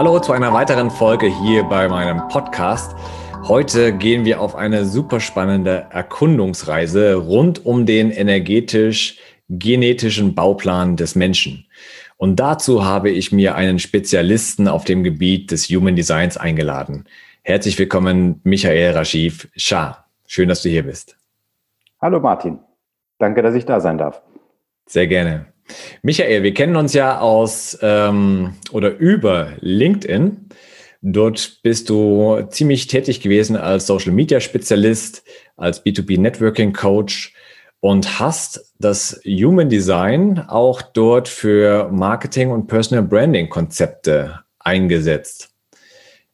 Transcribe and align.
Hallo 0.00 0.16
zu 0.18 0.32
einer 0.32 0.54
weiteren 0.54 0.90
Folge 0.90 1.26
hier 1.26 1.62
bei 1.62 1.86
meinem 1.86 2.26
Podcast. 2.28 2.96
Heute 3.46 3.92
gehen 3.92 4.24
wir 4.24 4.40
auf 4.40 4.56
eine 4.56 4.86
super 4.86 5.20
spannende 5.20 5.88
Erkundungsreise 5.90 7.16
rund 7.16 7.66
um 7.66 7.84
den 7.84 8.10
energetisch-genetischen 8.10 10.34
Bauplan 10.34 10.96
des 10.96 11.16
Menschen. 11.16 11.66
Und 12.16 12.40
dazu 12.40 12.82
habe 12.82 13.10
ich 13.10 13.30
mir 13.30 13.56
einen 13.56 13.78
Spezialisten 13.78 14.68
auf 14.68 14.84
dem 14.84 15.04
Gebiet 15.04 15.50
des 15.50 15.68
Human 15.68 15.96
Designs 15.96 16.38
eingeladen. 16.38 17.04
Herzlich 17.42 17.78
willkommen, 17.78 18.40
Michael 18.42 18.92
Raschiv 18.92 19.50
Shah. 19.54 20.06
Schön, 20.26 20.48
dass 20.48 20.62
du 20.62 20.70
hier 20.70 20.84
bist. 20.84 21.14
Hallo 22.00 22.20
Martin. 22.20 22.58
Danke, 23.18 23.42
dass 23.42 23.54
ich 23.54 23.66
da 23.66 23.80
sein 23.80 23.98
darf. 23.98 24.22
Sehr 24.86 25.06
gerne. 25.06 25.49
Michael, 26.02 26.42
wir 26.42 26.54
kennen 26.54 26.76
uns 26.76 26.92
ja 26.94 27.20
aus 27.20 27.78
ähm, 27.82 28.54
oder 28.72 28.96
über 28.96 29.52
LinkedIn. 29.60 30.48
Dort 31.02 31.60
bist 31.62 31.88
du 31.88 32.42
ziemlich 32.50 32.86
tätig 32.86 33.20
gewesen 33.20 33.56
als 33.56 33.86
Social 33.86 34.12
Media 34.12 34.40
Spezialist, 34.40 35.22
als 35.56 35.84
B2B 35.84 36.20
Networking 36.20 36.72
Coach 36.72 37.34
und 37.80 38.20
hast 38.20 38.72
das 38.78 39.20
Human 39.24 39.70
Design 39.70 40.38
auch 40.38 40.82
dort 40.82 41.28
für 41.28 41.90
Marketing 41.90 42.50
und 42.50 42.66
Personal 42.66 43.04
Branding 43.04 43.48
Konzepte 43.48 44.40
eingesetzt. 44.58 45.48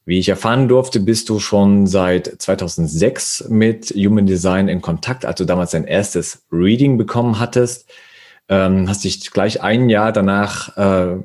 Wie 0.05 0.19
ich 0.19 0.29
erfahren 0.29 0.69
durfte, 0.69 1.01
bist 1.01 1.29
du 1.29 1.39
schon 1.41 1.87
seit 1.87 2.27
2006 2.27 3.47
mit 3.49 3.91
Human 3.91 4.27
Design 4.27 4.69
in 4.69 4.81
Kontakt, 4.81 5.25
als 5.25 5.39
du 5.39 5.45
damals 5.45 5.73
dein 5.73 5.85
erstes 5.85 6.45
Reading 6.53 6.99
bekommen 6.99 7.39
hattest 7.39 7.89
ähm, 8.49 8.89
hast 8.89 9.05
dich 9.05 9.31
gleich 9.31 9.63
ein 9.63 9.89
Jahr 9.89 10.13
danach 10.13 10.77
äh, 10.77 11.17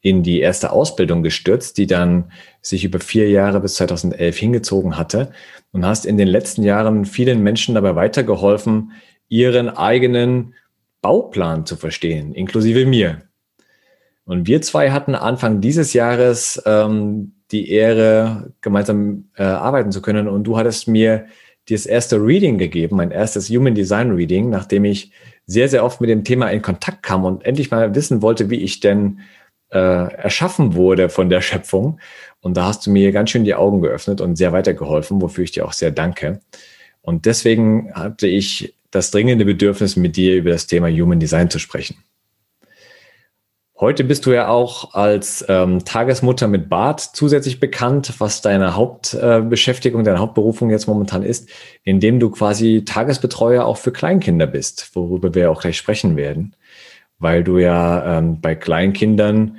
in 0.00 0.22
die 0.22 0.40
erste 0.40 0.72
Ausbildung 0.72 1.22
gestürzt, 1.22 1.78
die 1.78 1.86
dann 1.86 2.32
sich 2.60 2.84
über 2.84 2.98
vier 2.98 3.30
Jahre 3.30 3.60
bis 3.60 3.74
2011 3.74 4.36
hingezogen 4.36 4.98
hatte 4.98 5.32
und 5.70 5.86
hast 5.86 6.06
in 6.06 6.16
den 6.18 6.28
letzten 6.28 6.62
Jahren 6.62 7.04
vielen 7.04 7.42
Menschen 7.42 7.74
dabei 7.74 7.94
weitergeholfen, 7.94 8.92
ihren 9.28 9.68
eigenen 9.68 10.54
Bauplan 11.00 11.66
zu 11.66 11.76
verstehen, 11.76 12.34
inklusive 12.34 12.84
mir. 12.84 13.22
Und 14.24 14.46
wir 14.46 14.60
zwei 14.62 14.90
hatten 14.90 15.14
Anfang 15.14 15.60
dieses 15.60 15.92
Jahres 15.92 16.62
ähm, 16.66 17.34
die 17.50 17.70
Ehre, 17.70 18.52
gemeinsam 18.60 19.28
äh, 19.36 19.42
arbeiten 19.42 19.92
zu 19.92 20.00
können. 20.00 20.28
Und 20.28 20.44
du 20.44 20.56
hattest 20.56 20.88
mir 20.88 21.26
das 21.68 21.86
erste 21.86 22.16
Reading 22.16 22.58
gegeben, 22.58 22.96
mein 22.96 23.10
erstes 23.10 23.48
Human 23.50 23.74
Design 23.74 24.10
Reading, 24.10 24.50
nachdem 24.50 24.84
ich 24.84 25.12
sehr, 25.46 25.68
sehr 25.68 25.84
oft 25.84 26.00
mit 26.00 26.10
dem 26.10 26.24
Thema 26.24 26.48
in 26.50 26.62
Kontakt 26.62 27.02
kam 27.02 27.24
und 27.24 27.44
endlich 27.44 27.70
mal 27.70 27.94
wissen 27.94 28.22
wollte, 28.22 28.50
wie 28.50 28.60
ich 28.60 28.80
denn 28.80 29.20
äh, 29.70 29.78
erschaffen 29.78 30.74
wurde 30.74 31.08
von 31.08 31.28
der 31.28 31.40
Schöpfung. 31.40 31.98
Und 32.40 32.56
da 32.56 32.66
hast 32.66 32.86
du 32.86 32.90
mir 32.90 33.12
ganz 33.12 33.30
schön 33.30 33.44
die 33.44 33.54
Augen 33.54 33.80
geöffnet 33.80 34.20
und 34.20 34.36
sehr 34.36 34.52
weitergeholfen, 34.52 35.20
wofür 35.20 35.44
ich 35.44 35.52
dir 35.52 35.66
auch 35.66 35.72
sehr 35.72 35.90
danke. 35.90 36.40
Und 37.00 37.26
deswegen 37.26 37.92
hatte 37.94 38.26
ich 38.26 38.74
das 38.90 39.10
dringende 39.10 39.44
Bedürfnis, 39.44 39.96
mit 39.96 40.16
dir 40.16 40.36
über 40.36 40.50
das 40.50 40.66
Thema 40.66 40.88
Human 40.88 41.18
Design 41.18 41.50
zu 41.50 41.58
sprechen. 41.58 41.96
Heute 43.82 44.04
bist 44.04 44.26
du 44.26 44.30
ja 44.30 44.46
auch 44.46 44.94
als 44.94 45.44
ähm, 45.48 45.84
Tagesmutter 45.84 46.46
mit 46.46 46.68
Bart 46.68 47.00
zusätzlich 47.00 47.58
bekannt, 47.58 48.14
was 48.20 48.40
deine 48.40 48.76
Hauptbeschäftigung, 48.76 50.02
äh, 50.02 50.04
deine 50.04 50.20
Hauptberufung 50.20 50.70
jetzt 50.70 50.86
momentan 50.86 51.24
ist, 51.24 51.48
indem 51.82 52.20
du 52.20 52.30
quasi 52.30 52.84
Tagesbetreuer 52.84 53.64
auch 53.64 53.78
für 53.78 53.90
Kleinkinder 53.90 54.46
bist, 54.46 54.94
worüber 54.94 55.34
wir 55.34 55.50
auch 55.50 55.62
gleich 55.62 55.76
sprechen 55.76 56.16
werden, 56.16 56.54
weil 57.18 57.42
du 57.42 57.58
ja 57.58 58.18
ähm, 58.18 58.40
bei 58.40 58.54
Kleinkindern, 58.54 59.56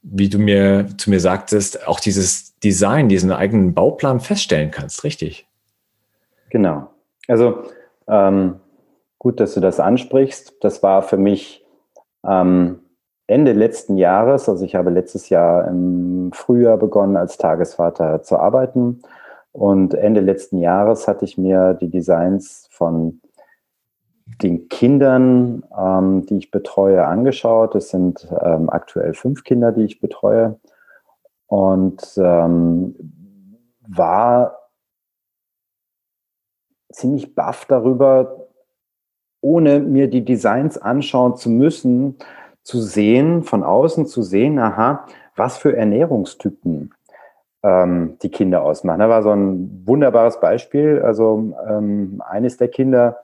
wie 0.00 0.30
du 0.30 0.38
mir 0.38 0.86
zu 0.96 1.10
mir 1.10 1.20
sagtest, 1.20 1.86
auch 1.86 2.00
dieses 2.00 2.58
Design, 2.60 3.10
diesen 3.10 3.30
eigenen 3.30 3.74
Bauplan 3.74 4.20
feststellen 4.20 4.70
kannst, 4.70 5.04
richtig? 5.04 5.46
Genau. 6.48 6.88
Also 7.28 7.64
ähm, 8.08 8.58
gut, 9.18 9.38
dass 9.38 9.52
du 9.52 9.60
das 9.60 9.80
ansprichst. 9.80 10.54
Das 10.62 10.82
war 10.82 11.02
für 11.02 11.18
mich 11.18 11.62
ähm, 12.26 12.78
Ende 13.28 13.52
letzten 13.52 13.96
Jahres, 13.96 14.48
also 14.48 14.64
ich 14.64 14.74
habe 14.76 14.90
letztes 14.90 15.28
Jahr 15.30 15.66
im 15.66 16.30
Frühjahr 16.32 16.76
begonnen, 16.76 17.16
als 17.16 17.38
Tagesvater 17.38 18.22
zu 18.22 18.38
arbeiten. 18.38 19.02
Und 19.52 19.94
Ende 19.94 20.20
letzten 20.20 20.58
Jahres 20.58 21.08
hatte 21.08 21.24
ich 21.24 21.36
mir 21.36 21.74
die 21.74 21.90
Designs 21.90 22.68
von 22.70 23.20
den 24.42 24.68
Kindern, 24.68 25.64
ähm, 25.76 26.26
die 26.26 26.38
ich 26.38 26.50
betreue, 26.50 27.06
angeschaut. 27.06 27.74
Es 27.74 27.88
sind 27.88 28.28
ähm, 28.42 28.70
aktuell 28.70 29.14
fünf 29.14 29.44
Kinder, 29.44 29.72
die 29.72 29.84
ich 29.84 30.00
betreue. 30.00 30.60
Und 31.46 32.02
ähm, 32.16 32.94
war 33.80 34.58
ziemlich 36.92 37.34
baff 37.34 37.64
darüber, 37.66 38.48
ohne 39.40 39.80
mir 39.80 40.08
die 40.08 40.24
Designs 40.24 40.76
anschauen 40.78 41.36
zu 41.36 41.50
müssen, 41.50 42.18
zu 42.66 42.80
sehen, 42.80 43.44
von 43.44 43.62
außen 43.62 44.06
zu 44.06 44.22
sehen, 44.22 44.58
aha, 44.58 45.06
was 45.36 45.56
für 45.56 45.76
Ernährungstypen 45.76 46.92
ähm, 47.62 48.18
die 48.22 48.28
Kinder 48.28 48.62
ausmachen. 48.62 48.98
Da 48.98 49.08
war 49.08 49.22
so 49.22 49.30
ein 49.30 49.84
wunderbares 49.86 50.40
Beispiel. 50.40 51.00
Also 51.00 51.54
ähm, 51.68 52.20
eines 52.26 52.56
der 52.56 52.66
Kinder 52.66 53.18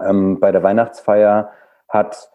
ähm, 0.00 0.38
bei 0.38 0.52
der 0.52 0.62
Weihnachtsfeier 0.62 1.50
hat 1.88 2.30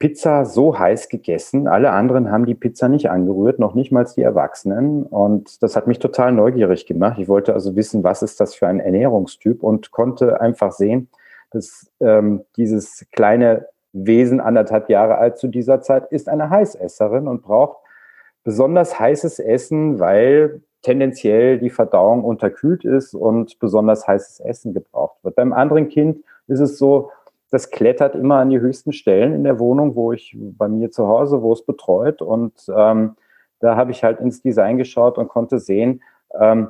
Pizza 0.00 0.44
so 0.44 0.76
heiß 0.76 1.08
gegessen. 1.08 1.68
Alle 1.68 1.92
anderen 1.92 2.32
haben 2.32 2.46
die 2.46 2.56
Pizza 2.56 2.88
nicht 2.88 3.08
angerührt, 3.08 3.60
noch 3.60 3.74
nicht 3.74 3.92
mal 3.92 4.04
die 4.16 4.22
Erwachsenen. 4.22 5.04
Und 5.04 5.62
das 5.62 5.76
hat 5.76 5.86
mich 5.86 6.00
total 6.00 6.32
neugierig 6.32 6.84
gemacht. 6.84 7.20
Ich 7.20 7.28
wollte 7.28 7.54
also 7.54 7.76
wissen, 7.76 8.02
was 8.02 8.22
ist 8.22 8.40
das 8.40 8.56
für 8.56 8.66
ein 8.66 8.80
Ernährungstyp 8.80 9.62
und 9.62 9.92
konnte 9.92 10.40
einfach 10.40 10.72
sehen, 10.72 11.10
dass 11.52 11.92
ähm, 12.00 12.42
dieses 12.56 13.06
kleine 13.12 13.66
Wesen, 13.92 14.40
anderthalb 14.40 14.88
Jahre 14.88 15.18
alt 15.18 15.38
zu 15.38 15.48
dieser 15.48 15.80
Zeit, 15.82 16.10
ist 16.10 16.28
eine 16.28 16.50
Heißesserin 16.50 17.28
und 17.28 17.42
braucht 17.42 17.78
besonders 18.44 18.98
heißes 18.98 19.38
Essen, 19.38 19.98
weil 19.98 20.62
tendenziell 20.82 21.58
die 21.58 21.70
Verdauung 21.70 22.24
unterkühlt 22.24 22.84
ist 22.84 23.14
und 23.14 23.58
besonders 23.58 24.06
heißes 24.06 24.40
Essen 24.40 24.72
gebraucht 24.72 25.18
wird. 25.22 25.34
Beim 25.34 25.52
anderen 25.52 25.88
Kind 25.88 26.24
ist 26.46 26.60
es 26.60 26.78
so, 26.78 27.10
das 27.50 27.70
klettert 27.70 28.14
immer 28.14 28.36
an 28.36 28.50
die 28.50 28.60
höchsten 28.60 28.92
Stellen 28.92 29.34
in 29.34 29.44
der 29.44 29.58
Wohnung, 29.58 29.96
wo 29.96 30.12
ich 30.12 30.36
bei 30.38 30.68
mir 30.68 30.90
zu 30.90 31.08
Hause, 31.08 31.42
wo 31.42 31.52
es 31.52 31.66
betreut. 31.66 32.22
Und 32.22 32.54
ähm, 32.74 33.16
da 33.58 33.76
habe 33.76 33.90
ich 33.90 34.04
halt 34.04 34.20
ins 34.20 34.40
Design 34.40 34.78
geschaut 34.78 35.18
und 35.18 35.28
konnte 35.28 35.58
sehen, 35.58 36.02
ähm, 36.38 36.68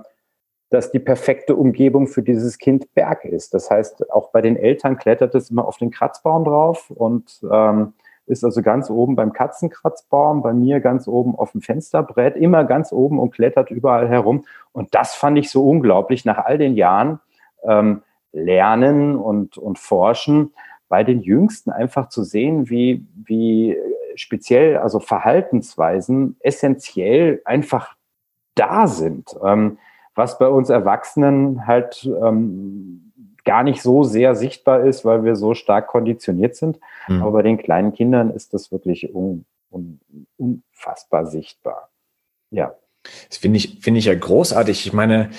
dass 0.70 0.92
die 0.92 1.00
perfekte 1.00 1.56
Umgebung 1.56 2.06
für 2.06 2.22
dieses 2.22 2.58
Kind 2.58 2.94
Berg 2.94 3.24
ist. 3.24 3.54
Das 3.54 3.70
heißt, 3.70 4.10
auch 4.10 4.30
bei 4.30 4.40
den 4.40 4.56
Eltern 4.56 4.96
klettert 4.96 5.34
es 5.34 5.50
immer 5.50 5.66
auf 5.66 5.76
den 5.76 5.90
Kratzbaum 5.90 6.44
drauf 6.44 6.90
und 6.90 7.40
ähm, 7.50 7.92
ist 8.26 8.44
also 8.44 8.62
ganz 8.62 8.88
oben 8.88 9.16
beim 9.16 9.32
Katzenkratzbaum, 9.32 10.42
bei 10.42 10.52
mir 10.52 10.80
ganz 10.80 11.08
oben 11.08 11.34
auf 11.34 11.52
dem 11.52 11.60
Fensterbrett, 11.60 12.36
immer 12.36 12.64
ganz 12.64 12.92
oben 12.92 13.18
und 13.18 13.32
klettert 13.32 13.72
überall 13.72 14.08
herum. 14.08 14.44
Und 14.72 14.94
das 14.94 15.14
fand 15.14 15.36
ich 15.36 15.50
so 15.50 15.68
unglaublich 15.68 16.24
nach 16.24 16.38
all 16.38 16.56
den 16.56 16.76
Jahren 16.76 17.18
ähm, 17.64 18.02
Lernen 18.32 19.16
und, 19.16 19.58
und 19.58 19.80
Forschen 19.80 20.54
bei 20.88 21.02
den 21.02 21.20
Jüngsten 21.20 21.70
einfach 21.70 22.08
zu 22.08 22.22
sehen, 22.22 22.70
wie, 22.70 23.04
wie 23.14 23.76
speziell, 24.14 24.76
also 24.76 25.00
Verhaltensweisen 25.00 26.36
essentiell 26.40 27.42
einfach 27.44 27.96
da 28.54 28.86
sind. 28.86 29.36
Ähm, 29.44 29.78
was 30.20 30.38
bei 30.38 30.48
uns 30.48 30.68
Erwachsenen 30.68 31.66
halt 31.66 32.04
ähm, 32.04 33.10
gar 33.46 33.62
nicht 33.62 33.80
so 33.80 34.04
sehr 34.04 34.34
sichtbar 34.34 34.84
ist, 34.84 35.06
weil 35.06 35.24
wir 35.24 35.34
so 35.34 35.54
stark 35.54 35.86
konditioniert 35.86 36.56
sind. 36.56 36.78
Mhm. 37.08 37.22
Aber 37.22 37.32
bei 37.32 37.42
den 37.42 37.56
kleinen 37.56 37.94
Kindern 37.94 38.30
ist 38.30 38.52
das 38.52 38.70
wirklich 38.70 39.14
un, 39.14 39.46
un, 39.70 39.98
unfassbar 40.36 41.24
sichtbar. 41.24 41.88
Ja. 42.50 42.74
Das 43.30 43.38
finde 43.38 43.56
ich, 43.56 43.78
finde 43.80 43.98
ich 43.98 44.04
ja 44.04 44.14
großartig. 44.14 44.86
Ich 44.86 44.92
meine, 44.92 45.30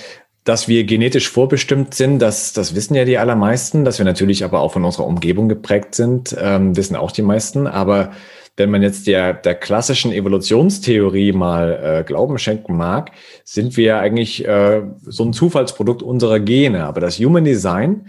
dass 0.45 0.67
wir 0.67 0.83
genetisch 0.83 1.29
vorbestimmt 1.29 1.93
sind, 1.93 2.17
das, 2.17 2.53
das 2.53 2.73
wissen 2.73 2.95
ja 2.95 3.05
die 3.05 3.19
allermeisten, 3.19 3.85
dass 3.85 3.99
wir 3.99 4.05
natürlich 4.05 4.43
aber 4.43 4.61
auch 4.61 4.73
von 4.73 4.83
unserer 4.83 5.05
Umgebung 5.05 5.47
geprägt 5.47 5.93
sind, 5.93 6.35
ähm, 6.41 6.75
wissen 6.75 6.95
auch 6.95 7.11
die 7.11 7.21
meisten. 7.21 7.67
Aber 7.67 8.13
wenn 8.57 8.69
man 8.69 8.81
jetzt 8.81 9.07
der, 9.07 9.33
der 9.33 9.55
klassischen 9.55 10.11
Evolutionstheorie 10.11 11.31
mal 11.31 11.79
äh, 12.01 12.03
Glauben 12.03 12.37
schenken 12.37 12.75
mag, 12.75 13.11
sind 13.43 13.77
wir 13.77 13.99
eigentlich 13.99 14.45
äh, 14.45 14.81
so 15.01 15.23
ein 15.23 15.33
Zufallsprodukt 15.33 16.03
unserer 16.03 16.39
Gene. 16.39 16.85
Aber 16.85 17.01
das 17.01 17.17
Human 17.19 17.45
Design, 17.45 18.07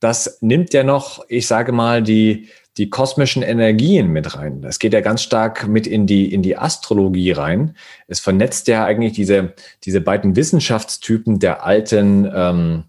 das 0.00 0.38
nimmt 0.40 0.74
ja 0.74 0.82
noch, 0.82 1.24
ich 1.28 1.46
sage 1.46 1.72
mal, 1.72 2.02
die, 2.02 2.48
die 2.76 2.90
kosmischen 2.90 3.42
Energien 3.42 4.08
mit 4.08 4.36
rein. 4.36 4.60
Das 4.60 4.78
geht 4.80 4.92
ja 4.92 5.00
ganz 5.00 5.22
stark 5.22 5.68
mit 5.68 5.86
in 5.86 6.06
die, 6.06 6.32
in 6.32 6.42
die 6.42 6.56
Astrologie 6.56 7.30
rein. 7.30 7.76
Es 8.08 8.18
vernetzt 8.18 8.66
ja 8.66 8.84
eigentlich 8.84 9.12
diese, 9.12 9.54
diese 9.84 10.00
beiden 10.00 10.34
Wissenschaftstypen 10.34 11.38
der 11.38 11.64
alten, 11.64 12.28
ähm, 12.34 12.84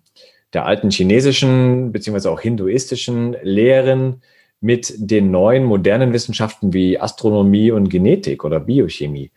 der 0.54 0.66
alten 0.66 0.90
chinesischen 0.90 1.92
beziehungsweise 1.92 2.31
auch 2.31 2.42
hinduistischen 2.42 3.38
Lehren 3.44 4.22
mit 4.65 4.95
den 4.97 5.29
neuen 5.29 5.63
modernen 5.63 6.12
Wissenschaften 6.12 6.73
wie 6.73 7.00
Astronomie 7.00 7.69
und 7.69 7.89
Genetik 7.89 8.44
oder 8.44 8.59
Biochemie. 8.59 9.31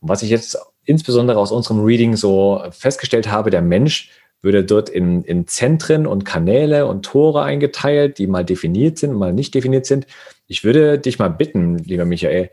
Und 0.00 0.10
was 0.10 0.22
ich 0.22 0.28
jetzt 0.28 0.58
insbesondere 0.84 1.38
aus 1.38 1.52
unserem 1.52 1.82
Reading 1.82 2.16
so 2.16 2.62
festgestellt 2.70 3.30
habe, 3.30 3.48
der 3.48 3.62
Mensch 3.62 4.10
würde 4.42 4.62
dort 4.62 4.90
in, 4.90 5.24
in 5.24 5.46
Zentren 5.46 6.06
und 6.06 6.26
Kanäle 6.26 6.84
und 6.84 7.06
Tore 7.06 7.42
eingeteilt, 7.42 8.18
die 8.18 8.26
mal 8.26 8.44
definiert 8.44 8.98
sind, 8.98 9.14
mal 9.14 9.32
nicht 9.32 9.54
definiert 9.54 9.86
sind. 9.86 10.06
Ich 10.48 10.64
würde 10.64 10.98
dich 10.98 11.18
mal 11.18 11.28
bitten, 11.28 11.78
lieber 11.78 12.04
Michael, 12.04 12.50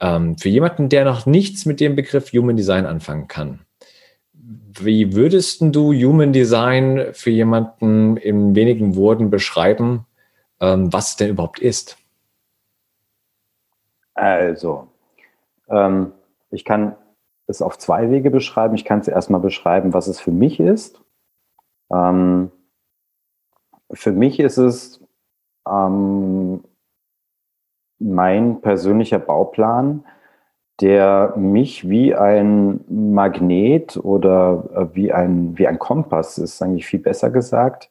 ähm, 0.00 0.38
für 0.38 0.48
jemanden, 0.48 0.88
der 0.88 1.04
noch 1.04 1.26
nichts 1.26 1.66
mit 1.66 1.80
dem 1.80 1.94
Begriff 1.94 2.32
Human 2.32 2.56
Design 2.56 2.86
anfangen 2.86 3.28
kann, 3.28 3.60
wie 4.32 5.12
würdest 5.12 5.58
du 5.60 5.92
Human 5.92 6.32
Design 6.32 7.08
für 7.12 7.30
jemanden 7.30 8.16
in 8.16 8.54
wenigen 8.54 8.96
Worten 8.96 9.28
beschreiben, 9.28 10.06
ähm, 10.60 10.92
was 10.92 11.10
es 11.10 11.16
denn 11.16 11.30
überhaupt 11.30 11.58
ist? 11.58 11.98
Also, 14.14 14.88
ähm, 15.68 16.12
ich 16.50 16.64
kann 16.64 16.96
es 17.46 17.62
auf 17.62 17.78
zwei 17.78 18.10
Wege 18.10 18.30
beschreiben. 18.30 18.74
Ich 18.74 18.84
kann 18.84 19.00
es 19.00 19.08
erstmal 19.08 19.40
beschreiben, 19.40 19.92
was 19.92 20.06
es 20.06 20.20
für 20.20 20.30
mich 20.30 20.58
ist. 20.58 21.00
Ähm, 21.92 22.50
für 23.92 24.12
mich 24.12 24.40
ist 24.40 24.56
es 24.56 25.00
ähm, 25.68 26.64
mein 27.98 28.60
persönlicher 28.60 29.18
Bauplan, 29.18 30.04
der 30.80 31.34
mich 31.36 31.88
wie 31.88 32.14
ein 32.14 32.84
Magnet 32.88 33.96
oder 33.96 34.64
äh, 34.74 34.94
wie 34.94 35.12
ein, 35.12 35.56
wie 35.56 35.66
ein 35.66 35.78
Kompass, 35.78 36.38
ist 36.38 36.60
eigentlich 36.62 36.86
viel 36.86 37.00
besser 37.00 37.30
gesagt, 37.30 37.90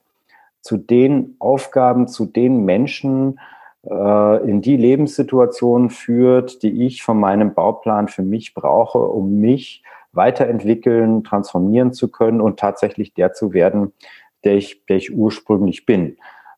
zu 0.65 0.77
den 0.77 1.35
Aufgaben, 1.37 2.07
zu 2.07 2.25
den 2.25 2.65
Menschen, 2.65 3.39
äh, 3.83 4.49
in 4.49 4.61
die 4.61 4.77
Lebenssituation 4.77 5.91
führt, 5.91 6.63
die 6.63 6.87
ich 6.87 7.03
von 7.03 7.19
meinem 7.19 7.53
Bauplan 7.53 8.07
für 8.07 8.23
mich 8.23 8.55
brauche, 8.55 8.97
um 8.97 9.39
mich 9.39 9.83
weiterentwickeln, 10.11 11.23
transformieren 11.23 11.93
zu 11.93 12.09
können 12.09 12.41
und 12.41 12.59
tatsächlich 12.59 13.13
der 13.13 13.33
zu 13.33 13.53
werden, 13.53 13.93
der 14.43 14.55
ich, 14.55 14.83
der 14.87 14.97
ich 14.97 15.15
ursprünglich 15.15 15.85
bin. 15.85 16.17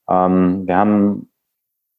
Ähm, 0.10 0.66
wir 0.66 0.78
haben 0.78 1.30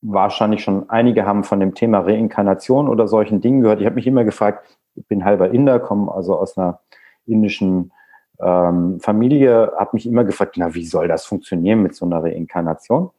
wahrscheinlich 0.01 0.63
schon 0.63 0.89
einige 0.89 1.27
haben 1.27 1.45
von 1.45 1.61
dem 1.61 1.75
Thema 1.75 1.99
Reinkarnation 1.99 2.89
oder 2.89 3.07
solchen 3.07 3.43
Dingen 3.43 3.61
gehört. 3.61 3.81
Ich 3.81 3.87
habe 3.87 3.97
mich 3.97 4.07
immer 4.07 4.25
gefragt, 4.25 4.79
ich 4.95 5.07
bin 5.09 5.27
halber 5.27 5.51
Inder, 5.51 5.79
komme 5.79 6.11
also 6.11 6.39
aus 6.39 6.57
einer 6.57 6.81
indischen 7.27 7.93
ähm, 8.41 9.01
Familie, 9.01 9.73
habe 9.77 9.91
mich 9.95 10.07
immer 10.07 10.25
gefragt, 10.25 10.57
na, 10.57 10.75
wie 10.75 10.85
soll 10.85 11.09
das 11.09 11.25
funktionieren 11.27 11.83
mit 11.83 11.95
so 11.95 12.07
einer 12.07 12.23
Reinkarnation? 12.23 13.11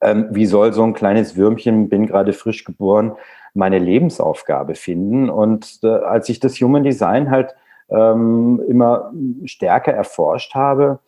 Ähm, 0.00 0.28
wie 0.30 0.46
soll 0.46 0.72
so 0.72 0.82
ein 0.84 0.94
kleines 0.94 1.36
Würmchen, 1.36 1.88
bin 1.88 2.06
gerade 2.06 2.32
frisch 2.32 2.64
geboren, 2.64 3.12
meine 3.54 3.78
Lebensaufgabe 3.78 4.74
finden. 4.74 5.30
Und 5.30 5.80
äh, 5.82 5.88
als 5.88 6.28
ich 6.28 6.40
das 6.40 6.56
Human 6.60 6.84
Design 6.84 7.30
halt 7.30 7.54
ähm, 7.90 8.62
immer 8.68 9.12
stärker 9.44 9.92
erforscht 9.92 10.54
habe, 10.54 11.00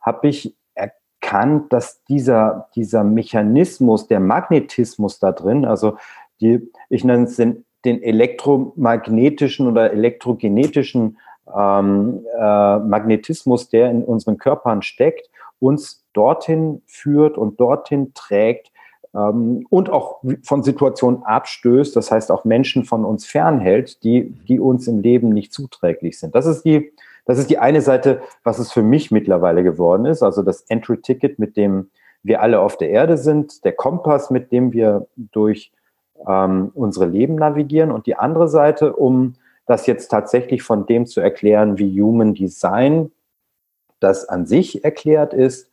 habe 0.00 0.28
ich 0.28 0.54
erkannt, 0.74 1.72
dass 1.72 2.02
dieser, 2.04 2.68
dieser 2.74 3.04
Mechanismus, 3.04 4.08
der 4.08 4.20
Magnetismus 4.20 5.18
da 5.18 5.32
drin, 5.32 5.64
also 5.64 5.96
die, 6.40 6.70
ich 6.88 7.04
nenne 7.04 7.24
es 7.24 7.36
den, 7.36 7.64
den 7.84 8.02
elektromagnetischen 8.02 9.68
oder 9.68 9.92
elektrogenetischen 9.92 11.18
ähm, 11.54 12.24
äh, 12.38 12.78
Magnetismus, 12.78 13.68
der 13.68 13.90
in 13.90 14.04
unseren 14.04 14.38
Körpern 14.38 14.82
steckt, 14.82 15.30
uns 15.60 16.04
dorthin 16.12 16.82
führt 16.86 17.38
und 17.38 17.60
dorthin 17.60 18.12
trägt, 18.14 18.72
ähm, 19.14 19.66
und 19.68 19.90
auch 19.90 20.22
von 20.42 20.62
Situationen 20.62 21.22
abstößt, 21.22 21.94
das 21.94 22.10
heißt 22.10 22.30
auch 22.30 22.44
Menschen 22.44 22.84
von 22.84 23.04
uns 23.04 23.26
fernhält, 23.26 24.02
die, 24.04 24.30
die 24.48 24.58
uns 24.58 24.88
im 24.88 25.00
Leben 25.00 25.30
nicht 25.30 25.52
zuträglich 25.52 26.18
sind. 26.18 26.34
Das 26.34 26.46
ist 26.46 26.64
die, 26.64 26.92
das 27.26 27.38
ist 27.38 27.50
die 27.50 27.58
eine 27.58 27.82
Seite, 27.82 28.22
was 28.42 28.58
es 28.58 28.72
für 28.72 28.82
mich 28.82 29.10
mittlerweile 29.10 29.62
geworden 29.62 30.06
ist, 30.06 30.22
also 30.22 30.42
das 30.42 30.62
Entry-Ticket, 30.62 31.38
mit 31.38 31.56
dem 31.56 31.90
wir 32.22 32.40
alle 32.40 32.60
auf 32.60 32.78
der 32.78 32.90
Erde 32.90 33.18
sind, 33.18 33.64
der 33.64 33.72
Kompass, 33.72 34.30
mit 34.30 34.52
dem 34.52 34.72
wir 34.72 35.06
durch 35.16 35.72
ähm, 36.26 36.70
unsere 36.74 37.06
Leben 37.06 37.34
navigieren 37.34 37.90
und 37.90 38.06
die 38.06 38.16
andere 38.16 38.48
Seite, 38.48 38.94
um 38.94 39.34
das 39.72 39.86
jetzt 39.86 40.08
tatsächlich 40.08 40.62
von 40.62 40.86
dem 40.86 41.06
zu 41.06 41.20
erklären, 41.20 41.78
wie 41.78 42.00
Human 42.00 42.34
Design 42.34 43.10
das 44.00 44.28
an 44.28 44.46
sich 44.46 44.84
erklärt 44.84 45.32
ist, 45.32 45.70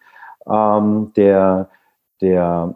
ähm, 0.47 1.11
der, 1.15 1.69
der 2.21 2.75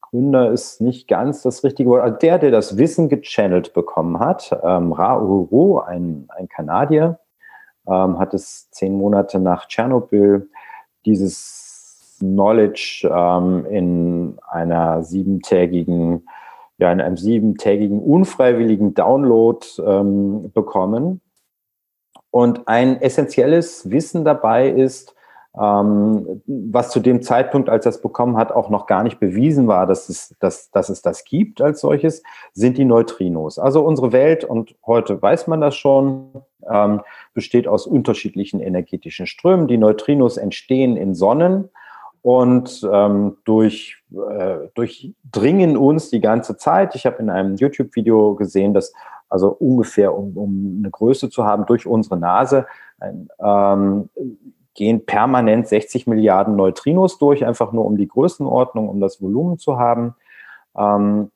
Gründer 0.00 0.50
ist 0.50 0.80
nicht 0.80 1.06
ganz 1.06 1.42
das 1.42 1.62
richtige 1.64 1.90
Wort. 1.90 2.22
Der, 2.22 2.38
der 2.38 2.50
das 2.50 2.78
Wissen 2.78 3.08
gechannelt 3.08 3.74
bekommen 3.74 4.18
hat, 4.18 4.58
ähm, 4.62 4.92
Ra 4.92 5.20
Uru, 5.20 5.78
ein, 5.78 6.28
ein 6.36 6.48
Kanadier, 6.48 7.20
ähm, 7.86 8.18
hat 8.18 8.34
es 8.34 8.70
zehn 8.70 8.96
Monate 8.96 9.38
nach 9.38 9.66
Tschernobyl 9.66 10.50
dieses 11.04 12.16
Knowledge 12.18 13.08
ähm, 13.12 13.66
in 13.66 14.38
einer 14.48 15.02
siebentägigen, 15.02 16.26
ja, 16.78 16.92
in 16.92 17.00
einem 17.00 17.16
siebentägigen 17.16 18.00
unfreiwilligen 18.00 18.94
Download 18.94 19.66
ähm, 19.84 20.50
bekommen. 20.52 21.20
Und 22.30 22.68
ein 22.68 23.00
essentielles 23.00 23.90
Wissen 23.90 24.24
dabei 24.24 24.68
ist, 24.70 25.14
ähm, 25.60 26.42
was 26.46 26.90
zu 26.90 27.00
dem 27.00 27.22
Zeitpunkt, 27.22 27.68
als 27.68 27.84
er 27.84 27.90
es 27.90 28.00
bekommen 28.00 28.36
hat, 28.36 28.52
auch 28.52 28.70
noch 28.70 28.86
gar 28.86 29.02
nicht 29.02 29.18
bewiesen 29.18 29.66
war, 29.66 29.86
dass 29.86 30.08
es, 30.08 30.36
dass, 30.38 30.70
dass 30.70 30.88
es 30.88 31.02
das 31.02 31.24
gibt 31.24 31.60
als 31.60 31.80
solches, 31.80 32.22
sind 32.52 32.78
die 32.78 32.84
Neutrinos. 32.84 33.58
Also 33.58 33.82
unsere 33.82 34.12
Welt, 34.12 34.44
und 34.44 34.76
heute 34.86 35.20
weiß 35.20 35.48
man 35.48 35.60
das 35.60 35.74
schon, 35.74 36.42
ähm, 36.70 37.00
besteht 37.34 37.66
aus 37.66 37.86
unterschiedlichen 37.86 38.60
energetischen 38.60 39.26
Strömen. 39.26 39.66
Die 39.66 39.78
Neutrinos 39.78 40.36
entstehen 40.36 40.96
in 40.96 41.14
Sonnen 41.14 41.70
und 42.28 42.86
ähm, 42.92 43.38
durch, 43.44 44.04
äh, 44.12 44.68
durchdringen 44.74 45.78
uns 45.78 46.10
die 46.10 46.20
ganze 46.20 46.58
Zeit. 46.58 46.94
Ich 46.94 47.06
habe 47.06 47.16
in 47.20 47.30
einem 47.30 47.56
YouTube-Video 47.56 48.34
gesehen, 48.34 48.74
dass 48.74 48.92
also 49.30 49.48
ungefähr, 49.48 50.14
um, 50.14 50.36
um 50.36 50.76
eine 50.80 50.90
Größe 50.90 51.30
zu 51.30 51.46
haben, 51.46 51.64
durch 51.64 51.86
unsere 51.86 52.18
Nase 52.18 52.66
ähm, 53.00 54.10
gehen 54.74 55.06
permanent 55.06 55.68
60 55.68 56.06
Milliarden 56.06 56.54
Neutrinos 56.54 57.16
durch, 57.16 57.46
einfach 57.46 57.72
nur 57.72 57.86
um 57.86 57.96
die 57.96 58.08
Größenordnung, 58.08 58.90
um 58.90 59.00
das 59.00 59.22
Volumen 59.22 59.56
zu 59.56 59.78
haben. 59.78 60.14
Ähm, 60.76 61.30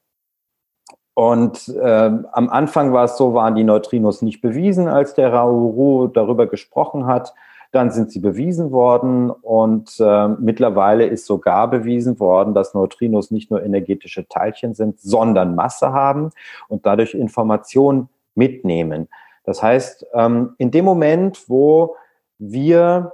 und 1.14 1.68
äh, 1.68 2.10
am 2.32 2.50
Anfang 2.50 2.92
war 2.92 3.04
es 3.04 3.16
so, 3.16 3.32
waren 3.32 3.54
die 3.54 3.64
Neutrinos 3.64 4.20
nicht 4.20 4.42
bewiesen, 4.42 4.88
als 4.88 5.14
der 5.14 5.32
Raoult 5.32 6.18
darüber 6.18 6.46
gesprochen 6.46 7.06
hat. 7.06 7.32
Dann 7.72 7.90
sind 7.90 8.12
sie 8.12 8.20
bewiesen 8.20 8.70
worden 8.70 9.30
und 9.30 9.96
äh, 9.98 10.28
mittlerweile 10.28 11.06
ist 11.06 11.26
sogar 11.26 11.68
bewiesen 11.68 12.20
worden, 12.20 12.54
dass 12.54 12.74
Neutrinos 12.74 13.30
nicht 13.30 13.50
nur 13.50 13.62
energetische 13.62 14.28
Teilchen 14.28 14.74
sind, 14.74 15.00
sondern 15.00 15.54
Masse 15.54 15.92
haben 15.92 16.30
und 16.68 16.86
dadurch 16.86 17.14
Informationen 17.14 18.08
mitnehmen. 18.34 19.08
Das 19.44 19.62
heißt, 19.62 20.06
ähm, 20.14 20.54
in 20.58 20.70
dem 20.70 20.84
Moment, 20.84 21.48
wo 21.48 21.96
wir 22.38 23.12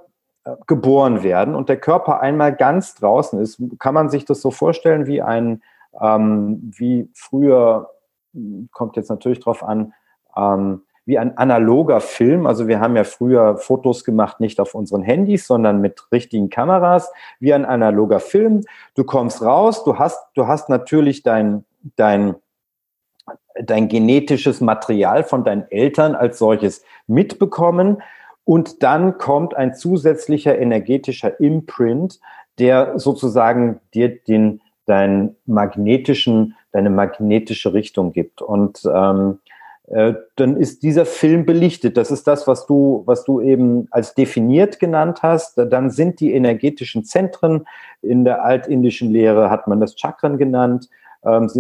geboren 0.66 1.22
werden 1.22 1.54
und 1.54 1.68
der 1.68 1.78
Körper 1.78 2.20
einmal 2.20 2.54
ganz 2.54 2.94
draußen 2.94 3.40
ist, 3.40 3.62
kann 3.78 3.94
man 3.94 4.08
sich 4.08 4.24
das 4.24 4.40
so 4.40 4.50
vorstellen 4.50 5.06
wie 5.06 5.22
ein, 5.22 5.62
ähm, 6.00 6.72
wie 6.76 7.10
früher, 7.14 7.90
kommt 8.72 8.96
jetzt 8.96 9.10
natürlich 9.10 9.40
drauf 9.40 9.62
an, 9.62 9.92
ähm, 10.36 10.82
wie 11.08 11.18
ein 11.18 11.38
analoger 11.38 12.02
Film. 12.02 12.46
Also 12.46 12.68
wir 12.68 12.80
haben 12.80 12.94
ja 12.94 13.02
früher 13.02 13.56
Fotos 13.56 14.04
gemacht, 14.04 14.40
nicht 14.40 14.60
auf 14.60 14.74
unseren 14.74 15.02
Handys, 15.02 15.46
sondern 15.46 15.80
mit 15.80 16.02
richtigen 16.12 16.50
Kameras, 16.50 17.10
wie 17.40 17.54
ein 17.54 17.64
analoger 17.64 18.20
Film. 18.20 18.64
Du 18.94 19.04
kommst 19.04 19.40
raus, 19.40 19.84
du 19.84 19.98
hast, 19.98 20.18
du 20.34 20.46
hast 20.46 20.68
natürlich 20.68 21.22
dein, 21.22 21.64
dein, 21.96 22.34
dein 23.58 23.88
genetisches 23.88 24.60
Material 24.60 25.24
von 25.24 25.44
deinen 25.44 25.64
Eltern 25.70 26.14
als 26.14 26.38
solches 26.38 26.84
mitbekommen. 27.06 28.02
Und 28.44 28.82
dann 28.82 29.16
kommt 29.16 29.56
ein 29.56 29.74
zusätzlicher 29.74 30.58
energetischer 30.58 31.40
Imprint, 31.40 32.20
der 32.58 32.98
sozusagen 32.98 33.80
dir 33.94 34.14
den, 34.14 34.60
deinen 34.84 35.36
magnetischen, 35.46 36.54
deine 36.72 36.90
magnetische 36.90 37.72
Richtung 37.72 38.12
gibt. 38.12 38.42
Und 38.42 38.82
ähm, 38.84 39.38
äh, 39.90 40.14
dann 40.36 40.56
ist 40.56 40.82
dieser 40.82 41.06
Film 41.06 41.46
belichtet. 41.46 41.96
Das 41.96 42.10
ist 42.10 42.26
das, 42.26 42.46
was 42.46 42.66
du, 42.66 43.02
was 43.06 43.24
du 43.24 43.40
eben 43.40 43.88
als 43.90 44.14
definiert 44.14 44.78
genannt 44.78 45.22
hast. 45.22 45.56
Dann 45.56 45.90
sind 45.90 46.20
die 46.20 46.34
energetischen 46.34 47.04
Zentren. 47.04 47.66
In 48.02 48.24
der 48.24 48.44
altindischen 48.44 49.10
Lehre 49.10 49.50
hat 49.50 49.66
man 49.66 49.80
das 49.80 49.98
Chakren 49.98 50.36
genannt. 50.36 50.88
Ähm, 51.24 51.50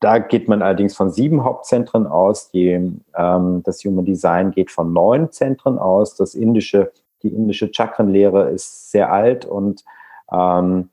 da 0.00 0.18
geht 0.18 0.48
man 0.48 0.60
allerdings 0.60 0.94
von 0.94 1.10
sieben 1.10 1.44
Hauptzentren 1.44 2.06
aus. 2.06 2.50
Die, 2.50 2.92
ähm, 3.16 3.62
das 3.64 3.82
Human 3.84 4.04
Design 4.04 4.50
geht 4.50 4.70
von 4.70 4.92
neun 4.92 5.32
Zentren 5.32 5.78
aus. 5.78 6.14
Das 6.14 6.34
indische, 6.34 6.92
die 7.22 7.28
indische 7.28 7.70
Chakrenlehre 7.72 8.50
ist 8.50 8.90
sehr 8.90 9.10
alt 9.10 9.46
und 9.46 9.82
ähm, 10.30 10.90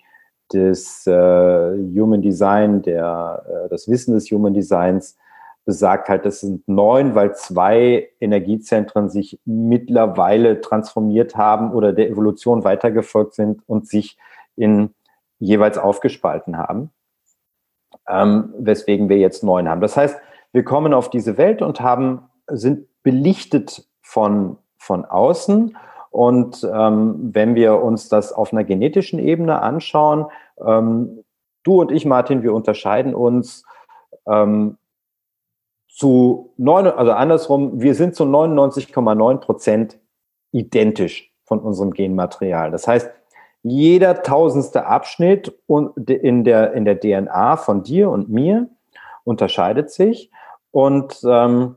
das 0.49 1.05
äh, 1.07 1.11
Human 1.11 2.21
Design, 2.21 2.81
der, 2.83 3.43
äh, 3.65 3.69
das 3.69 3.89
Wissen 3.89 4.13
des 4.13 4.31
Human 4.31 4.53
Designs 4.53 5.17
besagt 5.65 6.09
halt, 6.09 6.25
das 6.25 6.41
sind 6.41 6.67
neun, 6.67 7.15
weil 7.15 7.35
zwei 7.35 8.09
Energiezentren 8.19 9.09
sich 9.09 9.39
mittlerweile 9.45 10.61
transformiert 10.61 11.35
haben 11.35 11.71
oder 11.71 11.93
der 11.93 12.09
Evolution 12.09 12.63
weitergefolgt 12.63 13.33
sind 13.33 13.61
und 13.67 13.87
sich 13.87 14.17
in 14.55 14.93
jeweils 15.39 15.77
aufgespalten 15.77 16.57
haben, 16.57 16.91
ähm, 18.07 18.53
weswegen 18.57 19.09
wir 19.09 19.17
jetzt 19.17 19.43
neun 19.43 19.69
haben. 19.69 19.81
Das 19.81 19.97
heißt, 19.97 20.17
wir 20.51 20.63
kommen 20.63 20.93
auf 20.93 21.09
diese 21.09 21.37
Welt 21.37 21.61
und 21.61 21.81
haben, 21.81 22.29
sind 22.47 22.87
belichtet 23.03 23.87
von, 24.01 24.57
von 24.77 25.05
außen. 25.05 25.77
Und 26.11 26.67
ähm, 26.71 27.31
wenn 27.33 27.55
wir 27.55 27.81
uns 27.81 28.07
das 28.07 28.33
auf 28.33 28.53
einer 28.53 28.63
genetischen 28.63 29.19
Ebene 29.19 29.61
anschauen, 29.61 30.27
ähm, 30.63 31.23
du 31.63 31.81
und 31.81 31.91
ich, 31.91 32.05
Martin, 32.05 32.43
wir 32.43 32.53
unterscheiden 32.53 33.15
uns 33.15 33.65
ähm, 34.27 34.77
zu 35.93 36.53
neun, 36.57 36.87
also 36.87 37.11
andersrum, 37.11 37.79
wir 37.79 37.93
sind 37.93 38.15
zu 38.15 38.23
99,9 38.23 39.37
Prozent 39.37 39.99
identisch 40.51 41.31
von 41.43 41.59
unserem 41.59 41.91
Genmaterial. 41.91 42.71
Das 42.71 42.87
heißt, 42.87 43.11
jeder 43.61 44.23
tausendste 44.23 44.87
Abschnitt 44.87 45.53
in 45.67 46.43
der, 46.43 46.73
in 46.73 46.85
der 46.85 46.99
DNA 46.99 47.57
von 47.57 47.83
dir 47.83 48.09
und 48.09 48.27
mir 48.27 48.69
unterscheidet 49.23 49.91
sich. 49.91 50.31
Und 50.71 51.21
ähm, 51.25 51.75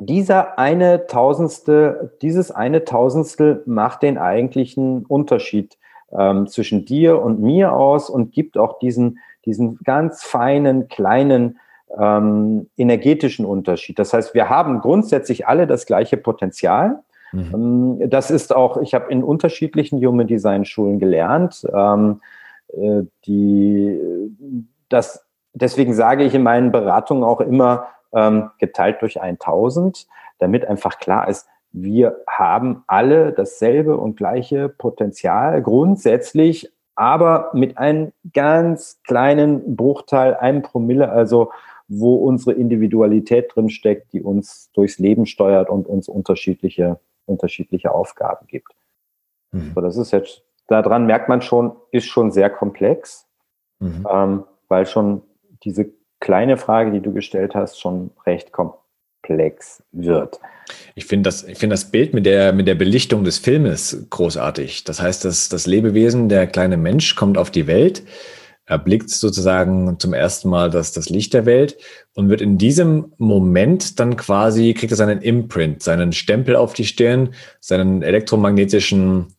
dieser 0.00 0.58
eine 0.58 1.06
Tausendstel, 1.06 2.16
dieses 2.22 2.50
eine 2.50 2.84
Tausendstel 2.84 3.62
macht 3.66 4.02
den 4.02 4.16
eigentlichen 4.16 5.04
Unterschied 5.04 5.76
ähm, 6.12 6.46
zwischen 6.46 6.86
dir 6.86 7.20
und 7.20 7.40
mir 7.40 7.74
aus 7.74 8.08
und 8.08 8.32
gibt 8.32 8.56
auch 8.56 8.78
diesen, 8.78 9.18
diesen 9.44 9.78
ganz 9.84 10.24
feinen, 10.24 10.88
kleinen 10.88 11.58
ähm, 11.98 12.68
energetischen 12.76 13.44
Unterschied. 13.44 13.98
Das 13.98 14.12
heißt, 14.12 14.34
wir 14.34 14.48
haben 14.48 14.80
grundsätzlich 14.80 15.46
alle 15.46 15.66
das 15.66 15.86
gleiche 15.86 16.16
Potenzial. 16.16 17.00
Mhm. 17.32 17.98
Ähm, 18.00 18.10
das 18.10 18.30
ist 18.30 18.54
auch, 18.54 18.80
ich 18.82 18.94
habe 18.94 19.10
in 19.12 19.22
unterschiedlichen 19.22 20.04
Human 20.04 20.26
Design 20.26 20.64
Schulen 20.64 20.98
gelernt, 20.98 21.66
ähm, 21.72 22.20
äh, 22.72 23.02
die 23.26 23.98
das 24.88 25.28
deswegen 25.54 25.94
sage 25.94 26.24
ich 26.24 26.34
in 26.34 26.42
meinen 26.42 26.72
Beratungen 26.72 27.24
auch 27.24 27.40
immer 27.40 27.88
ähm, 28.12 28.50
geteilt 28.58 29.02
durch 29.02 29.20
1000, 29.20 30.06
damit 30.38 30.66
einfach 30.66 30.98
klar 30.98 31.28
ist, 31.28 31.48
wir 31.70 32.16
haben 32.26 32.84
alle 32.86 33.32
dasselbe 33.32 33.96
und 33.96 34.16
gleiche 34.16 34.68
Potenzial 34.68 35.62
grundsätzlich, 35.62 36.72
aber 36.94 37.50
mit 37.52 37.76
einem 37.76 38.12
ganz 38.32 39.00
kleinen 39.04 39.76
Bruchteil, 39.76 40.34
einem 40.34 40.62
Promille, 40.62 41.10
also 41.10 41.50
wo 41.88 42.16
unsere 42.16 42.52
Individualität 42.52 43.50
drin 43.54 43.70
steckt, 43.70 44.12
die 44.12 44.22
uns 44.22 44.70
durchs 44.74 44.98
Leben 44.98 45.26
steuert 45.26 45.70
und 45.70 45.86
uns 45.86 46.08
unterschiedliche, 46.08 47.00
unterschiedliche 47.24 47.92
Aufgaben 47.92 48.46
gibt. 48.46 48.72
Mhm. 49.52 49.72
So, 49.74 49.80
das 49.80 49.96
ist 49.96 50.12
jetzt, 50.12 50.44
daran 50.68 51.06
merkt 51.06 51.28
man 51.28 51.40
schon, 51.40 51.72
ist 51.90 52.06
schon 52.06 52.30
sehr 52.30 52.50
komplex, 52.50 53.26
mhm. 53.80 54.06
ähm, 54.10 54.44
weil 54.68 54.86
schon 54.86 55.22
diese 55.64 55.90
kleine 56.20 56.58
Frage, 56.58 56.92
die 56.92 57.00
du 57.00 57.12
gestellt 57.12 57.54
hast, 57.54 57.80
schon 57.80 58.10
recht 58.26 58.52
komplex 58.52 59.82
wird. 59.92 60.40
Ich 60.94 61.06
finde 61.06 61.28
das, 61.28 61.44
ich 61.44 61.58
das 61.58 61.90
Bild 61.90 62.12
mit 62.12 62.26
der, 62.26 62.52
mit 62.52 62.68
der 62.68 62.74
Belichtung 62.74 63.24
des 63.24 63.38
Filmes 63.38 64.06
großartig. 64.10 64.84
Das 64.84 65.00
heißt, 65.00 65.24
dass 65.24 65.48
das 65.48 65.66
Lebewesen, 65.66 66.28
der 66.28 66.46
kleine 66.46 66.76
Mensch, 66.76 67.16
kommt 67.16 67.38
auf 67.38 67.50
die 67.50 67.66
Welt 67.66 68.02
erblickt 68.68 69.10
sozusagen 69.10 69.98
zum 69.98 70.12
ersten 70.12 70.48
Mal 70.48 70.70
das, 70.70 70.92
das 70.92 71.08
Licht 71.08 71.32
der 71.32 71.46
Welt 71.46 71.78
und 72.14 72.28
wird 72.28 72.42
in 72.42 72.58
diesem 72.58 73.12
Moment 73.16 73.98
dann 73.98 74.16
quasi, 74.16 74.74
kriegt 74.74 74.92
er 74.92 74.96
seinen 74.96 75.22
Imprint, 75.22 75.82
seinen 75.82 76.12
Stempel 76.12 76.54
auf 76.54 76.74
die 76.74 76.84
Stirn, 76.84 77.34
seinen 77.60 78.02
elektromagnetischen 78.02 79.34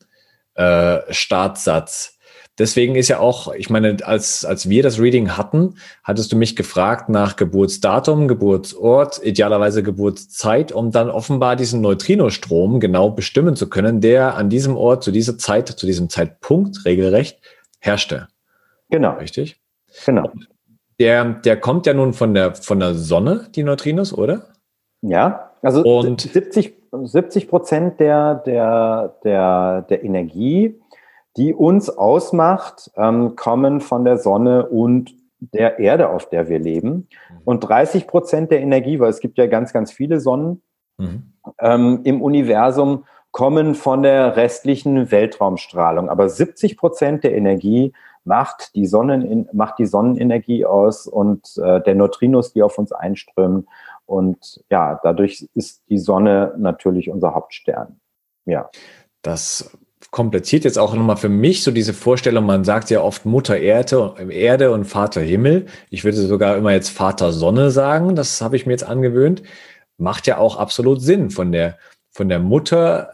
äh, 0.56 1.00
Startsatz. 1.12 2.18
Deswegen 2.58 2.96
ist 2.96 3.08
ja 3.08 3.20
auch, 3.20 3.54
ich 3.54 3.70
meine, 3.70 3.98
als, 4.04 4.44
als 4.44 4.68
wir 4.68 4.84
das 4.84 5.00
Reading 5.00 5.38
hatten, 5.38 5.76
hattest 6.04 6.34
du 6.34 6.36
mich 6.36 6.58
gefragt 6.58 7.08
nach 7.08 7.38
Geburtsdatum, 7.38 8.28
Geburtsort, 8.28 9.22
idealerweise 9.24 9.82
Geburtszeit, 9.82 10.74
um 10.74 10.92
dann 10.92 11.10
offenbar 11.10 11.56
diesen 11.56 11.80
Neutrinostrom 11.80 12.82
genau 12.82 13.12
bestimmen 13.12 13.56
zu 13.56 13.70
können, 13.70 14.02
der 14.02 14.36
an 14.36 14.50
diesem 14.50 14.76
Ort 14.76 15.04
zu 15.06 15.12
dieser 15.12 15.38
Zeit, 15.38 15.70
zu 15.70 15.86
diesem 15.86 16.10
Zeitpunkt 16.10 16.84
regelrecht 16.84 17.40
herrschte. 17.80 18.28
Genau. 18.90 19.14
Richtig? 19.14 19.60
Genau. 20.06 20.30
Der, 21.00 21.26
der 21.26 21.60
kommt 21.60 21.86
ja 21.86 21.94
nun 21.94 22.14
von 22.14 22.34
der, 22.34 22.56
von 22.56 22.80
der 22.80 22.94
Sonne, 22.94 23.48
die 23.56 23.64
Neutrinos, 23.64 24.14
oder? 24.14 24.48
Ja, 25.02 25.52
also 25.62 25.82
Und 25.84 26.22
70, 26.22 26.74
70 26.92 27.48
Prozent 27.48 28.00
der, 28.00 28.36
der, 28.36 29.16
der, 29.24 29.84
der 29.84 30.04
Energie, 30.04 30.80
die 31.38 31.54
uns 31.54 31.90
ausmacht, 31.90 32.92
ähm, 32.98 33.36
kommen 33.36 33.80
von 33.80 34.04
der 34.04 34.18
Sonne 34.18 34.68
und 34.68 35.14
der 35.40 35.80
Erde, 35.80 36.10
auf 36.10 36.28
der 36.28 36.50
wir 36.50 36.60
leben. 36.60 37.08
Mhm. 37.30 37.38
Und 37.46 37.60
30 37.62 38.08
Prozent 38.08 38.52
der 38.52 38.60
Energie, 38.60 39.00
weil 39.00 39.10
es 39.10 39.22
gibt 39.22 39.38
ja 39.38 39.48
ganz, 39.48 39.72
ganz 39.72 39.92
viele 39.92 40.20
Sonnen 40.20 40.62
mhm. 40.98 41.34
ähm, 41.60 42.02
im 42.04 42.22
Universum, 42.22 43.06
kommen 43.32 43.76
von 43.76 44.02
der 44.02 44.36
restlichen 44.36 45.12
Weltraumstrahlung. 45.12 46.10
Aber 46.10 46.28
70 46.28 46.78
Prozent 46.78 47.24
der 47.24 47.36
Energie 47.36 47.94
macht 48.24 48.76
die, 48.76 48.86
Sonnen, 48.86 49.50
macht 49.54 49.80
die 49.80 49.86
Sonnenenergie 49.86 50.66
aus 50.66 51.08
und 51.08 51.58
äh, 51.58 51.82
der 51.82 51.96
Neutrinos, 51.96 52.54
die 52.54 52.64
auf 52.64 52.78
uns 52.78 52.92
einströmen. 52.92 53.68
Und 54.06 54.64
ja, 54.70 55.00
dadurch 55.04 55.48
ist 55.54 55.84
die 55.90 55.98
Sonne 56.00 56.54
natürlich 56.58 57.10
unser 57.10 57.34
Hauptstern. 57.34 58.00
Ja. 58.46 58.70
Das 59.22 59.72
komplettiert 60.12 60.64
jetzt 60.64 60.80
auch 60.80 60.94
nochmal 60.96 61.18
für 61.18 61.30
mich 61.30 61.64
so 61.64 61.72
diese 61.72 61.94
Vorstellung, 61.94 62.46
man 62.46 62.64
sagt 62.64 62.90
ja 62.90 63.02
oft 63.02 63.26
Mutter 63.26 63.58
Erde, 63.58 64.16
Erde 64.30 64.72
und 64.72 64.86
Vater 64.86 65.22
Himmel. 65.22 65.68
Ich 65.90 66.04
würde 66.04 66.18
sogar 66.18 66.58
immer 66.58 66.72
jetzt 66.72 66.90
Vater 66.90 67.32
Sonne 67.32 67.70
sagen, 67.70 68.16
das 68.16 68.42
habe 68.42 68.56
ich 68.56 68.66
mir 68.66 68.74
jetzt 68.74 68.86
angewöhnt. 68.86 69.44
Macht 69.98 70.26
ja 70.28 70.38
auch 70.38 70.58
absolut 70.58 71.02
Sinn. 71.02 71.30
Von 71.30 71.52
der, 71.52 71.78
von 72.12 72.30
der 72.30 72.40
Mutter 72.40 73.12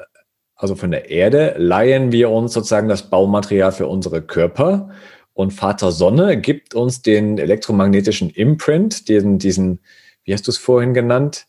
also 0.55 0.75
von 0.75 0.91
der 0.91 1.09
Erde, 1.09 1.55
leihen 1.57 2.11
wir 2.11 2.29
uns 2.29 2.53
sozusagen 2.53 2.87
das 2.87 3.09
Baumaterial 3.09 3.71
für 3.71 3.87
unsere 3.87 4.21
Körper. 4.21 4.89
Und 5.33 5.51
Vater 5.51 5.91
Sonne 5.91 6.39
gibt 6.39 6.75
uns 6.75 7.01
den 7.01 7.37
elektromagnetischen 7.37 8.29
Imprint, 8.29 9.09
diesen, 9.09 9.37
diesen, 9.37 9.79
wie 10.23 10.33
hast 10.33 10.47
du 10.47 10.51
es 10.51 10.57
vorhin 10.57 10.93
genannt? 10.93 11.47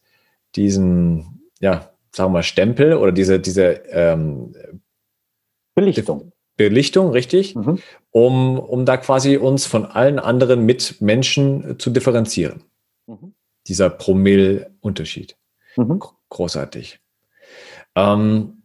Diesen, 0.56 1.50
ja, 1.60 1.92
sagen 2.12 2.30
wir 2.30 2.38
mal, 2.38 2.42
Stempel 2.42 2.94
oder 2.94 3.12
diese, 3.12 3.38
diese 3.38 3.82
ähm, 3.90 4.54
Belichtung. 5.74 6.32
Belichtung, 6.56 7.10
richtig, 7.10 7.54
mhm. 7.54 7.78
um, 8.10 8.58
um 8.58 8.86
da 8.86 8.96
quasi 8.96 9.36
uns 9.36 9.66
von 9.66 9.84
allen 9.84 10.18
anderen 10.18 10.64
Mitmenschen 10.64 11.78
zu 11.78 11.90
differenzieren. 11.90 12.64
Mhm. 13.06 13.34
Dieser 13.68 13.90
Promille-Unterschied. 13.90 15.36
Mhm. 15.76 16.00
Großartig. 16.30 16.98
Ähm, 17.94 18.55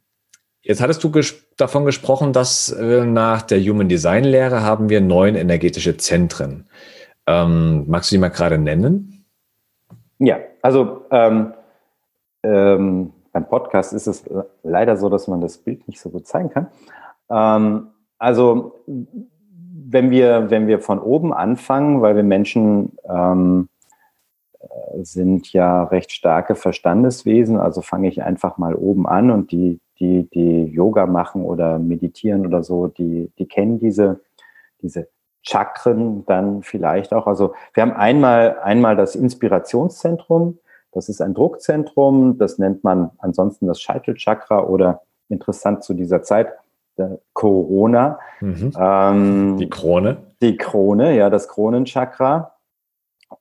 Jetzt 0.63 0.82
hattest 0.82 1.03
du 1.03 1.12
ges 1.12 1.48
davon 1.58 1.86
gesprochen, 1.86 2.34
dass 2.34 2.72
äh, 2.72 3.06
nach 3.06 3.41
der 3.41 3.60
Human 3.60 3.89
Design 3.89 4.24
Lehre 4.24 4.62
haben 4.62 4.89
wir 4.89 5.01
neun 5.01 5.36
energetische 5.36 5.98
Zentren. 5.98 6.68
Ähm, 7.27 7.86
magst 7.88 8.12
du 8.12 8.15
die 8.15 8.20
mal 8.20 8.30
gerade 8.30 8.58
nennen? 8.58 9.25
Ja, 10.20 10.39
also 10.62 11.06
ähm, 11.10 11.53
ähm, 12.44 13.12
beim 13.32 13.48
Podcast 13.48 13.94
ist 13.94 14.08
es 14.08 14.24
leider 14.63 14.98
so, 14.98 15.10
dass 15.10 15.27
man 15.27 15.41
das 15.41 15.58
Bild 15.58 15.88
nicht 15.88 16.00
so 16.00 16.10
gut 16.10 16.27
zeigen 16.27 16.50
kann. 16.50 16.68
Ähm, 17.30 17.88
also 18.20 18.84
wenn 18.86 20.12
wir, 20.12 20.51
wenn 20.51 20.68
wir 20.68 20.80
von 20.80 21.00
oben 21.00 21.34
anfangen, 21.34 22.01
weil 22.01 22.15
wir 22.15 22.24
Menschen 22.24 22.98
ähm, 23.10 23.68
äh, 24.60 25.03
sind 25.03 25.51
ja 25.53 25.86
recht 25.86 26.12
starke 26.12 26.56
Verstandeswesen, 26.56 27.58
also 27.58 27.82
fange 27.82 28.08
ich 28.08 28.22
einfach 28.22 28.58
mal 28.58 28.75
oben 28.75 29.08
an 29.08 29.32
und 29.32 29.51
die 29.51 29.80
die, 30.01 30.27
die 30.34 30.65
Yoga 30.65 31.05
machen 31.05 31.46
oder 31.46 31.79
meditieren 31.79 32.46
oder 32.46 32.63
so, 32.63 32.88
die, 32.88 33.31
die 33.38 33.48
kennen 33.48 33.79
diese, 33.79 34.20
diese 34.81 35.08
Chakren 35.43 36.25
dann 36.25 36.63
vielleicht 36.63 37.13
auch. 37.13 37.27
Also 37.27 37.53
wir 37.74 37.84
haben 37.84 37.93
einmal, 37.93 38.58
einmal 38.60 38.96
das 38.96 39.15
Inspirationszentrum. 39.15 40.60
Das 40.91 41.08
ist 41.08 41.22
ein 41.22 41.34
Druckzentrum. 41.34 42.38
Das 42.38 42.58
nennt 42.58 42.84
man 42.84 43.12
ansonsten 43.20 43.67
das 43.67 43.79
Scheitelchakra 43.79 44.63
oder 44.63 45.01
interessant 45.29 45.84
zu 45.84 45.93
dieser 45.93 46.24
Zeit 46.24 46.51
Corona. 47.34 48.20
Mhm. 48.41 48.74
Ähm, 48.77 49.58
die 49.58 49.70
Krone. 49.70 50.17
Die 50.41 50.58
Krone, 50.58 51.15
ja, 51.15 51.29
das 51.29 51.48
Kronenchakra. 51.48 52.55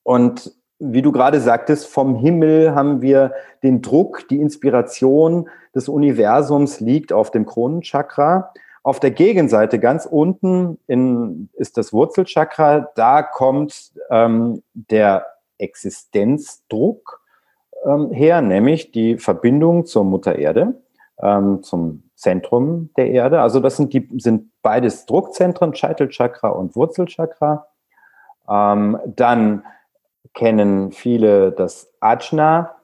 Und 0.03 0.53
wie 0.81 1.03
du 1.03 1.13
gerade 1.13 1.41
sagtest, 1.41 1.87
vom 1.87 2.17
Himmel 2.17 2.75
haben 2.75 3.03
wir 3.03 3.33
den 3.63 3.83
Druck, 3.83 4.27
die 4.29 4.41
Inspiration 4.41 5.49
des 5.75 5.89
Universums 5.89 6.81
liegt 6.81 7.13
auf 7.13 7.31
dem 7.31 7.47
Kronenchakra. 7.47 8.53
Auf 8.83 8.99
der 8.99 9.11
Gegenseite 9.11 9.79
ganz 9.79 10.07
unten 10.07 10.79
in, 10.87 11.51
ist 11.53 11.77
das 11.77 11.93
Wurzelchakra. 11.93 12.89
Da 12.95 13.23
kommt 13.23 13.93
ähm, 14.11 14.63
der 14.73 15.27
Existenzdruck 15.59 17.21
ähm, 17.85 18.11
her, 18.11 18.41
nämlich 18.41 18.91
die 18.91 19.19
Verbindung 19.19 19.85
zur 19.85 20.05
Mutter 20.05 20.37
Erde, 20.37 20.81
ähm, 21.23 21.63
zum 21.63 22.05
Zentrum 22.15 22.89
der 22.97 23.11
Erde. 23.11 23.43
Also 23.43 23.61
das 23.61 23.77
sind, 23.77 23.93
die, 23.93 24.09
sind 24.17 24.51
beides 24.63 25.05
Druckzentren, 25.05 25.75
Scheitelchakra 25.75 26.49
und 26.49 26.75
Wurzelchakra. 26.75 27.67
Ähm, 28.49 28.99
dann 29.05 29.63
kennen 30.35 30.93
viele 30.93 31.53
das 31.53 31.93
Ajna, 32.01 32.77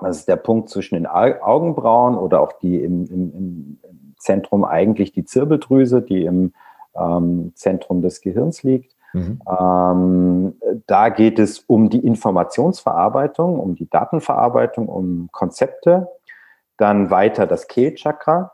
das 0.00 0.18
ist 0.18 0.28
der 0.28 0.36
Punkt 0.36 0.68
zwischen 0.68 0.94
den 0.94 1.06
Augenbrauen 1.06 2.16
oder 2.16 2.40
auch 2.40 2.52
die 2.52 2.82
im, 2.82 3.06
im, 3.06 3.32
im 3.34 4.14
Zentrum 4.18 4.64
eigentlich 4.64 5.12
die 5.12 5.24
Zirbeldrüse, 5.24 6.02
die 6.02 6.24
im 6.24 6.52
ähm, 6.94 7.52
Zentrum 7.54 8.02
des 8.02 8.20
Gehirns 8.20 8.62
liegt. 8.62 8.94
Mhm. 9.12 9.40
Ähm, 9.48 10.60
da 10.86 11.08
geht 11.08 11.38
es 11.38 11.60
um 11.60 11.88
die 11.88 12.04
Informationsverarbeitung, 12.04 13.58
um 13.58 13.74
die 13.74 13.88
Datenverarbeitung, 13.88 14.88
um 14.88 15.28
Konzepte. 15.32 16.08
Dann 16.76 17.10
weiter 17.10 17.46
das 17.46 17.68
Kehlchakra, 17.68 18.52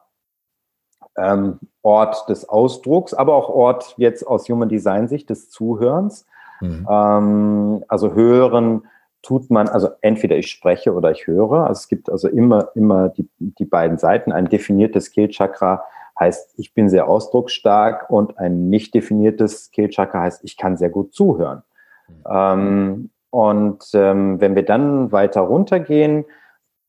ähm, 1.16 1.58
Ort 1.82 2.28
des 2.28 2.48
Ausdrucks, 2.48 3.14
aber 3.14 3.34
auch 3.34 3.48
Ort 3.48 3.94
jetzt 3.96 4.24
aus 4.24 4.48
Human 4.48 4.68
Design 4.68 5.08
Sicht 5.08 5.30
des 5.30 5.50
Zuhörens. 5.50 6.26
Mhm. 6.60 6.86
Ähm, 6.88 7.84
also 7.88 8.14
hören 8.14 8.82
tut 9.22 9.50
man, 9.50 9.68
also 9.68 9.88
entweder 10.00 10.36
ich 10.36 10.48
spreche 10.48 10.92
oder 10.94 11.12
ich 11.12 11.26
höre. 11.26 11.66
Also 11.66 11.80
es 11.80 11.88
gibt 11.88 12.10
also 12.10 12.28
immer, 12.28 12.70
immer 12.74 13.08
die, 13.08 13.28
die 13.38 13.64
beiden 13.64 13.98
Seiten. 13.98 14.32
Ein 14.32 14.48
definiertes 14.48 15.12
Kehlchakra 15.12 15.84
heißt, 16.18 16.54
ich 16.58 16.74
bin 16.74 16.88
sehr 16.88 17.08
ausdrucksstark 17.08 18.10
und 18.10 18.38
ein 18.38 18.68
nicht 18.68 18.94
definiertes 18.94 19.70
Kehlchakra 19.70 20.22
heißt, 20.22 20.44
ich 20.44 20.56
kann 20.56 20.76
sehr 20.76 20.90
gut 20.90 21.14
zuhören. 21.14 21.62
Mhm. 22.08 22.14
Ähm, 22.28 23.10
und 23.30 23.84
ähm, 23.94 24.40
wenn 24.40 24.54
wir 24.54 24.64
dann 24.64 25.10
weiter 25.10 25.40
runtergehen, 25.40 26.24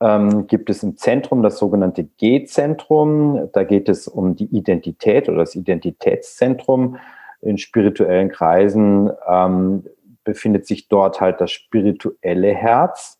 ähm, 0.00 0.46
gibt 0.46 0.68
es 0.68 0.82
im 0.82 0.96
Zentrum 0.96 1.42
das 1.42 1.56
sogenannte 1.56 2.04
G-Zentrum. 2.04 3.48
Da 3.52 3.64
geht 3.64 3.88
es 3.88 4.08
um 4.08 4.36
die 4.36 4.54
Identität 4.54 5.28
oder 5.28 5.38
das 5.38 5.54
Identitätszentrum 5.54 6.98
in 7.44 7.58
spirituellen 7.58 8.30
Kreisen 8.30 9.10
ähm, 9.28 9.84
befindet 10.24 10.66
sich 10.66 10.88
dort 10.88 11.20
halt 11.20 11.40
das 11.40 11.50
spirituelle 11.50 12.54
Herz. 12.54 13.18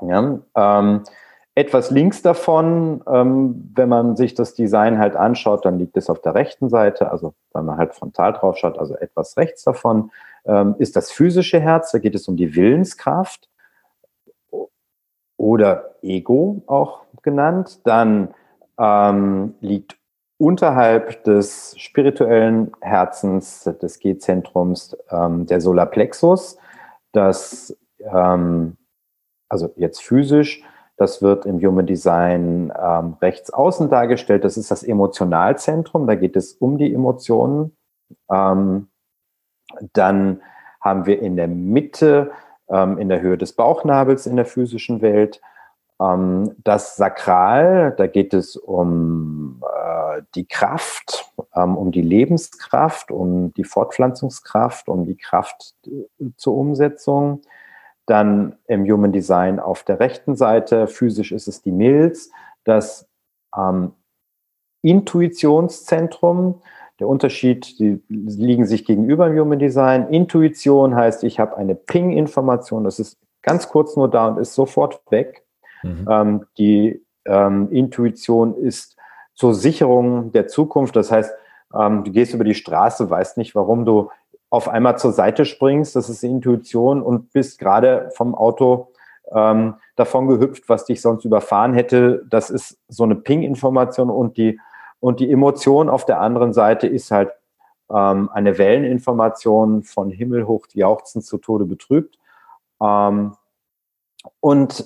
Ja, 0.00 0.40
ähm, 0.56 1.02
etwas 1.54 1.90
links 1.90 2.22
davon, 2.22 3.02
ähm, 3.12 3.72
wenn 3.74 3.88
man 3.88 4.16
sich 4.16 4.34
das 4.34 4.54
Design 4.54 4.98
halt 4.98 5.16
anschaut, 5.16 5.64
dann 5.64 5.78
liegt 5.78 5.96
es 5.96 6.08
auf 6.08 6.20
der 6.20 6.36
rechten 6.36 6.68
Seite, 6.68 7.10
also 7.10 7.34
wenn 7.52 7.64
man 7.64 7.78
halt 7.78 7.94
frontal 7.94 8.32
drauf 8.32 8.56
schaut, 8.56 8.78
also 8.78 8.94
etwas 8.94 9.36
rechts 9.36 9.64
davon, 9.64 10.12
ähm, 10.46 10.76
ist 10.78 10.94
das 10.94 11.10
physische 11.10 11.58
Herz, 11.58 11.90
da 11.90 11.98
geht 11.98 12.14
es 12.14 12.28
um 12.28 12.36
die 12.36 12.54
Willenskraft 12.54 13.48
oder 15.36 15.96
Ego 16.02 16.62
auch 16.66 17.00
genannt. 17.22 17.80
Dann 17.84 18.34
ähm, 18.78 19.54
liegt 19.60 19.97
unterhalb 20.38 21.24
des 21.24 21.74
spirituellen 21.78 22.72
Herzens 22.80 23.64
des 23.64 23.98
G-Zentrums 23.98 24.96
ähm, 25.10 25.46
der 25.46 25.60
Solarplexus, 25.60 26.58
das 27.12 27.76
ähm, 28.00 28.76
also 29.48 29.72
jetzt 29.76 30.02
physisch, 30.02 30.62
das 30.96 31.22
wird 31.22 31.46
im 31.46 31.60
Human 31.60 31.86
Design 31.86 32.72
ähm, 32.76 33.16
rechts 33.22 33.52
außen 33.52 33.88
dargestellt. 33.88 34.44
Das 34.44 34.56
ist 34.56 34.70
das 34.70 34.82
Emotionalzentrum. 34.82 36.08
Da 36.08 36.16
geht 36.16 36.36
es 36.36 36.54
um 36.54 36.76
die 36.76 36.92
Emotionen. 36.92 37.76
Ähm, 38.30 38.88
dann 39.92 40.42
haben 40.80 41.06
wir 41.06 41.22
in 41.22 41.36
der 41.36 41.46
Mitte, 41.46 42.32
ähm, 42.68 42.98
in 42.98 43.08
der 43.08 43.20
Höhe 43.20 43.38
des 43.38 43.52
Bauchnabels 43.52 44.26
in 44.26 44.36
der 44.36 44.44
physischen 44.44 45.00
Welt, 45.00 45.40
das 45.98 46.94
Sakral, 46.94 47.92
da 47.98 48.06
geht 48.06 48.32
es 48.32 48.56
um 48.56 49.60
äh, 49.62 50.22
die 50.36 50.46
Kraft, 50.46 51.32
ähm, 51.56 51.76
um 51.76 51.90
die 51.90 52.02
Lebenskraft, 52.02 53.10
um 53.10 53.52
die 53.54 53.64
Fortpflanzungskraft, 53.64 54.88
um 54.88 55.06
die 55.06 55.16
Kraft 55.16 55.74
äh, 55.86 56.30
zur 56.36 56.56
Umsetzung. 56.56 57.42
Dann 58.06 58.56
im 58.68 58.84
Human 58.84 59.10
Design 59.10 59.58
auf 59.58 59.82
der 59.82 59.98
rechten 59.98 60.36
Seite, 60.36 60.86
physisch 60.86 61.32
ist 61.32 61.48
es 61.48 61.62
die 61.62 61.72
Milz, 61.72 62.30
das 62.62 63.08
ähm, 63.56 63.92
Intuitionszentrum. 64.82 66.62
Der 67.00 67.08
Unterschied, 67.08 67.80
die 67.80 68.00
liegen 68.08 68.66
sich 68.66 68.84
gegenüber 68.84 69.26
im 69.26 69.36
Human 69.36 69.58
Design. 69.58 70.08
Intuition 70.10 70.94
heißt, 70.94 71.24
ich 71.24 71.40
habe 71.40 71.56
eine 71.56 71.74
Ping-Information, 71.74 72.84
das 72.84 73.00
ist 73.00 73.18
ganz 73.42 73.68
kurz 73.68 73.96
nur 73.96 74.08
da 74.08 74.28
und 74.28 74.38
ist 74.38 74.54
sofort 74.54 75.00
weg. 75.10 75.44
Mhm. 75.82 76.06
Ähm, 76.10 76.46
die 76.56 77.02
ähm, 77.24 77.70
Intuition 77.70 78.54
ist 78.54 78.96
zur 79.34 79.54
Sicherung 79.54 80.32
der 80.32 80.48
Zukunft. 80.48 80.96
Das 80.96 81.12
heißt, 81.12 81.32
ähm, 81.74 82.04
du 82.04 82.10
gehst 82.10 82.34
über 82.34 82.44
die 82.44 82.54
Straße, 82.54 83.08
weißt 83.08 83.36
nicht, 83.36 83.54
warum 83.54 83.84
du 83.84 84.10
auf 84.50 84.68
einmal 84.68 84.98
zur 84.98 85.12
Seite 85.12 85.44
springst. 85.44 85.94
Das 85.94 86.08
ist 86.08 86.22
Intuition 86.22 87.02
und 87.02 87.32
bist 87.32 87.58
gerade 87.58 88.10
vom 88.14 88.34
Auto 88.34 88.88
ähm, 89.32 89.74
davon 89.96 90.26
gehüpft, 90.26 90.68
was 90.68 90.86
dich 90.86 91.02
sonst 91.02 91.24
überfahren 91.24 91.74
hätte. 91.74 92.24
Das 92.28 92.50
ist 92.50 92.78
so 92.88 93.04
eine 93.04 93.14
Ping-Information 93.14 94.10
und 94.10 94.36
die, 94.36 94.58
und 95.00 95.20
die 95.20 95.30
Emotion 95.30 95.88
auf 95.88 96.06
der 96.06 96.20
anderen 96.20 96.52
Seite 96.52 96.86
ist 96.86 97.10
halt 97.10 97.30
ähm, 97.90 98.30
eine 98.32 98.58
Welleninformation 98.58 99.82
von 99.82 100.10
Himmel 100.10 100.46
hoch 100.46 100.66
jauchzend 100.72 101.24
zu 101.24 101.38
Tode 101.38 101.66
betrübt. 101.66 102.18
Ähm, 102.82 103.34
und 104.40 104.84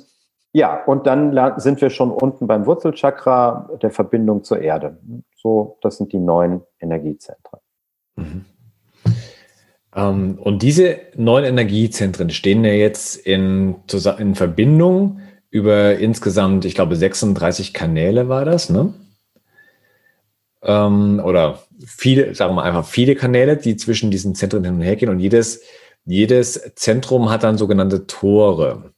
ja, 0.53 0.85
und 0.85 1.07
dann 1.07 1.59
sind 1.59 1.81
wir 1.81 1.91
schon 1.91 2.11
unten 2.11 2.47
beim 2.47 2.67
Wurzelchakra 2.67 3.71
der 3.81 3.91
Verbindung 3.91 4.45
zur 4.45 4.61
Erde. 4.61 4.99
So, 5.37 5.79
das 5.81 5.97
sind 5.97 6.13
die 6.13 6.19
neun 6.19 6.63
Energiezentren. 6.79 7.61
Mhm. 8.17 8.45
Ähm, 9.95 10.39
und 10.39 10.63
diese 10.63 11.01
neun 11.17 11.45
Energiezentren 11.45 12.31
stehen 12.31 12.65
ja 12.65 12.73
jetzt 12.73 13.17
in, 13.17 13.77
in 14.19 14.35
Verbindung 14.35 15.21
über 15.51 15.97
insgesamt, 15.99 16.65
ich 16.65 16.75
glaube, 16.75 16.97
36 16.97 17.75
Kanäle 17.75 18.29
war 18.29 18.45
das, 18.45 18.71
ne? 18.71 18.95
Ähm, 20.63 21.21
oder 21.25 21.61
viele, 21.85 22.35
sagen 22.35 22.55
wir 22.55 22.63
einfach 22.63 22.87
viele 22.87 23.17
Kanäle, 23.17 23.57
die 23.57 23.77
zwischen 23.77 24.11
diesen 24.11 24.35
Zentren 24.35 24.65
hin 24.65 24.75
und 24.75 24.81
her 24.81 24.97
gehen 24.97 25.09
und 25.09 25.19
jedes, 25.19 25.63
jedes 26.05 26.73
Zentrum 26.75 27.31
hat 27.31 27.43
dann 27.43 27.59
sogenannte 27.59 28.07
Tore. 28.07 28.93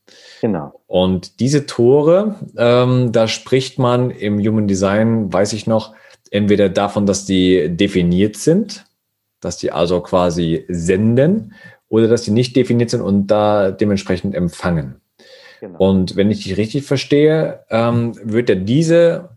Genau. 0.45 0.79
Und 0.87 1.41
diese 1.41 1.65
Tore, 1.65 2.35
ähm, 2.59 3.13
da 3.13 3.29
spricht 3.29 3.79
man 3.79 4.11
im 4.11 4.39
Human 4.39 4.69
Design, 4.69 5.33
weiß 5.33 5.55
ich 5.55 5.67
noch, 5.67 5.95
entweder 6.31 6.69
davon, 6.69 7.07
dass 7.07 7.25
die 7.25 7.75
definiert 7.75 8.37
sind, 8.37 8.85
dass 9.41 9.57
die 9.57 9.73
also 9.73 10.03
quasi 10.03 10.67
senden, 10.69 11.55
oder 11.89 12.09
dass 12.09 12.25
die 12.25 12.31
nicht 12.31 12.57
definiert 12.57 12.91
sind 12.91 13.01
und 13.01 13.29
da 13.29 13.71
dementsprechend 13.71 14.35
empfangen. 14.35 15.01
Genau. 15.63 15.79
Und 15.79 16.15
wenn 16.15 16.31
ich 16.31 16.45
dich 16.45 16.59
richtig 16.59 16.85
verstehe, 16.85 17.61
ähm, 17.71 18.13
wird 18.23 18.51
ja 18.51 18.55
diese, 18.55 19.31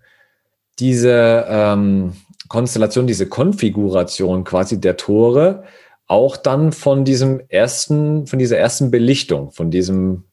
diese 0.78 1.46
ähm, 1.48 2.16
Konstellation, 2.50 3.08
diese 3.08 3.30
Konfiguration 3.30 4.44
quasi 4.44 4.82
der 4.82 4.98
Tore 4.98 5.64
auch 6.08 6.36
dann 6.36 6.74
von 6.74 7.06
diesem 7.06 7.40
ersten, 7.48 8.28
von 8.28 8.40
dieser 8.40 8.58
ersten 8.58 8.92
Belichtung, 8.92 9.52
von 9.52 9.72
diesem 9.72 10.27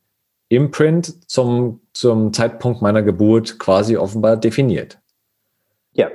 Imprint 0.48 1.30
zum, 1.30 1.80
zum 1.92 2.33
Zeitpunkt 2.33 2.83
meiner 2.83 3.02
Geburt 3.02 3.59
quasi 3.59 3.96
offenbar 3.96 4.37
definiert. 4.37 4.98
Ja, 5.92 6.09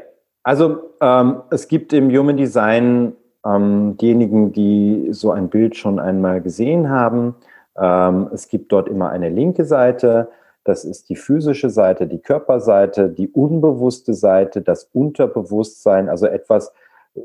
also 0.43 0.93
ähm, 1.01 1.41
es 1.51 1.67
gibt 1.67 1.93
im 1.93 2.09
Human 2.09 2.37
Design 2.37 3.13
ähm, 3.45 3.97
diejenigen, 3.97 4.51
die 4.51 5.09
so 5.11 5.31
ein 5.31 5.49
Bild 5.49 5.75
schon 5.75 5.99
einmal 5.99 6.41
gesehen 6.41 6.89
haben. 6.89 7.35
Ähm, 7.77 8.29
es 8.33 8.47
gibt 8.47 8.71
dort 8.71 8.87
immer 8.87 9.09
eine 9.09 9.29
linke 9.29 9.65
Seite, 9.65 10.29
das 10.63 10.85
ist 10.85 11.09
die 11.09 11.15
physische 11.15 11.69
Seite, 11.69 12.05
die 12.05 12.19
Körperseite, 12.19 13.09
die 13.09 13.29
unbewusste 13.29 14.13
Seite, 14.13 14.61
das 14.61 14.89
Unterbewusstsein, 14.93 16.09
also 16.09 16.27
etwas, 16.27 16.73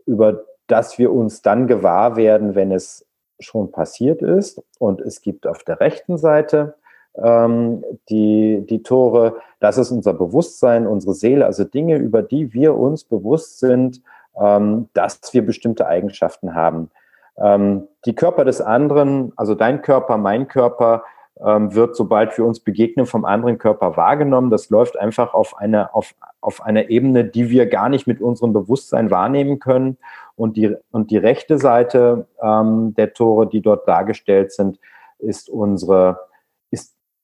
über 0.07 0.45
dass 0.67 0.99
wir 0.99 1.13
uns 1.13 1.43
dann 1.43 1.67
gewahr 1.67 2.17
werden, 2.17 2.55
wenn 2.55 2.73
es 2.73 3.07
schon 3.39 3.71
passiert 3.71 4.23
ist. 4.23 4.63
Und 4.79 5.01
es 5.01 5.21
gibt 5.21 5.47
auf 5.47 5.63
der 5.63 5.81
rechten 5.81 6.17
Seite 6.17 6.75
ähm, 7.23 7.85
die, 8.09 8.65
die 8.69 8.83
Tore, 8.83 9.37
das 9.61 9.79
ist 9.79 9.91
unser 9.91 10.15
Bewusstsein, 10.15 10.87
unsere 10.87 11.15
Seele, 11.15 11.47
also 11.47 11.65
Dinge, 11.65 11.97
über 11.97 12.23
die 12.23 12.53
wir 12.53 12.77
uns 12.77 13.05
bewusst 13.05 13.61
sind, 13.61 14.03
ähm, 14.41 14.89
dass 14.95 15.21
wir 15.33 15.45
bestimmte 15.45 15.87
Eigenschaften 15.87 16.55
haben. 16.55 16.91
Ähm, 17.37 17.89
die 18.05 18.15
Körper 18.15 18.45
des 18.45 18.61
anderen, 18.61 19.33
also 19.37 19.55
dein 19.55 19.83
Körper, 19.83 20.19
mein 20.19 20.49
Körper, 20.49 21.05
ähm, 21.45 21.75
wird, 21.75 21.97
sobald 21.97 22.37
wir 22.39 22.45
uns 22.45 22.61
begegnen, 22.61 23.07
vom 23.07 23.25
anderen 23.25 23.59
Körper 23.59 23.97
wahrgenommen. 23.97 24.51
Das 24.51 24.71
läuft 24.71 24.97
einfach 24.97 25.35
auf 25.35 25.59
einer, 25.59 25.95
auf, 25.95 26.15
auf 26.41 26.63
einer 26.63 26.91
Ebene, 26.91 27.25
die 27.25 27.51
wir 27.51 27.67
gar 27.67 27.89
nicht 27.89 28.07
mit 28.07 28.21
unserem 28.21 28.53
Bewusstsein 28.53 29.11
wahrnehmen 29.11 29.59
können. 29.59 29.99
Und 30.37 30.57
die, 30.57 30.77
und 30.93 31.11
die 31.11 31.17
rechte 31.17 31.59
Seite 31.59 32.27
ähm, 32.41 32.95
der 32.97 33.15
Tore, 33.15 33.49
die 33.49 33.61
dort 33.61 33.89
dargestellt 33.89 34.53
sind, 34.53 34.79
ist 35.19 35.49
unsere, 35.49 36.21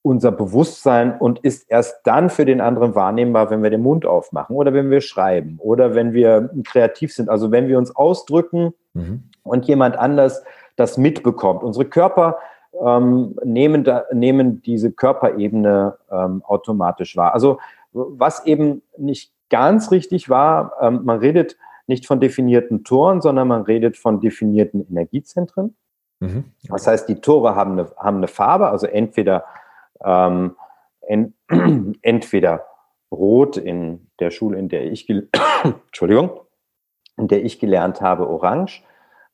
unser 0.03 0.33
Bewusstsein 0.33 1.19
und 1.19 1.41
ist 1.41 1.71
erst 1.71 2.01
dann 2.05 2.31
für 2.31 2.47
den 2.47 2.61
anderen 2.61 2.95
wahrnehmbar, 2.95 3.51
wenn 3.51 3.63
wir 3.63 3.71
den 3.71 3.83
Mund 3.83 4.07
aufmachen 4.07 4.57
oder 4.57 4.73
wenn 4.73 4.91
wir 4.91 5.03
schreiben 5.03 5.59
oder 5.61 5.95
wenn 5.95 6.13
wir 6.15 6.51
kreativ 6.65 7.13
sind. 7.13 7.29
Also 7.29 7.51
wenn 7.51 7.69
wir 7.69 7.77
uns 7.77 7.95
ausdrücken 7.95 8.73
mhm. 8.95 9.25
und 9.43 9.67
jemand 9.67 9.99
anders 9.99 10.43
das 10.77 10.97
mitbekommt. 10.97 11.63
Unsere 11.63 11.85
Körper 11.85 12.39
ähm, 12.85 13.37
nehmen, 13.45 13.85
da, 13.85 14.05
nehmen 14.13 14.63
diese 14.63 14.91
Körperebene 14.91 15.99
ähm, 16.11 16.43
automatisch 16.47 17.17
wahr. 17.17 17.35
Also 17.35 17.59
was 17.93 18.47
eben 18.47 18.83
nicht 18.97 19.33
ganz 19.51 19.91
richtig 19.91 20.31
war, 20.31 20.73
ähm, 20.81 21.01
man 21.05 21.19
redet 21.19 21.57
nicht 21.87 22.07
von 22.07 22.21
definierten 22.21 22.85
Toren, 22.85 23.21
sondern 23.21 23.49
man 23.49 23.63
redet 23.63 23.97
von 23.99 24.21
definierten 24.21 24.87
Energiezentren. 24.89 25.75
Mhm. 26.21 26.45
Das 26.69 26.87
heißt, 26.87 27.09
die 27.09 27.21
Tore 27.21 27.55
haben 27.55 27.73
eine, 27.73 27.91
haben 27.97 28.19
eine 28.19 28.29
Farbe, 28.29 28.69
also 28.69 28.87
entweder, 28.87 29.45
ähm, 30.05 30.57
en, 31.01 31.35
entweder 32.03 32.67
rot 33.11 33.57
in 33.57 34.09
der 34.21 34.31
Schule, 34.31 34.59
in 34.59 34.69
der 34.69 34.91
ich, 34.91 35.09
Entschuldigung, 35.63 36.41
in 37.17 37.29
der 37.29 37.45
ich 37.45 37.59
gelernt 37.59 38.01
habe, 38.01 38.29
orange 38.29 38.83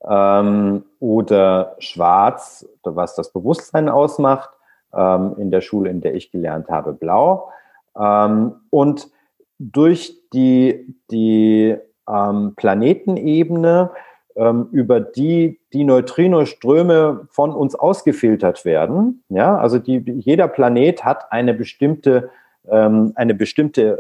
ähm, 0.05 0.85
oder 1.01 1.77
schwarz, 1.79 2.69
was 2.83 3.15
das 3.15 3.33
Bewusstsein 3.33 3.89
ausmacht, 3.89 4.51
ähm, 4.95 5.35
in 5.39 5.51
der 5.51 5.61
Schule, 5.61 5.91
in 5.91 6.01
der 6.01 6.15
ich 6.15 6.31
gelernt 6.31 6.69
habe, 6.69 6.93
blau. 6.93 7.51
Ähm, 7.99 8.61
und 8.71 9.09
durch 9.59 10.21
die, 10.33 10.97
die 11.11 11.77
ähm, 12.09 12.55
Planetenebene, 12.57 13.91
über 14.71 15.01
die 15.01 15.61
die 15.73 15.85
Neutrinoströme 15.85 17.27
von 17.31 17.53
uns 17.53 17.75
ausgefiltert 17.75 18.67
werden, 18.67 19.25
ja, 19.31 19.57
also 19.57 19.79
die, 19.79 20.03
jeder 20.07 20.47
Planet 20.47 21.05
hat 21.07 21.33
eine 21.33 21.55
bestimmte, 21.55 22.29
ähm, 22.69 23.13
eine 23.15 23.35
bestimmte 23.35 23.99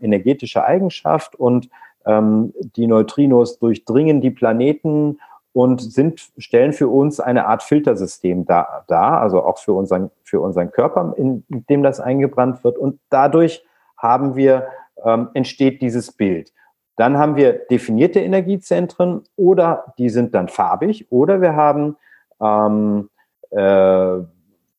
energetische 0.00 0.64
Eigenschaft 0.64 1.36
und 1.36 1.68
die 2.08 2.86
Neutrinos 2.86 3.58
durchdringen 3.58 4.20
die 4.20 4.30
Planeten 4.30 5.18
und 5.56 5.80
sind, 5.80 6.20
stellen 6.36 6.74
für 6.74 6.88
uns 6.88 7.18
eine 7.18 7.46
Art 7.46 7.62
Filtersystem 7.62 8.44
da, 8.44 8.84
da, 8.88 9.18
also 9.18 9.42
auch 9.42 9.56
für 9.56 9.72
unseren, 9.72 10.10
für 10.22 10.38
unseren 10.40 10.70
Körper, 10.70 11.14
in 11.16 11.44
dem 11.48 11.82
das 11.82 11.98
eingebrannt 11.98 12.62
wird. 12.62 12.76
Und 12.76 13.00
dadurch 13.08 13.64
haben 13.96 14.36
wir, 14.36 14.66
ähm, 15.02 15.28
entsteht 15.32 15.80
dieses 15.80 16.12
Bild. 16.12 16.52
Dann 16.96 17.18
haben 17.18 17.36
wir 17.36 17.52
definierte 17.52 18.20
Energiezentren 18.20 19.22
oder 19.36 19.92
die 19.98 20.08
sind 20.08 20.34
dann 20.34 20.48
farbig 20.48 21.10
oder 21.10 21.40
wir 21.40 21.54
haben 21.54 21.96
ähm, 22.40 23.10
äh, 23.50 24.18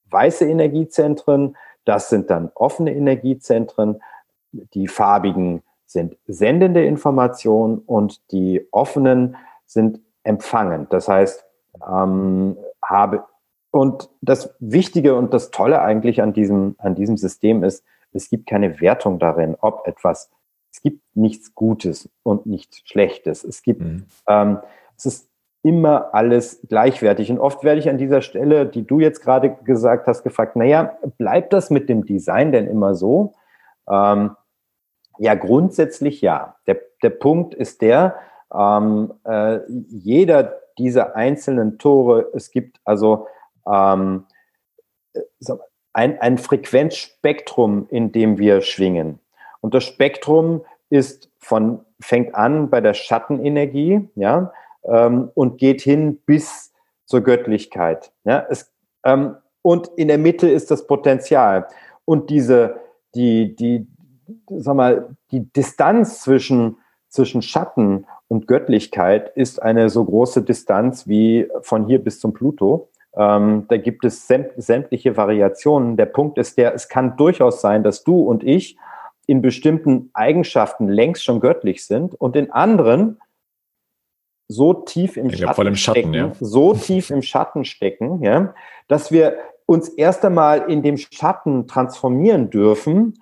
weiße 0.10 0.45
Energiezentren, 0.45 1.56
das 1.86 2.10
sind 2.10 2.30
dann 2.30 2.51
offene 2.56 2.93
Energiezentren. 2.93 4.01
Die 4.73 4.88
farbigen 4.88 5.63
sind 5.86 6.17
sendende 6.27 6.86
Informationen 6.86 7.80
und 7.80 8.32
die 8.32 8.67
offenen 8.71 9.38
sind 9.65 10.01
empfangen. 10.23 10.88
Das 10.89 11.08
heißt, 11.08 11.45
ähm, 11.88 12.58
habe 12.84 13.23
und 13.71 14.10
das 14.21 14.56
Wichtige 14.60 15.15
und 15.15 15.34
das 15.34 15.51
Tolle 15.51 15.82
eigentlich 15.82 16.21
an 16.21 16.34
diesem, 16.34 16.75
an 16.80 16.95
diesem 16.95 17.17
System 17.17 17.63
ist, 17.63 17.84
es 18.12 18.30
gibt 18.30 18.47
keine 18.47 18.82
Wertung 18.82 19.19
darin, 19.19 19.56
ob 19.60 19.88
etwas, 19.88 20.30
es 20.71 20.82
gibt 20.82 21.01
nichts 21.15 21.56
Gutes 21.56 22.10
und 22.23 22.45
nichts 22.45 22.82
Schlechtes. 22.86 23.43
Es 23.43 23.62
gibt, 23.62 23.82
mhm. 23.82 24.06
ähm, 24.27 24.60
es 24.95 25.06
ist 25.06 25.30
immer 25.63 26.13
alles 26.13 26.62
gleichwertig. 26.69 27.32
Und 27.32 27.39
oft 27.39 27.63
werde 27.63 27.80
ich 27.80 27.89
an 27.89 27.97
dieser 27.97 28.21
Stelle, 28.21 28.65
die 28.65 28.86
du 28.86 28.99
jetzt 28.99 29.21
gerade 29.21 29.58
gesagt 29.63 30.08
hast, 30.08 30.23
gefragt, 30.23 30.56
naja, 30.56 30.97
bleibt 31.17 31.51
das 31.53 31.69
mit 31.69 31.89
dem 31.89 32.06
Design 32.06 32.51
denn 32.51 32.67
immer 32.67 32.95
so? 32.95 33.34
Ähm, 33.89 34.36
ja, 35.19 35.36
grundsätzlich 35.36 36.21
ja. 36.21 36.56
Der, 36.67 36.80
der 37.01 37.10
Punkt 37.10 37.53
ist 37.53 37.82
der, 37.82 38.15
ähm, 38.53 39.13
äh, 39.23 39.60
jeder 39.67 40.60
dieser 40.77 41.15
einzelnen 41.15 41.80
Tore, 41.80 42.30
es 42.34 42.51
gibt 42.51 42.80
also 42.86 43.27
ähm, 43.69 44.25
äh, 45.13 45.21
ein, 45.93 46.21
ein 46.21 46.38
Frequenzspektrum, 46.38 47.88
in 47.89 48.12
dem 48.12 48.38
wir 48.38 48.62
schwingen. 48.62 49.19
Und 49.61 49.73
das 49.73 49.83
Spektrum 49.83 50.61
ist 50.89 51.29
von, 51.37 51.81
fängt 51.99 52.35
an 52.35 52.69
bei 52.69 52.81
der 52.81 52.93
Schattenenergie, 52.93 54.07
ja, 54.15 54.51
ähm, 54.85 55.31
und 55.33 55.57
geht 55.57 55.81
hin 55.81 56.19
bis 56.25 56.73
zur 57.05 57.21
Göttlichkeit. 57.21 58.11
Ja, 58.23 58.45
es, 58.49 58.71
ähm, 59.03 59.35
und 59.61 59.89
in 59.95 60.07
der 60.07 60.17
Mitte 60.17 60.49
ist 60.49 60.71
das 60.71 60.87
Potenzial. 60.87 61.67
Und 62.05 62.29
diese, 62.29 62.77
die, 63.15 63.55
die, 63.55 63.87
sag 64.49 64.75
mal, 64.75 65.09
die 65.31 65.51
Distanz 65.51 66.21
zwischen, 66.21 66.77
zwischen 67.09 67.41
Schatten 67.41 68.05
und 68.27 68.47
Göttlichkeit 68.47 69.29
ist 69.35 69.61
eine 69.61 69.89
so 69.89 70.05
große 70.05 70.41
Distanz 70.41 71.07
wie 71.07 71.49
von 71.61 71.85
hier 71.85 71.99
bis 72.01 72.19
zum 72.19 72.33
Pluto. 72.33 72.89
Ähm, 73.15 73.65
da 73.67 73.77
gibt 73.77 74.05
es 74.05 74.27
sämtliche 74.27 75.17
Variationen. 75.17 75.97
Der 75.97 76.05
Punkt 76.05 76.37
ist 76.37 76.57
der, 76.57 76.73
es 76.73 76.87
kann 76.87 77.17
durchaus 77.17 77.61
sein, 77.61 77.83
dass 77.83 78.03
du 78.03 78.21
und 78.21 78.43
ich 78.43 78.77
in 79.27 79.41
bestimmten 79.41 80.09
Eigenschaften 80.13 80.87
längst 80.87 81.23
schon 81.23 81.39
göttlich 81.39 81.85
sind 81.85 82.15
und 82.15 82.35
in 82.35 82.49
anderen 82.49 83.19
so 84.47 84.73
tief 84.73 85.17
im, 85.17 85.29
Schatten, 85.29 85.67
im 85.67 85.75
Schatten, 85.75 85.99
stecken, 85.99 86.13
ja. 86.13 86.31
so 86.39 86.73
tief 86.73 87.09
im 87.09 87.21
Schatten 87.21 87.65
stecken, 87.65 88.23
ja, 88.23 88.53
dass 88.87 89.11
wir 89.11 89.37
uns 89.65 89.89
erst 89.89 90.23
einmal 90.23 90.71
in 90.71 90.81
dem 90.81 90.95
Schatten 90.97 91.67
transformieren 91.67 92.49
dürfen, 92.49 93.15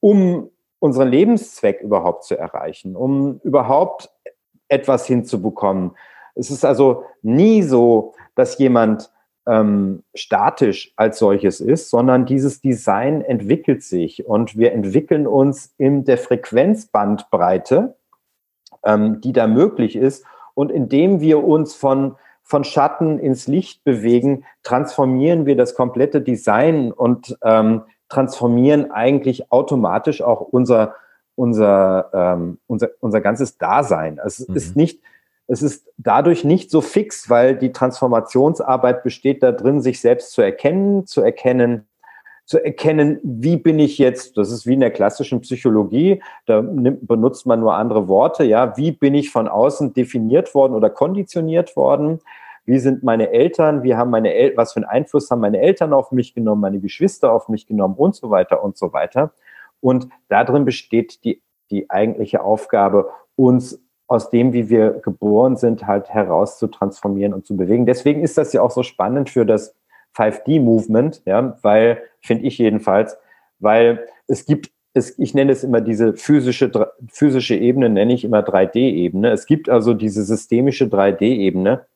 um 0.00 0.50
unseren 0.78 1.08
Lebenszweck 1.08 1.82
überhaupt 1.82 2.24
zu 2.24 2.38
erreichen, 2.38 2.96
um 2.96 3.38
überhaupt 3.44 4.10
etwas 4.68 5.06
hinzubekommen. 5.06 5.92
Es 6.34 6.50
ist 6.50 6.64
also 6.64 7.04
nie 7.20 7.62
so, 7.62 8.14
dass 8.34 8.56
jemand 8.58 9.10
ähm, 9.50 10.04
statisch 10.14 10.92
als 10.94 11.18
solches 11.18 11.60
ist, 11.60 11.90
sondern 11.90 12.24
dieses 12.24 12.60
Design 12.60 13.20
entwickelt 13.20 13.82
sich 13.82 14.24
und 14.24 14.56
wir 14.56 14.72
entwickeln 14.72 15.26
uns 15.26 15.74
in 15.76 16.04
der 16.04 16.18
Frequenzbandbreite, 16.18 17.96
ähm, 18.84 19.20
die 19.20 19.32
da 19.32 19.48
möglich 19.48 19.96
ist. 19.96 20.24
Und 20.54 20.70
indem 20.70 21.20
wir 21.20 21.42
uns 21.42 21.74
von, 21.74 22.14
von 22.44 22.62
Schatten 22.62 23.18
ins 23.18 23.48
Licht 23.48 23.82
bewegen, 23.82 24.44
transformieren 24.62 25.46
wir 25.46 25.56
das 25.56 25.74
komplette 25.74 26.20
Design 26.20 26.92
und 26.92 27.36
ähm, 27.42 27.82
transformieren 28.08 28.92
eigentlich 28.92 29.50
automatisch 29.50 30.22
auch 30.22 30.42
unser, 30.42 30.94
unser, 31.34 32.10
ähm, 32.12 32.58
unser, 32.68 32.90
unser 33.00 33.20
ganzes 33.20 33.58
Dasein. 33.58 34.20
Es 34.24 34.46
mhm. 34.46 34.54
ist 34.54 34.76
nicht, 34.76 35.00
es 35.50 35.62
ist 35.62 35.88
dadurch 35.98 36.44
nicht 36.44 36.70
so 36.70 36.80
fix, 36.80 37.28
weil 37.28 37.56
die 37.56 37.72
Transformationsarbeit 37.72 39.02
besteht 39.02 39.42
darin, 39.42 39.80
sich 39.80 40.00
selbst 40.00 40.30
zu 40.30 40.42
erkennen, 40.42 41.06
zu 41.06 41.22
erkennen, 41.22 41.88
zu 42.46 42.64
erkennen, 42.64 43.18
wie 43.24 43.56
bin 43.56 43.80
ich 43.80 43.98
jetzt, 43.98 44.36
das 44.36 44.52
ist 44.52 44.64
wie 44.66 44.74
in 44.74 44.80
der 44.80 44.92
klassischen 44.92 45.40
Psychologie, 45.40 46.22
da 46.46 46.62
nimmt, 46.62 47.06
benutzt 47.06 47.46
man 47.46 47.58
nur 47.58 47.74
andere 47.74 48.06
Worte, 48.06 48.44
ja, 48.44 48.76
wie 48.76 48.92
bin 48.92 49.14
ich 49.14 49.30
von 49.30 49.48
außen 49.48 49.92
definiert 49.92 50.54
worden 50.54 50.74
oder 50.74 50.88
konditioniert 50.88 51.74
worden? 51.74 52.20
Wie 52.64 52.78
sind 52.78 53.02
meine 53.02 53.30
Eltern? 53.30 53.82
Wie 53.82 53.96
haben 53.96 54.10
meine 54.10 54.32
El 54.32 54.56
was 54.56 54.74
für 54.74 54.76
einen 54.78 54.84
Einfluss 54.84 55.32
haben 55.32 55.40
meine 55.40 55.60
Eltern 55.60 55.92
auf 55.92 56.12
mich 56.12 56.32
genommen, 56.32 56.60
meine 56.60 56.78
Geschwister 56.78 57.32
auf 57.32 57.48
mich 57.48 57.66
genommen 57.66 57.96
und 57.96 58.14
so 58.14 58.30
weiter 58.30 58.62
und 58.62 58.78
so 58.78 58.92
weiter. 58.92 59.32
Und 59.80 60.08
darin 60.28 60.64
besteht 60.64 61.24
die, 61.24 61.42
die 61.72 61.90
eigentliche 61.90 62.44
Aufgabe, 62.44 63.10
uns 63.34 63.80
aus 64.10 64.28
dem, 64.28 64.52
wie 64.52 64.68
wir 64.68 64.90
geboren 64.90 65.56
sind, 65.56 65.86
halt 65.86 66.10
heraus 66.10 66.58
zu 66.58 66.66
transformieren 66.66 67.32
und 67.32 67.46
zu 67.46 67.56
bewegen. 67.56 67.86
Deswegen 67.86 68.22
ist 68.22 68.36
das 68.36 68.52
ja 68.52 68.60
auch 68.60 68.72
so 68.72 68.82
spannend 68.82 69.30
für 69.30 69.46
das 69.46 69.76
5D-Movement, 70.16 71.22
ja, 71.26 71.56
weil, 71.62 72.02
finde 72.20 72.44
ich 72.44 72.58
jedenfalls, 72.58 73.16
weil 73.60 74.04
es 74.26 74.46
gibt 74.46 74.72
es, 74.94 75.16
ich 75.16 75.32
nenne 75.32 75.52
es 75.52 75.62
immer 75.62 75.80
diese 75.80 76.14
physische, 76.14 76.72
physische 77.06 77.54
Ebene, 77.54 77.88
nenne 77.88 78.12
ich 78.12 78.24
immer 78.24 78.40
3D-Ebene. 78.40 79.30
Es 79.30 79.46
gibt 79.46 79.68
also 79.68 79.94
diese 79.94 80.24
systemische 80.24 80.86
3D-Ebene, 80.86 81.86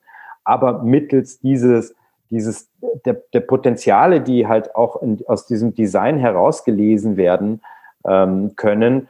aber 0.44 0.84
mittels 0.84 1.40
dieses, 1.40 1.96
dieses, 2.30 2.70
der, 3.04 3.14
der 3.32 3.40
Potenziale, 3.40 4.20
die 4.20 4.46
halt 4.46 4.76
auch 4.76 5.02
in, 5.02 5.18
aus 5.26 5.46
diesem 5.46 5.74
Design 5.74 6.18
herausgelesen 6.18 7.16
werden 7.16 7.60
ähm, 8.06 8.54
können, 8.54 9.08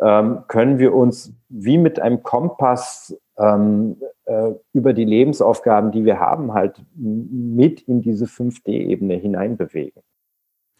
ähm, 0.00 0.40
können 0.48 0.78
wir 0.78 0.94
uns 0.94 1.32
wie 1.48 1.78
mit 1.78 2.00
einem 2.00 2.22
Kompass 2.22 3.16
ähm, 3.38 3.96
äh, 4.24 4.52
über 4.72 4.92
die 4.92 5.04
Lebensaufgaben, 5.04 5.92
die 5.92 6.04
wir 6.04 6.20
haben, 6.20 6.52
halt 6.52 6.82
mit 6.94 7.82
in 7.82 8.02
diese 8.02 8.26
5D-Ebene 8.26 9.14
hineinbewegen. 9.14 10.02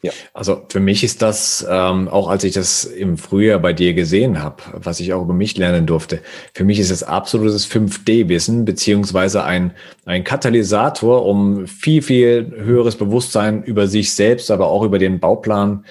Ja. 0.03 0.13
Also 0.35 0.63
für 0.69 0.79
mich 0.79 1.03
ist 1.03 1.23
das, 1.23 1.67
ähm, 1.69 2.09
auch 2.09 2.29
als 2.29 2.45
ich 2.45 2.53
das 2.53 2.85
im 2.85 3.17
Frühjahr 3.17 3.59
bei 3.59 3.73
dir 3.73 3.95
gesehen 3.95 4.43
habe, 4.43 4.63
was 4.75 5.01
ich 5.01 5.13
auch 5.15 5.23
über 5.23 5.33
mich 5.33 5.57
lernen 5.57 5.87
durfte, 5.87 6.21
für 6.55 6.65
mich 6.65 6.79
ist 6.79 6.91
es 6.91 7.03
absolutes 7.03 7.69
5D-Wissen, 7.71 8.65
beziehungsweise 8.65 9.43
ein, 9.45 9.73
ein 10.05 10.23
Katalysator, 10.23 11.25
um 11.25 11.67
viel, 11.67 12.03
viel 12.03 12.53
höheres 12.57 12.97
Bewusstsein 12.97 13.63
über 13.63 13.87
sich 13.87 14.15
selbst, 14.15 14.51
aber 14.51 14.69
auch 14.69 14.83
über 14.83 14.99
den 14.99 15.19
Bauplan 15.19 15.85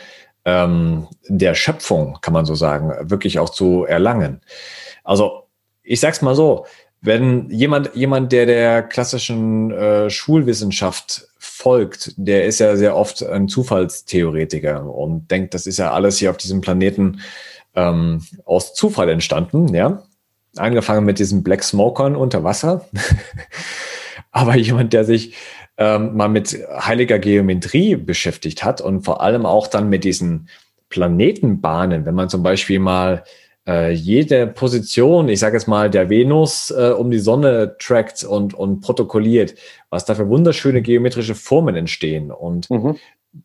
ähm, 0.46 1.08
der 1.28 1.56
Schöpfung, 1.56 2.20
kann 2.22 2.34
man 2.34 2.46
so 2.46 2.56
sagen, 2.56 2.94
wirklich 3.10 3.40
auch 3.40 3.50
zu 3.50 3.84
erlangen. 3.84 4.42
Also 5.04 5.48
ich 5.84 6.00
sag's 6.00 6.22
mal 6.22 6.36
so, 6.36 6.66
wenn 7.02 7.50
jemand, 7.50 7.96
jemand, 7.96 8.32
der 8.32 8.46
der 8.46 8.84
klassischen 8.84 9.72
äh, 9.72 10.10
Schulwissenschaft 10.10 11.28
folgt, 11.38 12.14
der 12.18 12.46
ist 12.46 12.60
ja 12.60 12.76
sehr 12.76 12.96
oft 12.96 13.24
ein 13.24 13.48
Zufallstheoretiker 13.48 14.86
und 14.86 15.30
denkt, 15.30 15.54
das 15.54 15.68
ist 15.68 15.78
ja 15.78 15.92
alles 15.92 16.18
hier 16.18 16.32
auf 16.32 16.38
diesem 16.38 16.62
Planeten 16.62 17.22
ähm, 17.76 18.24
aus 18.46 18.74
Zufall 18.74 19.10
entstanden, 19.10 19.74
ja. 19.74 20.04
Angefangen 20.58 21.06
mit 21.06 21.20
diesen 21.20 21.44
Black 21.44 21.64
Smokern 21.64 22.16
unter 22.16 22.44
Wasser. 22.44 22.88
Aber 24.32 24.56
jemand, 24.56 24.94
der 24.94 25.04
sich 25.04 25.36
ähm, 25.78 26.16
mal 26.16 26.30
mit 26.30 26.58
heiliger 26.80 27.20
Geometrie 27.20 27.96
beschäftigt 27.96 28.64
hat 28.64 28.82
und 28.82 29.04
vor 29.04 29.22
allem 29.22 29.46
auch 29.46 29.68
dann 29.68 29.90
mit 29.90 30.04
diesen 30.04 30.48
Planetenbahnen, 30.90 32.06
wenn 32.06 32.16
man 32.16 32.30
zum 32.30 32.44
Beispiel 32.44 32.80
mal 32.80 33.24
äh, 33.68 33.92
jede 33.92 34.48
Position, 34.48 35.28
ich 35.28 35.40
sage 35.40 35.58
jetzt 35.58 35.68
mal, 35.68 35.90
der 35.90 36.10
Venus 36.10 36.72
äh, 36.72 36.92
um 36.92 37.10
die 37.12 37.20
Sonne 37.20 37.76
trackt 37.80 38.24
und, 38.24 38.54
und 38.54 38.82
protokolliert, 38.82 39.56
was 39.90 40.06
da 40.06 40.16
für 40.16 40.30
wunderschöne 40.30 40.82
geometrische 40.82 41.36
Formen 41.36 41.76
entstehen. 41.76 42.32
Und 42.32 42.70
mhm. 42.70 42.98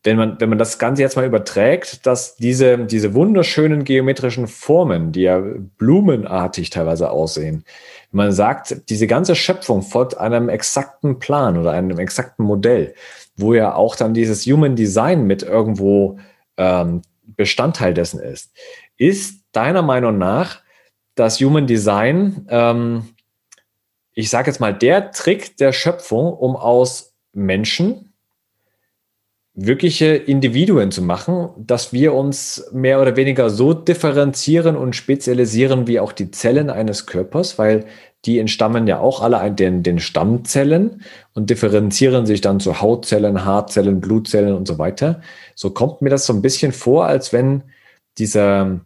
wenn, 0.03 0.17
man, 0.17 0.39
wenn 0.39 0.49
man 0.49 0.59
das 0.59 0.77
Ganze 0.77 1.01
jetzt 1.01 1.15
mal 1.15 1.25
überträgt, 1.25 2.05
dass 2.05 2.35
diese, 2.35 2.85
diese 2.85 3.13
wunderschönen 3.13 3.83
geometrischen 3.83 4.47
Formen, 4.47 5.11
die 5.11 5.21
ja 5.21 5.41
blumenartig 5.77 6.69
teilweise 6.69 7.09
aussehen, 7.09 7.65
man 8.11 8.31
sagt, 8.31 8.89
diese 8.89 9.07
ganze 9.07 9.35
Schöpfung 9.35 9.81
folgt 9.81 10.17
einem 10.17 10.49
exakten 10.49 11.19
Plan 11.19 11.57
oder 11.57 11.71
einem 11.71 11.97
exakten 11.97 12.43
Modell, 12.43 12.93
wo 13.35 13.53
ja 13.53 13.73
auch 13.73 13.95
dann 13.95 14.13
dieses 14.13 14.45
Human 14.45 14.75
Design 14.75 15.25
mit 15.25 15.43
irgendwo 15.43 16.19
ähm, 16.57 17.01
Bestandteil 17.23 17.93
dessen 17.93 18.19
ist, 18.19 18.51
ist 18.97 19.45
deiner 19.53 19.81
Meinung 19.81 20.17
nach 20.17 20.61
das 21.15 21.39
Human 21.39 21.67
Design, 21.67 22.45
ähm, 22.49 23.09
ich 24.13 24.29
sage 24.29 24.49
jetzt 24.51 24.59
mal, 24.59 24.73
der 24.73 25.11
Trick 25.11 25.57
der 25.57 25.71
Schöpfung, 25.71 26.33
um 26.33 26.55
aus 26.55 27.13
Menschen 27.33 28.10
wirkliche 29.53 30.15
Individuen 30.15 30.91
zu 30.91 31.01
machen, 31.01 31.49
dass 31.57 31.91
wir 31.91 32.13
uns 32.13 32.69
mehr 32.71 33.01
oder 33.01 33.15
weniger 33.17 33.49
so 33.49 33.73
differenzieren 33.73 34.77
und 34.77 34.95
spezialisieren 34.95 35.87
wie 35.87 35.99
auch 35.99 36.13
die 36.13 36.31
Zellen 36.31 36.69
eines 36.69 37.05
Körpers, 37.05 37.59
weil 37.59 37.85
die 38.23 38.39
entstammen 38.39 38.87
ja 38.87 38.99
auch 38.99 39.21
alle 39.21 39.51
den, 39.51 39.83
den 39.83 39.99
Stammzellen 39.99 41.01
und 41.33 41.49
differenzieren 41.49 42.25
sich 42.25 42.39
dann 42.39 42.59
zu 42.59 42.81
Hautzellen, 42.81 43.43
Haarzellen, 43.43 43.99
Blutzellen 43.99 44.55
und 44.55 44.67
so 44.67 44.77
weiter. 44.77 45.21
So 45.55 45.71
kommt 45.71 46.01
mir 46.01 46.09
das 46.09 46.25
so 46.25 46.33
ein 46.33 46.41
bisschen 46.41 46.71
vor, 46.71 47.07
als 47.07 47.33
wenn 47.33 47.63
dieser, 48.17 48.79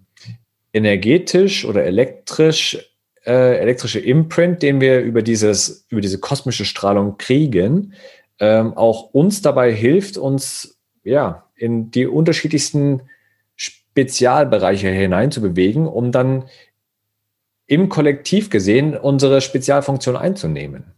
energetisch 0.75 1.63
oder 1.65 1.85
elektrisch, 1.85 2.77
äh, 3.25 3.57
elektrische 3.59 3.99
Imprint, 3.99 4.61
den 4.61 4.81
wir 4.81 4.99
über 4.99 5.21
dieses, 5.21 5.85
über 5.89 6.01
diese 6.01 6.19
kosmische 6.19 6.65
Strahlung 6.65 7.17
kriegen, 7.17 7.93
ähm, 8.39 8.75
auch 8.75 9.13
uns 9.13 9.41
dabei 9.41 9.71
hilft, 9.73 10.17
uns 10.17 10.79
ja 11.03 11.49
in 11.55 11.91
die 11.91 12.07
unterschiedlichsten 12.07 13.01
Spezialbereiche 13.55 14.89
hineinzubewegen, 14.89 15.87
um 15.87 16.11
dann 16.11 16.49
im 17.67 17.89
Kollektiv 17.89 18.49
gesehen 18.49 18.95
unsere 18.97 19.41
Spezialfunktion 19.41 20.15
einzunehmen. 20.15 20.93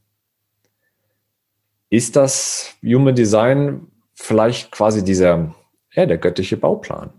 Ist 1.90 2.16
das 2.16 2.76
Human 2.84 3.16
Design 3.16 3.88
vielleicht 4.14 4.72
quasi 4.72 5.04
dieser, 5.04 5.56
ja, 5.94 6.06
der 6.06 6.18
göttliche 6.18 6.58
Bauplan? 6.58 7.14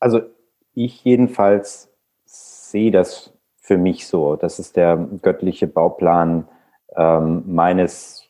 Also 0.00 0.22
ich 0.74 1.04
jedenfalls 1.04 1.92
sehe 2.24 2.90
das 2.90 3.32
für 3.56 3.76
mich 3.76 4.06
so. 4.06 4.34
Das 4.34 4.58
ist 4.58 4.76
der 4.76 4.96
göttliche 5.22 5.66
Bauplan 5.66 6.48
ähm, 6.96 7.44
meines 7.46 8.28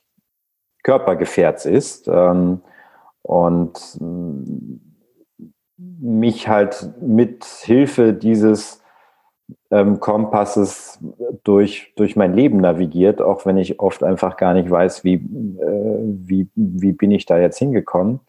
Körpergefährts 0.83 1.67
ist. 1.67 2.09
Ähm, 2.09 2.63
und 3.23 3.97
mm, 4.01 4.77
mich 5.77 6.49
halt 6.49 6.91
mit 7.01 7.45
Hilfe 7.45 8.13
dieses 8.13 8.83
ähm, 9.71 10.01
Kompasses 10.01 10.99
durch, 11.45 11.93
durch 11.97 12.17
mein 12.17 12.35
Leben 12.35 12.59
navigiert, 12.59 13.21
auch 13.21 13.47
wenn 13.47 13.57
ich 13.57 13.81
oft 13.81 14.03
einfach 14.03 14.37
gar 14.37 14.55
nicht 14.55 14.71
weiß, 14.71 15.05
wie, 15.05 15.15
äh, 15.15 16.01
wie, 16.27 16.49
wie 16.55 16.93
bin 16.93 17.11
ich 17.11 17.27
da 17.27 17.39
jetzt 17.39 17.59
hingekommen 17.59 18.21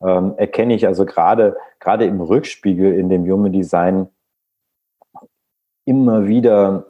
ähm, 0.00 0.34
erkenne 0.36 0.74
ich 0.74 0.86
also 0.86 1.06
gerade, 1.06 1.56
im 1.80 2.20
Rückspiegel 2.20 2.92
in 2.94 3.08
dem 3.08 3.30
Human 3.30 3.52
Design 3.52 4.08
immer 5.84 6.26
wieder, 6.26 6.86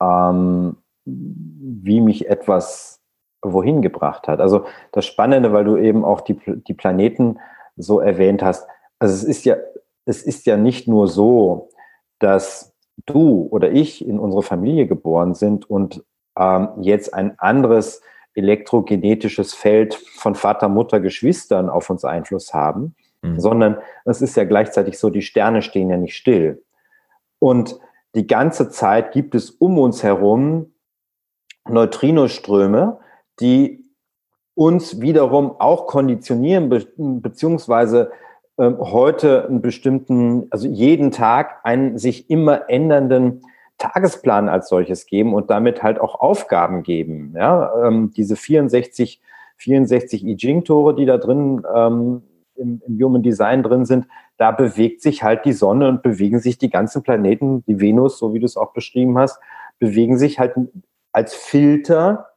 ähm, 0.00 0.76
wie 1.06 2.00
mich 2.00 2.28
etwas 2.28 3.00
wohin 3.42 3.80
gebracht 3.80 4.28
hat. 4.28 4.40
Also 4.40 4.66
das 4.92 5.06
Spannende, 5.06 5.52
weil 5.52 5.64
du 5.64 5.76
eben 5.76 6.04
auch 6.04 6.20
die, 6.20 6.38
die 6.46 6.74
Planeten 6.74 7.38
so 7.76 8.00
erwähnt 8.00 8.42
hast. 8.42 8.66
Also 8.98 9.14
es 9.14 9.24
ist 9.24 9.44
ja, 9.44 9.56
es 10.04 10.22
ist 10.22 10.46
ja 10.46 10.56
nicht 10.56 10.88
nur 10.88 11.08
so, 11.08 11.68
dass 12.18 12.74
du 13.04 13.46
oder 13.50 13.70
ich 13.70 14.06
in 14.06 14.18
unsere 14.18 14.42
Familie 14.42 14.86
geboren 14.86 15.34
sind 15.34 15.68
und 15.68 16.02
ähm, 16.38 16.68
jetzt 16.80 17.14
ein 17.14 17.38
anderes 17.38 18.02
elektrogenetisches 18.34 19.54
Feld 19.54 19.94
von 19.94 20.34
Vater, 20.34 20.68
Mutter, 20.68 21.00
Geschwistern 21.00 21.68
auf 21.68 21.88
uns 21.88 22.04
Einfluss 22.04 22.52
haben, 22.52 22.94
mhm. 23.22 23.40
sondern 23.40 23.78
es 24.04 24.22
ist 24.22 24.36
ja 24.36 24.44
gleichzeitig 24.44 24.98
so, 24.98 25.10
die 25.10 25.22
Sterne 25.22 25.62
stehen 25.62 25.90
ja 25.90 25.96
nicht 25.96 26.16
still. 26.16 26.62
Und 27.38 27.78
die 28.14 28.26
ganze 28.26 28.70
Zeit 28.70 29.12
gibt 29.12 29.34
es 29.34 29.50
um 29.50 29.78
uns 29.78 30.02
herum 30.02 30.72
Neutrinoströme, 31.68 32.98
die 33.40 33.84
uns 34.54 35.00
wiederum 35.00 35.52
auch 35.58 35.86
konditionieren, 35.86 36.68
be 36.68 36.86
beziehungsweise 36.96 38.10
äh, 38.56 38.70
heute 38.78 39.46
einen 39.46 39.60
bestimmten, 39.60 40.46
also 40.50 40.66
jeden 40.66 41.10
Tag 41.10 41.60
einen 41.64 41.98
sich 41.98 42.30
immer 42.30 42.68
ändernden 42.70 43.42
Tagesplan 43.78 44.48
als 44.48 44.68
solches 44.68 45.06
geben 45.06 45.34
und 45.34 45.50
damit 45.50 45.82
halt 45.82 46.00
auch 46.00 46.20
Aufgaben 46.20 46.82
geben. 46.82 47.34
Ja, 47.36 47.86
ähm, 47.86 48.12
diese 48.16 48.36
64, 48.36 49.20
64 49.58 50.24
I 50.24 50.36
Ching-Tore, 50.36 50.94
die 50.94 51.04
da 51.04 51.18
drin 51.18 51.62
ähm, 51.74 52.22
im, 52.54 52.80
im 52.86 52.98
Human 52.98 53.22
Design 53.22 53.62
drin 53.62 53.84
sind, 53.84 54.06
da 54.38 54.50
bewegt 54.50 55.02
sich 55.02 55.22
halt 55.22 55.44
die 55.44 55.52
Sonne 55.52 55.88
und 55.88 56.02
bewegen 56.02 56.40
sich 56.40 56.56
die 56.56 56.70
ganzen 56.70 57.02
Planeten, 57.02 57.64
die 57.66 57.80
Venus, 57.80 58.18
so 58.18 58.32
wie 58.32 58.38
du 58.38 58.46
es 58.46 58.56
auch 58.56 58.72
beschrieben 58.72 59.18
hast, 59.18 59.38
bewegen 59.78 60.16
sich 60.16 60.38
halt 60.38 60.54
als 61.16 61.34
Filter 61.34 62.28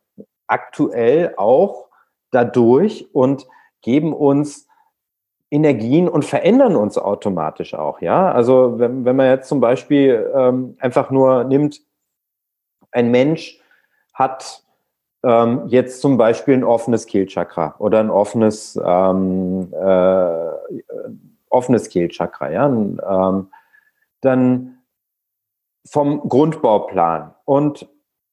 aktuell 0.48 1.34
auch 1.36 1.90
dadurch 2.32 3.14
und 3.14 3.46
geben 3.82 4.14
uns 4.14 4.70
Energien 5.52 6.08
und 6.08 6.24
verändern 6.24 6.78
uns 6.78 6.98
automatisch 6.98 7.74
auch, 7.74 8.00
ja. 8.00 8.32
Also 8.32 8.80
wenn, 8.80 9.04
wenn 9.04 9.18
man 9.18 9.28
jetzt 9.28 9.50
zum 9.50 9.60
Beispiel 9.60 10.32
ähm, 10.34 10.78
einfach 10.80 11.12
nur 11.12 11.44
nimmt, 11.44 11.82
ein 12.92 13.12
Mensch 13.12 13.60
hat 14.14 14.64
ähm, 15.24 15.64
jetzt 15.68 16.00
zum 16.00 16.16
Beispiel 16.16 16.54
ein 16.54 16.64
offenes 16.64 17.06
Kehlchakra 17.06 17.76
oder 17.80 18.00
ein 18.00 18.10
offenes 18.10 18.80
ähm, 18.82 19.74
äh, 19.74 20.52
offenes 21.50 21.90
Kehlchakra, 21.90 22.50
ja, 22.50 22.68
ähm, 22.68 23.52
dann 24.22 24.78
vom 25.86 26.30
Grundbauplan 26.30 27.36
und 27.44 27.90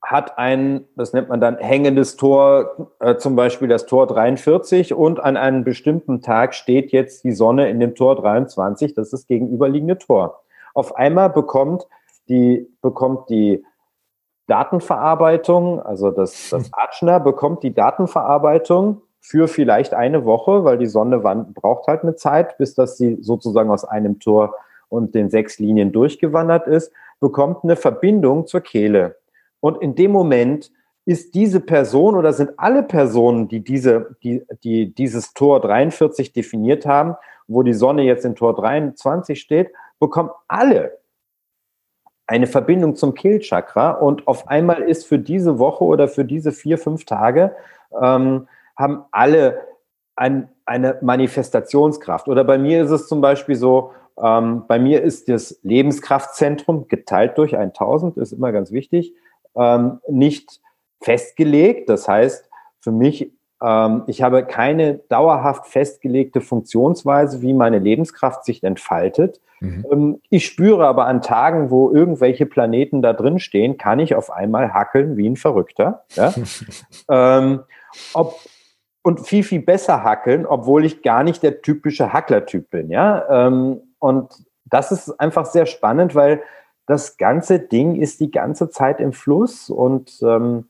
hat 0.07 0.38
ein, 0.38 0.85
das 0.95 1.12
nennt 1.12 1.29
man 1.29 1.40
dann 1.40 1.59
hängendes 1.59 2.16
Tor, 2.16 2.92
äh, 3.01 3.16
zum 3.16 3.35
Beispiel 3.35 3.66
das 3.66 3.87
Tor 3.87 4.07
43 4.07 4.95
und 4.95 5.19
an 5.19 5.37
einem 5.37 5.64
bestimmten 5.64 6.21
Tag 6.21 6.55
steht 6.55 6.92
jetzt 6.92 7.25
die 7.25 7.33
Sonne 7.33 7.69
in 7.69 7.81
dem 7.81 7.97
Tor 7.97 8.14
23, 8.14 8.95
das 8.95 9.07
ist 9.07 9.12
das 9.12 9.27
gegenüberliegende 9.27 9.99
Tor. 9.99 10.42
Auf 10.75 10.95
einmal 10.95 11.31
bekommt 11.31 11.88
die, 12.29 12.71
bekommt 12.83 13.31
die 13.31 13.64
Datenverarbeitung, 14.47 15.81
also 15.81 16.12
das, 16.12 16.51
das 16.51 16.71
Atschner 16.73 17.19
bekommt 17.19 17.64
die 17.64 17.75
Datenverarbeitung 17.75 19.03
für 19.21 19.49
vielleicht 19.49 19.92
eine 19.92 20.25
Woche, 20.25 20.62
weil 20.62 20.79
die 20.79 20.87
Sonne 20.87 21.19
braucht 21.19 21.88
halt 21.88 22.05
eine 22.05 22.14
Zeit, 22.14 22.59
bis 22.59 22.77
dass 22.77 22.97
sie 22.97 23.19
sozusagen 23.21 23.71
aus 23.71 23.85
einem 23.85 24.21
Tor 24.21 24.55
und 24.88 25.16
den 25.16 25.31
sechs 25.31 25.59
Linien 25.59 25.90
durchgewandert 25.90 26.69
ist, 26.69 26.92
bekommt 27.19 27.64
eine 27.64 27.75
Verbindung 27.75 28.47
zur 28.47 28.61
Kehle. 28.61 29.16
Und 29.66 29.83
in 29.83 29.96
dem 29.96 30.12
Moment 30.12 30.70
ist 31.07 31.35
diese 31.35 31.59
Person 31.59 32.14
oder 32.14 32.33
sind 32.33 32.52
alle 32.57 32.85
Personen, 32.85 33.48
die, 33.48 33.64
diese, 33.64 34.14
die, 34.22 34.46
die 34.62 34.94
dieses 34.94 35.35
Tor 35.35 35.61
43 35.61 36.33
definiert 36.33 36.87
haben, 36.87 37.16
wo 37.48 37.64
die 37.64 37.74
Sonne 37.74 38.02
jetzt 38.02 38.24
in 38.24 38.37
Tor 38.37 38.55
23 38.55 39.40
steht, 39.40 39.72
bekommen 39.98 40.31
alle 40.46 40.98
eine 42.29 42.46
Verbindung 42.46 42.94
zum 42.94 43.14
Kehlchakra 43.14 43.90
und 43.90 44.29
auf 44.29 44.46
einmal 44.46 44.83
ist 44.83 45.05
für 45.05 45.18
diese 45.18 45.59
Woche 45.59 45.83
oder 45.83 46.07
für 46.07 46.24
diese 46.24 46.52
vier, 46.52 46.79
fünf 46.79 47.05
Tage 47.05 47.57
ähm, 48.00 48.46
haben 48.76 49.02
alle 49.11 49.62
ein, 50.14 50.48
eine 50.64 50.98
Manifestationskraft. 51.00 52.29
Oder 52.29 52.44
bei 52.44 52.57
mir 52.57 52.85
ist 52.85 52.92
es 52.92 53.09
zum 53.09 53.20
Beispiel 53.20 53.57
so, 53.57 53.90
ähm, 54.22 54.62
bei 54.68 54.79
mir 54.79 55.02
ist 55.02 55.29
das 55.29 55.59
Lebenskraftzentrum 55.64 56.87
geteilt 56.87 57.37
durch 57.37 57.57
1000, 57.57 58.16
ist 58.18 58.31
immer 58.31 58.52
ganz 58.52 58.70
wichtig 58.70 59.12
ähm, 59.57 60.01
nicht 60.09 60.61
festgelegt. 61.01 61.88
Das 61.88 62.09
heißt, 62.09 62.49
für 62.81 62.92
mich, 62.92 63.33
ähm, 63.62 64.03
ich 64.07 64.23
habe 64.23 64.45
keine 64.45 64.95
dauerhaft 65.09 65.66
festgelegte 65.66 66.40
Funktionsweise, 66.40 67.42
wie 67.42 67.53
meine 67.53 67.79
Lebenskraft 67.79 68.45
sich 68.45 68.62
entfaltet. 68.62 69.40
Mhm. 69.61 69.87
Ähm, 69.90 70.21
ich 70.31 70.47
spüre 70.47 70.87
aber 70.87 71.07
an 71.07 71.23
Tagen, 71.23 71.71
wo 71.71 71.90
irgendwelche 71.90 72.47
Planeten 72.47 73.03
da 73.03 73.12
drin 73.12 73.38
stehen, 73.38 73.79
kann 73.79 73.99
ich 73.99 74.14
auf 74.14 74.31
einmal 74.31 74.75
hackeln 74.75 75.16
wie 75.16 75.29
ein 75.29 75.37
Verrückter. 75.37 76.05
Ja? 76.14 76.35
ähm, 77.11 77.61
ob, 78.12 78.38
und 79.03 79.27
viel, 79.27 79.42
viel 79.42 79.62
besser 79.62 80.03
hackeln, 80.03 80.47
obwohl 80.47 80.85
ich 80.85 81.03
gar 81.03 81.23
nicht 81.23 81.42
der 81.42 81.62
typische 81.62 82.12
Hacklertyp 82.12 82.71
bin. 82.71 82.90
Ja? 82.90 83.47
Ähm, 83.47 83.81
und 83.99 84.33
das 84.64 84.92
ist 84.92 85.19
einfach 85.21 85.47
sehr 85.47 85.66
spannend, 85.66 86.14
weil 86.14 86.42
das 86.87 87.16
ganze 87.16 87.59
Ding 87.59 87.96
ist 87.96 88.20
die 88.20 88.31
ganze 88.31 88.70
Zeit 88.70 89.01
im 89.01 89.12
Fluss 89.12 89.70
und 89.70 90.18
ähm, 90.22 90.66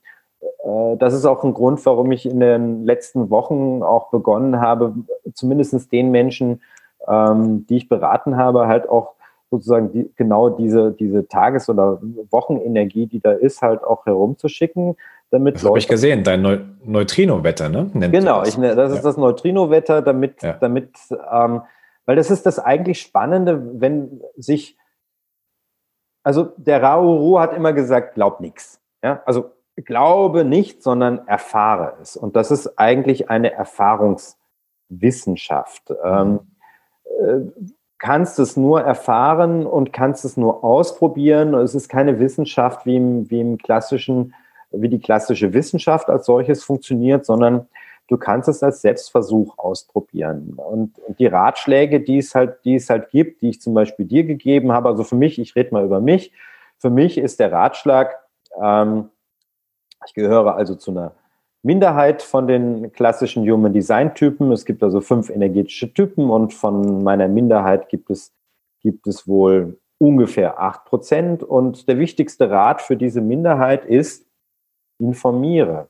äh, 0.65 0.97
das 0.97 1.15
ist 1.15 1.25
auch 1.25 1.45
ein 1.45 1.55
Grund, 1.55 1.85
warum 1.87 2.11
ich 2.13 2.27
in 2.27 2.41
den 2.41 2.85
letzten 2.85 3.31
Wochen 3.31 3.83
auch 3.83 4.11
begonnen 4.11 4.61
habe, 4.61 4.95
zumindest 5.35 5.93
den 5.93 6.11
Menschen, 6.11 6.63
ähm, 7.07 7.67
die 7.69 7.77
ich 7.77 7.89
beraten 7.89 8.37
habe, 8.37 8.67
halt 8.67 8.89
auch 8.89 9.15
sozusagen 9.51 9.93
die, 9.93 10.11
genau 10.17 10.49
diese, 10.49 10.93
diese 10.93 11.29
Tages- 11.29 11.69
oder 11.69 12.01
Wochenenergie, 12.31 13.07
die 13.07 13.21
da 13.21 13.33
ist, 13.33 13.63
halt 13.63 13.85
auch 13.85 14.07
herumzuschicken. 14.07 14.97
Damit 15.31 15.57
das 15.57 15.65
habe 15.65 15.79
ich 15.79 15.89
gesehen, 15.89 16.25
dein 16.25 16.43
Neu 16.43 16.59
Neutrino-Wetter, 16.85 17.69
ne? 17.69 17.91
Nennt 17.95 18.13
genau, 18.13 18.41
das, 18.41 18.51
ich, 18.51 18.59
ne, 18.59 18.75
das 18.75 18.93
ist 18.93 18.99
ja. 18.99 19.03
das 19.03 19.17
Neutrino-Wetter, 19.17 20.03
damit, 20.03 20.43
ja. 20.43 20.55
damit 20.55 20.91
ähm, 21.33 21.63
weil 22.07 22.17
das 22.17 22.31
ist 22.31 22.47
das 22.47 22.59
eigentlich 22.59 23.01
Spannende, 23.01 23.81
wenn 23.81 24.21
sich 24.37 24.77
also 26.27 26.53
der 26.57 26.83
Raoru 26.83 27.39
hat 27.39 27.53
immer 27.53 27.73
gesagt, 27.73 28.15
glaub 28.15 28.41
nichts. 28.41 28.81
Ja, 29.01 29.23
also 29.27 29.53
glaube 29.77 30.45
nicht, 30.45 30.83
sondern 30.83 31.29
erfahre 31.29 31.93
es. 32.03 32.17
Und 32.17 32.35
das 32.35 32.51
ist 32.51 32.81
eigentlich 32.81 33.31
eine 33.31 33.53
Erfahrungswissenschaft. 33.53 35.95
Ähm, 36.03 36.41
äh, 37.05 37.43
kannst 37.99 38.41
es 38.41 38.57
nur 38.57 38.81
erfahren 38.81 39.67
und 39.67 39.93
kannst 39.93 40.25
es 40.25 40.37
nur 40.37 40.65
ausprobieren. 40.65 41.55
Es 41.55 41.77
ist 41.77 41.89
keine 41.89 42.19
Wissenschaft 42.19 42.87
wie 42.87 42.97
im, 42.97 43.31
wie 43.31 43.41
im 43.41 43.59
klassischen, 43.59 44.35
wie 44.73 44.89
die 44.89 44.99
klassische 44.99 45.53
Wissenschaft 45.53 46.09
als 46.09 46.27
solches 46.27 46.65
funktioniert, 46.65 47.25
sondern 47.25 47.69
du 48.09 48.17
kannst 48.17 48.49
es 48.49 48.63
als 48.63 48.83
Selbstversuch 48.83 49.59
ausprobieren. 49.59 50.55
Und, 50.57 50.99
und, 50.99 51.19
die 51.19 51.27
Ratschläge, 51.27 52.01
die 52.01 52.19
es 52.19 52.35
halt, 52.35 52.65
die 52.65 52.77
es 52.77 52.91
halt 52.91 53.11
gibt, 53.11 53.43
die 53.43 53.51
ich 53.51 53.61
zum 53.61 53.75
Beispiel 53.75 54.07
dir 54.07 54.25
gegeben 54.25 54.73
habe, 54.73 54.89
also 54.89 55.05
für 55.05 55.17
mich, 55.17 55.39
ich 55.39 55.57
rede 55.57 55.73
mal 55.73 55.85
über 55.85 56.01
mich, 56.01 56.33
für 56.79 56.91
mich 56.91 57.19
ist 57.19 57.41
der 57.41 57.53
Ratschlag, 57.53 58.17
ähm, 58.61 59.11
ich 60.07 60.15
gehöre 60.15 60.55
also 60.55 60.75
zu 60.75 60.91
einer 60.91 61.13
Minderheit 61.63 62.23
von 62.23 62.47
den 62.47 62.93
klassischen 62.93 63.49
Human 63.51 63.73
Design 63.73 64.15
Typen. 64.15 64.53
Es 64.53 64.65
gibt 64.65 64.85
also 64.85 65.01
fünf 65.01 65.31
energetische 65.31 65.93
Typen 65.93 66.31
und 66.31 66.55
von 66.55 67.03
meiner 67.03 67.27
Minderheit 67.27 67.89
gibt 67.89 68.09
es, 68.11 68.33
gibt 68.83 69.09
es 69.09 69.27
wohl 69.27 69.81
ungefähr 69.99 70.61
acht 70.61 70.85
Prozent. 70.85 71.43
Und 71.43 71.89
der 71.89 71.99
wichtigste 71.99 72.51
Rat 72.51 72.83
für 72.83 72.97
diese 72.97 73.21
Minderheit 73.21 73.85
ist, 73.85 74.27
informiere. 74.99 75.89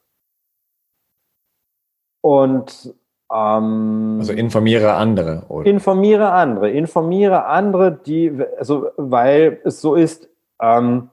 Und 2.27 2.93
ähm, 3.33 4.17
also 4.19 4.33
informiere 4.33 4.95
andere. 4.95 5.45
Oder? 5.49 5.71
Informiere 5.71 6.33
andere, 6.33 6.71
informiere 6.71 7.45
andere, 7.45 7.93
die, 8.05 8.33
also 8.59 8.89
weil 8.97 9.61
es 9.63 9.81
so 9.81 9.95
ist, 9.95 10.29
ähm, 10.61 11.11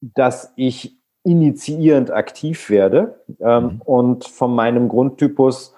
dass 0.00 0.52
ich 0.56 0.96
initiierend 1.22 2.10
aktiv 2.10 2.70
werde 2.70 3.20
ähm, 3.38 3.62
mhm. 3.62 3.82
und 3.84 4.24
von 4.24 4.52
meinem 4.52 4.88
Grundtypus 4.88 5.76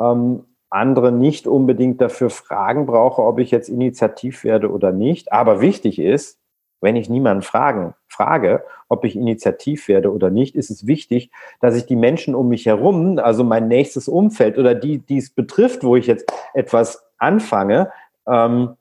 ähm, 0.00 0.44
andere 0.70 1.10
nicht 1.10 1.48
unbedingt 1.48 2.00
dafür 2.00 2.30
fragen 2.30 2.86
brauche, 2.86 3.22
ob 3.22 3.40
ich 3.40 3.50
jetzt 3.50 3.68
initiativ 3.68 4.44
werde 4.44 4.70
oder 4.70 4.92
nicht. 4.92 5.32
Aber 5.32 5.60
wichtig 5.60 5.98
ist, 5.98 6.37
wenn 6.80 6.96
ich 6.96 7.08
niemanden 7.08 7.42
fragen, 7.42 7.94
frage, 8.08 8.64
ob 8.88 9.04
ich 9.04 9.16
initiativ 9.16 9.88
werde 9.88 10.12
oder 10.12 10.30
nicht, 10.30 10.54
ist 10.54 10.70
es 10.70 10.86
wichtig, 10.86 11.30
dass 11.60 11.76
ich 11.76 11.86
die 11.86 11.96
Menschen 11.96 12.34
um 12.34 12.48
mich 12.48 12.66
herum, 12.66 13.18
also 13.18 13.44
mein 13.44 13.68
nächstes 13.68 14.08
Umfeld 14.08 14.58
oder 14.58 14.74
die, 14.74 14.98
die 14.98 15.18
es 15.18 15.30
betrifft, 15.30 15.84
wo 15.84 15.96
ich 15.96 16.06
jetzt 16.06 16.32
etwas 16.54 17.04
anfange, 17.18 17.90
ähm, 18.26 18.76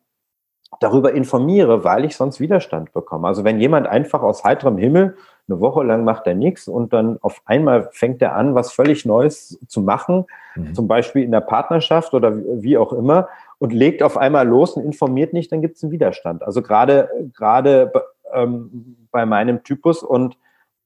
darüber 0.80 1.14
informiere, 1.14 1.84
weil 1.84 2.06
ich 2.06 2.16
sonst 2.16 2.40
Widerstand 2.40 2.94
bekomme. 2.94 3.28
Also 3.28 3.44
wenn 3.44 3.60
jemand 3.60 3.88
einfach 3.88 4.22
aus 4.22 4.44
heiterem 4.44 4.78
Himmel 4.78 5.16
eine 5.48 5.62
Woche 5.62 5.84
lang 5.84 6.04
macht 6.04 6.28
er 6.28 6.36
nichts 6.36 6.68
und 6.68 6.92
dann 6.92 7.18
auf 7.22 7.42
einmal 7.46 7.90
fängt 7.92 8.22
er 8.22 8.36
an, 8.36 8.54
was 8.54 8.74
völlig 8.74 9.06
Neues 9.06 9.60
zu 9.68 9.82
machen, 9.82 10.26
mhm. 10.56 10.74
zum 10.74 10.88
Beispiel 10.88 11.24
in 11.24 11.32
der 11.32 11.42
Partnerschaft 11.42 12.14
oder 12.14 12.34
wie 12.36 12.78
auch 12.78 12.92
immer, 12.92 13.30
und 13.60 13.74
legt 13.74 14.04
auf 14.04 14.18
einmal 14.18 14.48
los 14.48 14.74
und 14.74 14.84
informiert 14.84 15.34
nicht, 15.34 15.52
dann 15.52 15.62
gibt 15.62 15.78
es 15.78 15.84
einen 15.84 15.92
Widerstand. 15.92 16.44
Also 16.44 16.62
gerade 16.62 17.10
gerade 17.34 17.92
ähm, 18.34 19.08
bei 19.12 19.26
meinem 19.26 19.64
Typus 19.64 20.04
und 20.04 20.38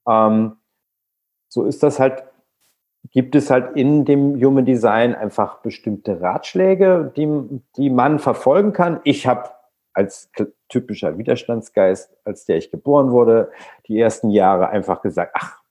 ähm, 0.08 0.54
so 1.50 1.63
ist 1.63 1.84
das 1.84 2.00
halt, 2.00 2.24
gibt 3.12 3.36
es 3.36 3.50
halt 3.50 3.76
in 3.76 4.06
dem 4.06 4.41
Human 4.41 4.63
Design 4.63 5.15
einfach 5.15 5.58
bestimmte 5.58 6.22
Ratschläge, 6.22 7.12
die, 7.15 7.28
die 7.76 7.89
man 7.89 8.20
verfolgen 8.20 8.74
kann. 8.74 9.02
Ich 9.04 9.28
habe 9.28 9.50
als 9.93 10.30
typischer 10.69 11.17
Widerstandsgeist, 11.17 12.15
als 12.23 12.45
der 12.45 12.58
ich 12.58 12.71
geboren 12.71 13.12
wurde, 13.12 13.51
die 13.88 13.99
ersten 13.99 14.30
Jahre 14.30 14.69
einfach 14.69 15.01
gesagt, 15.01 15.34
ach, 15.36 15.62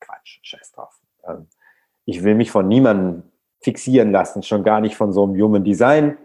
Quatsch, 0.00 0.38
scheiß 0.42 0.72
drauf. 0.72 0.98
Ähm, 1.26 1.46
ich 2.04 2.24
will 2.24 2.34
mich 2.34 2.50
von 2.50 2.66
niemandem 2.68 3.24
fixieren 3.60 4.10
lassen, 4.10 4.42
schon 4.42 4.64
gar 4.64 4.80
nicht 4.80 4.96
von 4.96 5.12
so 5.12 5.24
einem 5.24 5.40
Human 5.40 5.64
Design. 5.64 6.16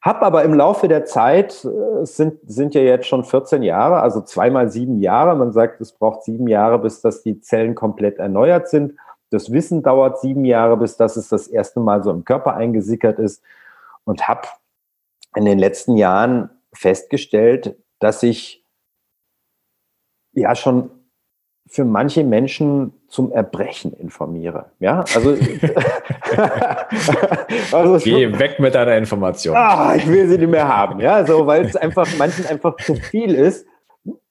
Hab 0.00 0.22
aber 0.22 0.44
im 0.44 0.54
Laufe 0.54 0.88
der 0.88 1.04
Zeit, 1.04 1.64
äh, 1.64 2.00
es 2.02 2.16
sind, 2.16 2.38
sind 2.46 2.74
ja 2.74 2.80
jetzt 2.80 3.06
schon 3.06 3.24
14 3.24 3.62
Jahre, 3.62 4.00
also 4.00 4.20
zweimal 4.22 4.70
sieben 4.70 5.00
Jahre. 5.00 5.36
Man 5.36 5.52
sagt, 5.52 5.80
es 5.80 5.92
braucht 5.92 6.22
sieben 6.22 6.48
Jahre, 6.48 6.78
bis 6.78 7.00
dass 7.00 7.22
die 7.22 7.40
Zellen 7.40 7.74
komplett 7.74 8.18
erneuert 8.18 8.68
sind. 8.68 8.94
Das 9.30 9.52
Wissen 9.52 9.82
dauert 9.82 10.20
sieben 10.20 10.44
Jahre, 10.44 10.76
bis 10.78 10.96
dass 10.96 11.16
es 11.16 11.28
das 11.28 11.48
erste 11.48 11.80
Mal 11.80 12.02
so 12.02 12.10
im 12.10 12.24
Körper 12.24 12.54
eingesickert 12.54 13.18
ist. 13.18 13.42
Und 14.04 14.26
habe 14.26 14.48
in 15.36 15.44
den 15.44 15.58
letzten 15.58 15.98
Jahren 15.98 16.48
festgestellt, 16.72 17.76
dass 17.98 18.22
ich 18.22 18.64
ja 20.32 20.54
schon 20.54 20.90
für 21.66 21.84
manche 21.84 22.24
Menschen 22.24 22.94
zum 23.08 23.30
Erbrechen 23.30 23.92
informiere. 23.92 24.70
Ja, 24.78 25.04
also, 25.14 25.30
also 27.72 27.98
geh 28.04 28.38
weg 28.38 28.58
mit 28.58 28.74
deiner 28.74 28.96
Information. 28.96 29.54
Ah, 29.54 29.94
ich 29.94 30.06
will 30.06 30.26
sie 30.28 30.38
nicht 30.38 30.50
mehr 30.50 30.66
haben. 30.66 31.00
Ja, 31.00 31.26
so 31.26 31.46
weil 31.46 31.66
es 31.66 31.76
einfach 31.76 32.06
manchen 32.16 32.46
einfach 32.46 32.76
zu 32.76 32.94
viel 32.94 33.34
ist 33.34 33.66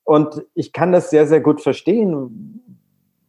und 0.04 0.46
ich 0.56 0.74
kann 0.74 0.92
das 0.92 1.12
sehr 1.12 1.28
sehr 1.28 1.42
gut 1.42 1.62
verstehen, 1.62 2.64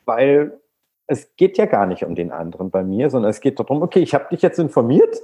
weil 0.07 0.59
es 1.07 1.35
geht 1.37 1.59
ja 1.59 1.67
gar 1.67 1.87
nicht 1.87 2.05
um 2.05 2.15
den 2.15 2.33
anderen 2.33 2.71
bei 2.71 2.83
mir, 2.83 3.11
sondern 3.11 3.31
es 3.31 3.41
geht 3.41 3.59
darum, 3.59 3.83
okay, 3.83 4.01
ich 4.01 4.15
habe 4.15 4.27
dich 4.31 4.43
jetzt 4.43 4.59
informiert. 4.59 5.17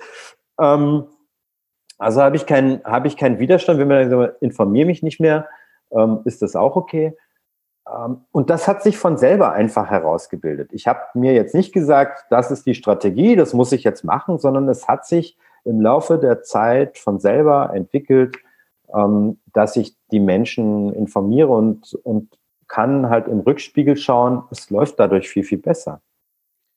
Ähm, 0.59 1.05
also 1.99 2.23
habe 2.23 2.37
ich 2.37 2.47
keinen 2.47 2.83
habe 2.85 3.09
ich 3.09 3.17
keinen 3.17 3.39
Widerstand, 3.39 3.79
wenn 3.79 3.89
man 3.89 4.11
sagt, 4.11 4.43
informiere 4.43 4.87
mich 4.87 5.03
nicht 5.03 5.21
mehr, 5.21 5.49
ähm, 5.93 6.21
ist 6.25 6.43
das 6.43 6.57
auch 6.57 6.77
okay. 6.77 7.17
ähm, 7.89 8.25
und 8.33 8.51
das 8.51 8.67
hat 8.69 8.83
sich 8.83 8.99
von 8.99 9.17
selber 9.17 9.53
einfach 9.53 9.91
herausgebildet. 9.91 10.71
Ich 10.73 10.87
habe 10.87 11.01
mir 11.15 11.35
jetzt 11.35 11.55
nicht 11.55 11.73
gesagt, 11.73 12.27
das 12.31 12.51
ist 12.51 12.67
die 12.67 12.75
Strategie, 12.75 13.37
das 13.37 13.55
muss 13.55 13.73
ich 13.73 13.85
jetzt 13.85 14.05
machen, 14.05 14.39
sondern 14.39 14.69
es 14.69 14.89
hat 14.89 15.07
sich 15.07 15.37
im 15.65 15.81
Laufe 15.81 16.19
der 16.19 16.43
Zeit 16.43 16.99
von 16.99 17.21
selber 17.21 17.73
entwickelt, 17.75 18.37
ähm, 18.95 19.39
dass 19.53 19.77
ich 19.77 19.97
die 20.11 20.21
Menschen 20.21 20.93
informiere 20.93 21.49
und, 21.49 21.95
und 22.03 22.39
kann 22.69 23.09
halt 23.09 23.29
im 23.29 23.41
Rückspiegel 23.41 23.97
schauen, 23.97 24.45
es 24.51 24.71
läuft 24.71 24.99
dadurch 24.99 25.29
viel, 25.29 25.45
viel 25.45 25.59
besser. 25.59 26.01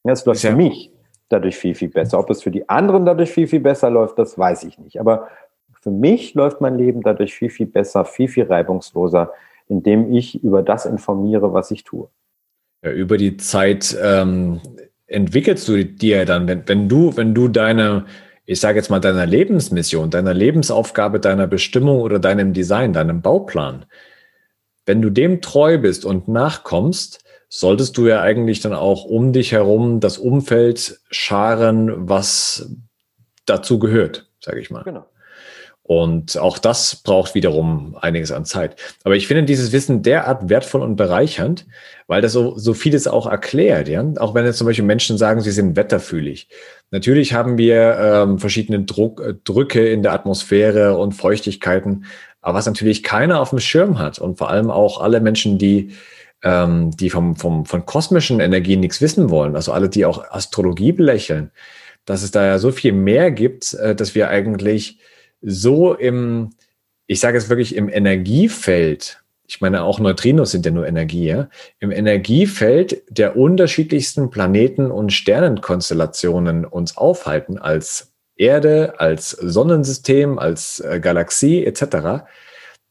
Ja, 0.04 0.14
es 0.14 0.26
läuft 0.26 0.44
ja. 0.44 0.52
für 0.52 0.56
mich 0.56 0.92
dadurch 1.30 1.58
viel, 1.58 1.76
viel 1.76 1.90
besser. 1.90 2.20
Ob 2.20 2.30
es 2.30 2.44
für 2.44 2.52
die 2.52 2.68
anderen 2.70 3.06
dadurch 3.06 3.32
viel, 3.32 3.48
viel 3.48 3.60
besser 3.60 3.90
läuft, 3.90 4.18
das 4.18 4.38
weiß 4.38 4.64
ich 4.64 4.78
nicht. 4.80 5.00
Aber 5.00 5.28
für 5.82 5.92
mich 5.92 6.34
läuft 6.34 6.62
mein 6.62 6.78
Leben 6.78 7.02
dadurch 7.02 7.34
viel, 7.34 7.50
viel 7.50 7.66
besser, 7.66 8.06
viel, 8.06 8.28
viel 8.28 8.46
reibungsloser, 8.46 9.32
indem 9.68 10.14
ich 10.14 10.44
über 10.44 10.64
das 10.64 10.86
informiere, 10.86 11.54
was 11.54 11.72
ich 11.72 11.84
tue. 11.84 12.10
Ja, 12.84 12.92
über 12.92 13.18
die 13.18 13.38
Zeit 13.38 13.98
ähm, 14.02 14.62
entwickelst 15.08 15.68
du 15.68 15.84
dir 15.84 16.26
dann, 16.26 16.48
wenn, 16.48 16.68
wenn 16.68 16.90
du, 16.90 17.16
wenn 17.18 17.34
du 17.34 17.48
deine, 17.48 18.06
ich 18.46 18.60
sage 18.60 18.78
jetzt 18.78 18.90
mal, 18.90 19.00
deiner 19.00 19.26
Lebensmission, 19.26 20.10
deiner 20.10 20.34
Lebensaufgabe, 20.34 21.20
deiner 21.20 21.48
Bestimmung 21.48 22.02
oder 22.02 22.20
deinem 22.20 22.54
Design, 22.54 22.94
deinem 22.94 23.22
Bauplan, 23.22 23.86
wenn 24.86 25.02
du 25.02 25.10
dem 25.10 25.42
treu 25.42 25.78
bist 25.78 26.06
und 26.06 26.28
nachkommst, 26.28 27.24
solltest 27.50 27.98
du 27.98 28.08
ja 28.08 28.22
eigentlich 28.22 28.60
dann 28.60 28.74
auch 28.74 29.06
um 29.06 29.34
dich 29.34 29.52
herum 29.52 30.00
das 30.00 30.18
Umfeld 30.18 31.00
scharen, 31.10 32.10
was 32.10 32.70
dazu 33.46 33.80
gehört, 33.80 34.30
sage 34.40 34.60
ich 34.60 34.70
mal. 34.70 34.84
Genau. 34.84 35.06
Und 35.88 36.38
auch 36.38 36.58
das 36.58 36.98
braucht 36.98 37.34
wiederum 37.34 37.96
einiges 38.02 38.34
an 38.34 38.44
Zeit. 38.44 38.76
Aber 39.06 39.16
ich 39.16 39.26
finde 39.26 39.44
dieses 39.44 39.72
Wissen 39.72 40.04
derart 40.04 40.50
wertvoll 40.50 40.82
und 40.82 40.98
bereichernd, 40.98 41.66
weil 42.08 42.22
das 42.22 42.34
so, 42.34 42.58
so 42.58 42.74
vieles 42.74 43.08
auch 43.08 43.26
erklärt. 43.26 43.88
Ja? 43.88 44.06
Auch 44.18 44.36
wenn 44.36 44.46
jetzt 44.46 44.58
zum 44.58 44.68
Beispiel 44.68 44.84
Menschen 44.84 45.18
sagen, 45.18 45.40
sie 45.40 45.52
sind 45.52 45.78
wetterfühlig. 45.78 46.50
Natürlich 46.92 47.34
haben 47.34 47.58
wir 47.58 47.98
ähm, 48.00 48.38
verschiedene 48.38 48.84
Druck, 48.84 49.22
äh, 49.22 49.34
Drücke 49.46 49.88
in 49.88 50.04
der 50.04 50.12
Atmosphäre 50.12 50.98
und 50.98 51.14
Feuchtigkeiten, 51.14 52.04
aber 52.42 52.58
was 52.58 52.66
natürlich 52.66 53.02
keiner 53.02 53.40
auf 53.40 53.52
dem 53.52 53.60
Schirm 53.60 53.98
hat 53.98 54.20
und 54.20 54.38
vor 54.38 54.50
allem 54.50 54.70
auch 54.70 55.00
alle 55.00 55.22
Menschen, 55.22 55.58
die 55.58 55.94
ähm, 56.44 56.92
die 56.92 57.10
vom, 57.10 57.36
vom, 57.36 57.66
von 57.66 57.86
kosmischen 57.86 58.40
Energien 58.40 58.80
nichts 58.80 59.02
wissen 59.02 59.30
wollen, 59.30 59.56
also 59.56 59.72
alle, 59.72 59.90
die 59.90 60.06
auch 60.06 60.30
Astrologie 60.32 60.92
belächeln, 60.92 61.52
dass 62.06 62.24
es 62.24 62.32
da 62.32 62.46
ja 62.46 62.60
so 62.60 62.72
viel 62.72 62.94
mehr 62.94 63.32
gibt, 63.32 63.74
äh, 63.74 63.96
dass 63.96 64.16
wir 64.16 64.30
eigentlich 64.30 65.00
so 65.42 65.94
im, 65.94 66.52
ich 67.08 67.20
sage 67.20 67.38
es 67.38 67.50
wirklich 67.50 67.76
im 67.76 67.90
Energiefeld, 67.90 69.22
ich 69.48 69.62
meine 69.62 69.84
auch 69.84 70.00
Neutrinos 70.00 70.52
sind 70.52 70.66
ja 70.66 70.72
nur 70.72 70.88
Energie, 70.88 71.28
ja, 71.28 71.50
im 71.80 71.92
Energiefeld 71.92 73.02
der 73.10 73.38
unterschiedlichsten 73.38 74.30
Planeten 74.30 74.92
und 74.92 75.14
Sternenkonstellationen 75.14 76.66
uns 76.66 76.98
aufhalten 76.98 77.58
als 77.58 78.12
Erde, 78.36 79.00
als 79.00 79.32
Sonnensystem, 79.32 80.38
als 80.38 80.80
äh, 80.82 81.00
Galaxie 81.00 81.66
etc., 81.66 82.26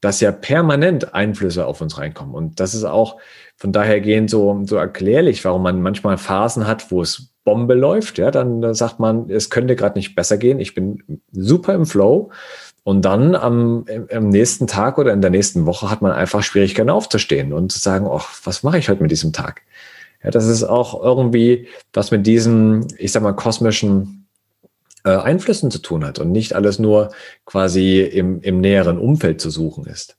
dass 0.00 0.20
ja 0.20 0.32
permanent 0.32 1.14
Einflüsse 1.14 1.66
auf 1.66 1.80
uns 1.80 1.98
reinkommen. 1.98 2.34
Und 2.34 2.60
das 2.60 2.74
ist 2.74 2.84
auch 2.84 3.18
von 3.56 3.72
daher 3.72 4.00
gehend 4.00 4.30
so, 4.30 4.62
so 4.64 4.76
erklärlich, 4.76 5.44
warum 5.44 5.62
man 5.62 5.80
manchmal 5.80 6.18
Phasen 6.18 6.66
hat, 6.66 6.90
wo 6.90 7.00
es 7.02 7.32
Bombe 7.44 7.74
läuft. 7.74 8.18
Ja, 8.18 8.30
dann, 8.30 8.74
sagt 8.74 9.00
man, 9.00 9.30
es 9.30 9.48
könnte 9.48 9.76
gerade 9.76 9.98
nicht 9.98 10.14
besser 10.14 10.36
gehen. 10.36 10.60
Ich 10.60 10.74
bin 10.74 11.22
super 11.32 11.74
im 11.74 11.86
Flow. 11.86 12.30
Und 12.84 13.04
dann 13.04 13.34
am, 13.34 13.84
am 14.12 14.28
nächsten 14.28 14.66
Tag 14.66 14.98
oder 14.98 15.12
in 15.12 15.20
der 15.20 15.30
nächsten 15.30 15.66
Woche 15.66 15.90
hat 15.90 16.02
man 16.02 16.12
einfach 16.12 16.42
Schwierigkeiten 16.42 16.90
aufzustehen 16.90 17.52
und 17.52 17.72
zu 17.72 17.78
sagen, 17.78 18.06
ach, 18.08 18.28
was 18.44 18.62
mache 18.62 18.78
ich 18.78 18.88
heute 18.88 19.02
mit 19.02 19.10
diesem 19.10 19.32
Tag? 19.32 19.62
Ja, 20.22 20.30
das 20.30 20.46
ist 20.46 20.62
auch 20.62 21.02
irgendwie 21.02 21.68
was 21.92 22.10
mit 22.10 22.26
diesen, 22.26 22.86
ich 22.98 23.12
sag 23.12 23.22
mal, 23.22 23.32
kosmischen 23.32 24.25
äh, 25.06 25.16
Einflüssen 25.16 25.70
zu 25.70 25.78
tun 25.78 26.04
hat 26.04 26.18
und 26.18 26.32
nicht 26.32 26.52
alles 26.54 26.80
nur 26.80 27.12
quasi 27.44 28.00
im, 28.00 28.40
im 28.40 28.60
näheren 28.60 28.98
Umfeld 28.98 29.40
zu 29.40 29.50
suchen 29.50 29.86
ist. 29.86 30.18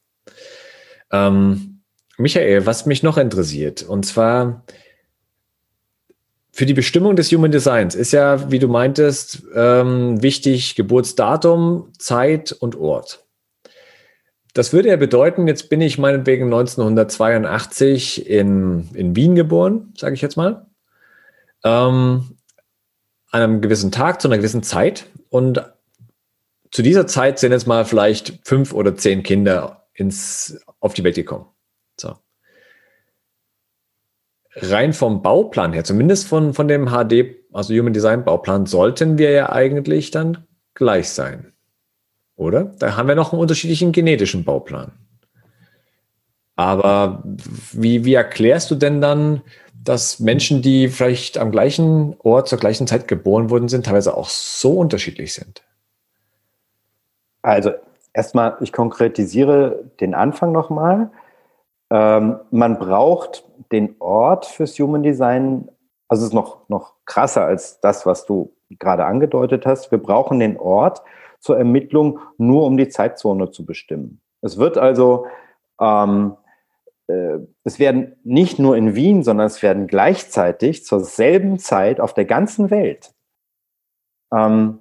Ähm, 1.11 1.81
Michael, 2.17 2.65
was 2.65 2.85
mich 2.85 3.03
noch 3.03 3.17
interessiert, 3.17 3.83
und 3.83 4.05
zwar 4.05 4.63
für 6.53 6.65
die 6.65 6.73
Bestimmung 6.73 7.15
des 7.17 7.31
Human 7.31 7.51
Designs 7.51 7.93
ist 7.93 8.13
ja, 8.13 8.49
wie 8.49 8.59
du 8.59 8.67
meintest, 8.67 9.43
ähm, 9.53 10.23
wichtig 10.23 10.75
Geburtsdatum, 10.75 11.91
Zeit 11.99 12.53
und 12.53 12.75
Ort. 12.75 13.25
Das 14.53 14.73
würde 14.73 14.89
ja 14.89 14.95
bedeuten, 14.95 15.47
jetzt 15.47 15.69
bin 15.69 15.81
ich 15.81 15.99
meinetwegen 15.99 16.45
1982 16.45 18.27
in, 18.27 18.89
in 18.93 19.15
Wien 19.15 19.35
geboren, 19.35 19.93
sage 19.97 20.15
ich 20.15 20.21
jetzt 20.21 20.37
mal. 20.37 20.65
Ähm, 21.63 22.36
einem 23.41 23.61
gewissen 23.61 23.91
Tag 23.91 24.21
zu 24.21 24.27
einer 24.27 24.37
gewissen 24.37 24.63
Zeit 24.63 25.05
und 25.29 25.61
zu 26.71 26.81
dieser 26.81 27.07
Zeit 27.07 27.39
sind 27.39 27.51
jetzt 27.51 27.67
mal 27.67 27.85
vielleicht 27.85 28.39
fünf 28.43 28.73
oder 28.73 28.95
zehn 28.95 29.23
Kinder 29.23 29.87
ins, 29.93 30.59
auf 30.79 30.93
die 30.93 31.03
Welt 31.03 31.15
gekommen. 31.15 31.45
So. 31.99 32.15
Rein 34.55 34.93
vom 34.93 35.21
Bauplan 35.21 35.73
her, 35.73 35.83
zumindest 35.83 36.27
von, 36.27 36.53
von 36.53 36.67
dem 36.67 36.87
HD, 36.87 37.35
also 37.53 37.73
Human 37.73 37.93
Design 37.93 38.25
Bauplan, 38.25 38.65
sollten 38.65 39.17
wir 39.17 39.31
ja 39.31 39.51
eigentlich 39.51 40.11
dann 40.11 40.45
gleich 40.73 41.09
sein. 41.09 41.53
Oder? 42.35 42.75
Da 42.79 42.95
haben 42.95 43.07
wir 43.07 43.15
noch 43.15 43.33
einen 43.33 43.41
unterschiedlichen 43.41 43.91
genetischen 43.91 44.43
Bauplan. 44.43 44.91
Aber 46.55 47.23
wie, 47.71 48.03
wie 48.03 48.15
erklärst 48.15 48.71
du 48.71 48.75
denn 48.75 48.99
dann, 48.99 49.41
dass 49.83 50.19
Menschen, 50.19 50.61
die 50.61 50.89
vielleicht 50.89 51.37
am 51.37 51.51
gleichen 51.51 52.15
Ort 52.19 52.47
zur 52.47 52.59
gleichen 52.59 52.87
Zeit 52.87 53.07
geboren 53.07 53.49
wurden, 53.49 53.69
sind, 53.69 53.85
teilweise 53.85 54.15
auch 54.15 54.29
so 54.29 54.73
unterschiedlich 54.73 55.33
sind? 55.33 55.63
Also 57.41 57.71
erstmal, 58.13 58.57
ich 58.61 58.73
konkretisiere 58.73 59.83
den 59.99 60.13
Anfang 60.13 60.51
nochmal. 60.51 61.11
Ähm, 61.89 62.39
man 62.51 62.79
braucht 62.79 63.45
den 63.71 63.95
Ort 63.99 64.45
fürs 64.45 64.77
Human 64.79 65.03
Design, 65.03 65.69
also 66.07 66.23
es 66.23 66.29
ist 66.29 66.33
noch, 66.33 66.67
noch 66.67 66.93
krasser 67.05 67.45
als 67.45 67.79
das, 67.79 68.05
was 68.05 68.25
du 68.25 68.53
gerade 68.69 69.05
angedeutet 69.05 69.65
hast. 69.65 69.91
Wir 69.91 69.97
brauchen 69.97 70.39
den 70.39 70.57
Ort 70.57 71.01
zur 71.39 71.57
Ermittlung 71.57 72.19
nur, 72.37 72.65
um 72.65 72.77
die 72.77 72.89
Zeitzone 72.89 73.51
zu 73.51 73.65
bestimmen. 73.65 74.21
Es 74.41 74.57
wird 74.57 74.77
also 74.77 75.27
ähm, 75.79 76.35
äh, 76.35 76.46
es 77.63 77.79
werden 77.79 78.15
nicht 78.23 78.59
nur 78.59 78.75
in 78.75 78.95
Wien, 78.95 79.23
sondern 79.23 79.47
es 79.47 79.61
werden 79.63 79.87
gleichzeitig 79.87 80.85
zur 80.85 80.99
selben 80.99 81.57
Zeit 81.57 81.99
auf 81.99 82.13
der 82.13 82.25
ganzen 82.25 82.69
Welt 82.69 83.13
ähm, 84.33 84.79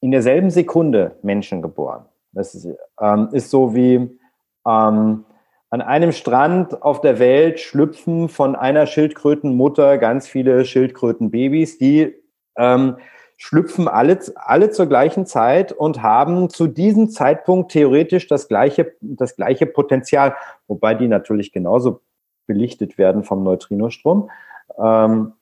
in 0.00 0.10
derselben 0.10 0.50
Sekunde 0.50 1.18
Menschen 1.22 1.60
geboren. 1.62 2.06
Das 2.32 2.54
ist, 2.54 2.68
ähm, 3.00 3.28
ist 3.32 3.50
so 3.50 3.74
wie 3.74 4.18
ähm, 4.66 5.24
an 5.70 5.82
einem 5.82 6.12
Strand 6.12 6.82
auf 6.82 7.00
der 7.00 7.18
Welt 7.18 7.60
schlüpfen 7.60 8.28
von 8.28 8.56
einer 8.56 8.86
Schildkrötenmutter 8.86 9.98
ganz 9.98 10.26
viele 10.26 10.64
Schildkrötenbabys, 10.64 11.78
die 11.78 12.14
ähm, 12.56 12.96
schlüpfen 13.38 13.86
alle, 13.86 14.18
alle 14.34 14.70
zur 14.70 14.86
gleichen 14.86 15.24
Zeit 15.24 15.72
und 15.72 16.02
haben 16.02 16.50
zu 16.50 16.66
diesem 16.66 17.08
Zeitpunkt 17.08 17.70
theoretisch 17.70 18.26
das 18.26 18.48
gleiche, 18.48 18.92
das 19.00 19.36
gleiche 19.36 19.64
Potenzial, 19.64 20.34
wobei 20.66 20.94
die 20.94 21.06
natürlich 21.06 21.52
genauso 21.52 22.00
belichtet 22.46 22.98
werden 22.98 23.22
vom 23.22 23.44
Neutrinostrom. 23.44 24.28
Ähm, 24.76 25.32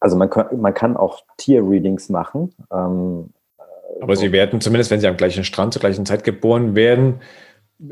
also 0.00 0.16
man 0.16 0.28
kann, 0.28 0.60
man 0.60 0.74
kann 0.74 0.96
auch 0.98 1.22
Tier-Readings 1.38 2.10
machen. 2.10 2.54
Ähm, 2.70 3.32
Aber 4.02 4.16
sie 4.16 4.30
werden 4.30 4.60
zumindest, 4.60 4.90
wenn 4.90 5.00
sie 5.00 5.08
am 5.08 5.16
gleichen 5.16 5.44
Strand 5.44 5.72
zur 5.72 5.80
gleichen 5.80 6.04
Zeit 6.04 6.24
geboren 6.24 6.76
werden, 6.76 7.20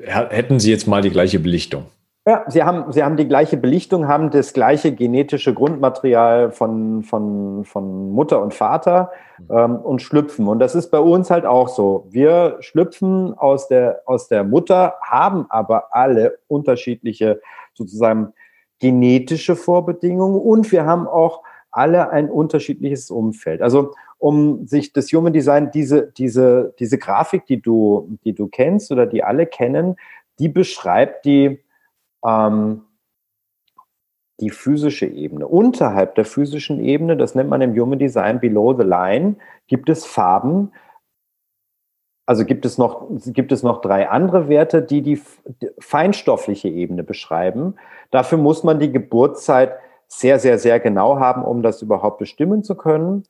hätten 0.04 0.60
sie 0.60 0.70
jetzt 0.70 0.86
mal 0.86 1.00
die 1.00 1.10
gleiche 1.10 1.40
Belichtung. 1.40 1.86
Ja, 2.24 2.44
sie 2.46 2.62
haben, 2.62 2.92
sie 2.92 3.02
haben 3.02 3.16
die 3.16 3.26
gleiche 3.26 3.56
Belichtung, 3.56 4.06
haben 4.06 4.30
das 4.30 4.52
gleiche 4.52 4.94
genetische 4.94 5.52
Grundmaterial 5.54 6.52
von, 6.52 7.02
von, 7.02 7.64
von 7.64 8.12
Mutter 8.12 8.40
und 8.40 8.54
Vater 8.54 9.10
ähm, 9.50 9.74
und 9.76 10.02
schlüpfen. 10.02 10.46
Und 10.46 10.60
das 10.60 10.76
ist 10.76 10.90
bei 10.92 11.00
uns 11.00 11.32
halt 11.32 11.46
auch 11.46 11.68
so. 11.68 12.06
Wir 12.10 12.58
schlüpfen 12.60 13.34
aus 13.36 13.66
der, 13.66 14.02
aus 14.06 14.28
der 14.28 14.44
Mutter, 14.44 14.94
haben 15.02 15.46
aber 15.48 15.96
alle 15.96 16.38
unterschiedliche 16.46 17.40
sozusagen 17.74 18.32
genetische 18.78 19.56
Vorbedingungen 19.56 20.40
und 20.40 20.70
wir 20.70 20.86
haben 20.86 21.08
auch 21.08 21.42
alle 21.72 22.10
ein 22.10 22.30
unterschiedliches 22.30 23.10
Umfeld. 23.10 23.62
Also 23.62 23.94
um 24.18 24.68
sich 24.68 24.92
das 24.92 25.12
Human 25.12 25.32
Design, 25.32 25.72
diese, 25.72 26.12
diese, 26.12 26.72
diese 26.78 26.98
Grafik, 26.98 27.46
die 27.46 27.60
du, 27.60 28.16
die 28.24 28.32
du 28.32 28.46
kennst 28.46 28.92
oder 28.92 29.06
die 29.06 29.24
alle 29.24 29.46
kennen, 29.46 29.96
die 30.38 30.48
beschreibt 30.48 31.24
die 31.24 31.64
ähm, 32.24 32.82
die 34.40 34.50
physische 34.50 35.06
Ebene. 35.06 35.46
Unterhalb 35.46 36.16
der 36.16 36.24
physischen 36.24 36.80
Ebene, 36.80 37.16
das 37.16 37.34
nennt 37.34 37.50
man 37.50 37.62
im 37.62 37.74
Human 37.78 37.98
Design 37.98 38.40
Below 38.40 38.76
the 38.76 38.84
Line, 38.84 39.36
gibt 39.68 39.88
es 39.88 40.04
Farben. 40.04 40.72
also 42.26 42.44
gibt 42.44 42.64
es 42.64 42.78
noch, 42.78 43.06
gibt 43.26 43.52
es 43.52 43.62
noch 43.62 43.80
drei 43.80 44.08
andere 44.08 44.48
Werte, 44.48 44.82
die 44.82 45.02
die 45.02 45.20
feinstoffliche 45.78 46.68
Ebene 46.68 47.02
beschreiben. 47.02 47.76
Dafür 48.10 48.38
muss 48.38 48.64
man 48.64 48.78
die 48.78 48.92
Geburtszeit 48.92 49.76
sehr, 50.08 50.38
sehr, 50.38 50.58
sehr 50.58 50.80
genau 50.80 51.18
haben, 51.18 51.44
um 51.44 51.62
das 51.62 51.82
überhaupt 51.82 52.18
bestimmen 52.18 52.62
zu 52.62 52.76
können. 52.76 53.24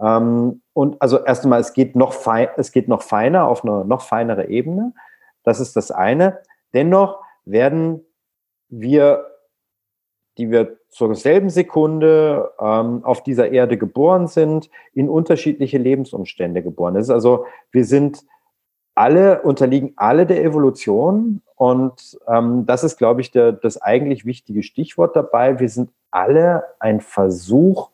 Ähm, 0.00 0.62
und 0.72 1.00
also 1.00 1.24
erst 1.24 1.44
einmal, 1.44 1.60
es 1.60 1.72
geht 1.72 1.96
noch 1.96 2.12
fein, 2.12 2.48
es 2.56 2.72
geht 2.72 2.88
noch 2.88 3.02
feiner 3.02 3.48
auf 3.48 3.64
eine 3.64 3.84
noch 3.84 4.02
feinere 4.02 4.48
Ebene. 4.48 4.92
Das 5.42 5.60
ist 5.60 5.76
das 5.76 5.90
eine. 5.90 6.40
Dennoch 6.74 7.20
werden 7.44 8.04
wir, 8.68 9.26
die 10.36 10.50
wir 10.50 10.78
zur 10.88 11.14
selben 11.14 11.50
Sekunde 11.50 12.52
ähm, 12.60 13.04
auf 13.04 13.22
dieser 13.22 13.50
Erde 13.50 13.76
geboren 13.76 14.26
sind, 14.26 14.70
in 14.94 15.08
unterschiedliche 15.08 15.78
Lebensumstände 15.78 16.62
geboren. 16.62 16.96
Ist 16.96 17.10
also, 17.10 17.46
wir 17.70 17.84
sind 17.84 18.24
alle, 18.98 19.42
unterliegen 19.42 19.92
alle 19.96 20.26
der 20.26 20.42
Evolution. 20.42 21.42
Und 21.54 22.18
ähm, 22.26 22.66
das 22.66 22.84
ist, 22.84 22.98
glaube 22.98 23.20
ich, 23.20 23.30
der, 23.30 23.52
das 23.52 23.80
eigentlich 23.80 24.26
wichtige 24.26 24.62
Stichwort 24.62 25.14
dabei. 25.14 25.60
Wir 25.60 25.68
sind 25.68 25.90
alle 26.10 26.64
ein 26.80 27.00
Versuch, 27.00 27.90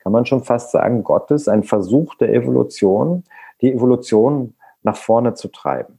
kann 0.00 0.12
man 0.12 0.26
schon 0.26 0.44
fast 0.44 0.70
sagen, 0.70 1.02
Gottes, 1.02 1.48
ein 1.48 1.62
Versuch 1.62 2.14
der 2.16 2.34
Evolution, 2.34 3.24
die 3.62 3.72
Evolution 3.72 4.54
nach 4.82 4.96
vorne 4.96 5.32
zu 5.32 5.48
treiben. 5.48 5.98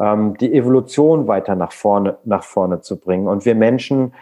Ähm, 0.00 0.36
die 0.38 0.52
Evolution 0.52 1.26
weiter 1.26 1.54
nach 1.54 1.72
vorne, 1.72 2.18
nach 2.24 2.44
vorne 2.44 2.80
zu 2.80 2.98
bringen. 2.98 3.28
Und 3.28 3.44
wir 3.44 3.54
Menschen 3.54 4.14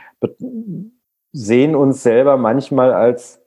sehen 1.33 1.75
uns 1.75 2.03
selber 2.03 2.37
manchmal 2.37 2.93
als, 2.93 3.41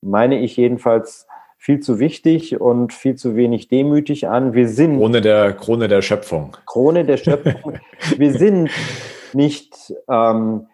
meine 0.00 0.38
ich 0.40 0.56
jedenfalls, 0.56 1.26
viel 1.58 1.80
zu 1.80 1.98
wichtig 1.98 2.60
und 2.60 2.92
viel 2.92 3.16
zu 3.16 3.34
wenig 3.34 3.68
demütig 3.68 4.28
an. 4.28 4.52
Wir 4.54 4.68
sind 4.68 4.98
Krone 4.98 5.20
der 5.20 5.52
Krone 5.54 5.88
der 5.88 6.02
Schöpfung. 6.02 6.56
Krone 6.66 7.04
der 7.04 7.16
Schöpfung. 7.16 7.78
wir 8.16 8.32
sind 8.32 8.70
nicht 9.32 9.92
ähm, 10.08 10.66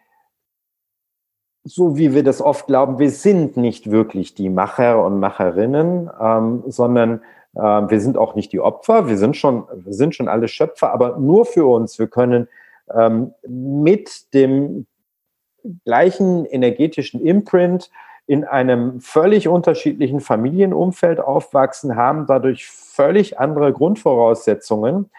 so, 1.64 1.97
wie 1.97 2.14
wir 2.14 2.24
das 2.24 2.43
oft 2.43 2.66
glauben. 2.66 2.99
Wir 2.99 3.11
sind 3.11 3.57
nicht 3.57 3.91
wirklich 3.91 4.35
die 4.35 4.51
Macher 4.51 5.05
und 5.05 5.20
Macherinnen, 5.20 6.11
ähm, 6.20 6.64
sondern 6.66 7.22
wir 7.55 8.00
sind 8.00 8.16
auch 8.16 8.34
nicht 8.34 8.53
die 8.53 8.61
Opfer. 8.61 9.09
Wir 9.09 9.18
sind 9.18 9.36
schon, 9.36 9.64
wir 9.74 9.92
sind 9.92 10.14
schon 10.14 10.28
alle 10.28 10.48
Schöpfer, 10.48 10.92
aber 10.92 11.18
nur 11.18 11.44
für 11.44 11.66
uns. 11.66 11.98
Wir 11.98 12.07
können 12.07 12.48
ähm, 12.94 13.34
mit 13.46 14.32
dem 14.32 14.86
gleichen 15.84 16.44
energetischen 16.46 17.20
Imprint 17.20 17.90
in 18.26 18.44
einem 18.44 19.00
völlig 19.00 19.48
unterschiedlichen 19.48 20.20
Familienumfeld 20.20 21.20
aufwachsen, 21.20 21.96
haben 21.96 22.26
dadurch 22.26 22.66
völlig 22.66 23.38
andere 23.38 23.72
Grundvoraussetzungen, 23.72 25.11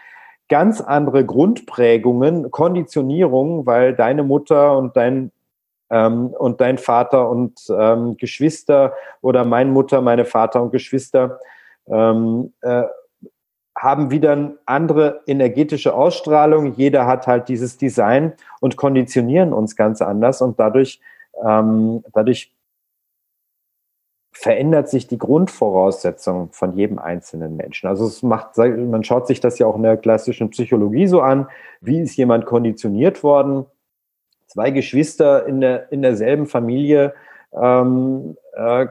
ganz 0.48 0.80
andere 0.80 1.24
Grundprägungen, 1.24 2.50
Konditionierungen, 2.50 3.66
weil 3.66 3.94
deine 3.94 4.22
Mutter 4.22 4.76
und 4.76 4.96
dein 4.96 5.30
ähm, 5.90 6.28
und 6.28 6.60
dein 6.60 6.78
Vater 6.78 7.28
und 7.28 7.60
ähm, 7.70 8.16
Geschwister 8.16 8.94
oder 9.20 9.44
meine 9.44 9.70
Mutter, 9.70 10.00
meine 10.00 10.24
Vater 10.24 10.62
und 10.62 10.70
Geschwister 10.70 11.40
ähm, 11.88 12.52
äh, 12.62 12.84
haben 13.76 14.10
wieder 14.10 14.52
andere 14.66 15.22
energetische 15.26 15.94
Ausstrahlung. 15.94 16.74
Jeder 16.74 17.06
hat 17.06 17.26
halt 17.26 17.48
dieses 17.48 17.76
Design 17.76 18.32
und 18.60 18.76
konditionieren 18.76 19.52
uns 19.52 19.76
ganz 19.76 20.00
anders 20.00 20.40
und 20.42 20.58
dadurch, 20.60 21.00
ähm, 21.44 22.04
dadurch 22.12 22.54
verändert 24.32 24.88
sich 24.88 25.06
die 25.06 25.18
Grundvoraussetzung 25.18 26.50
von 26.52 26.76
jedem 26.76 26.98
einzelnen 26.98 27.56
Menschen. 27.56 27.88
Also 27.88 28.06
es 28.06 28.22
macht, 28.22 28.56
man 28.58 29.04
schaut 29.04 29.26
sich 29.26 29.40
das 29.40 29.58
ja 29.58 29.66
auch 29.66 29.76
in 29.76 29.84
der 29.84 29.96
klassischen 29.96 30.50
Psychologie 30.50 31.06
so 31.06 31.20
an, 31.20 31.48
wie 31.80 32.00
ist 32.00 32.16
jemand 32.16 32.44
konditioniert 32.44 33.22
worden? 33.22 33.66
Zwei 34.46 34.70
Geschwister 34.70 35.46
in, 35.46 35.60
der, 35.60 35.90
in 35.92 36.02
derselben 36.02 36.46
Familie 36.46 37.14
ähm, 37.52 38.36
äh, 38.54 38.86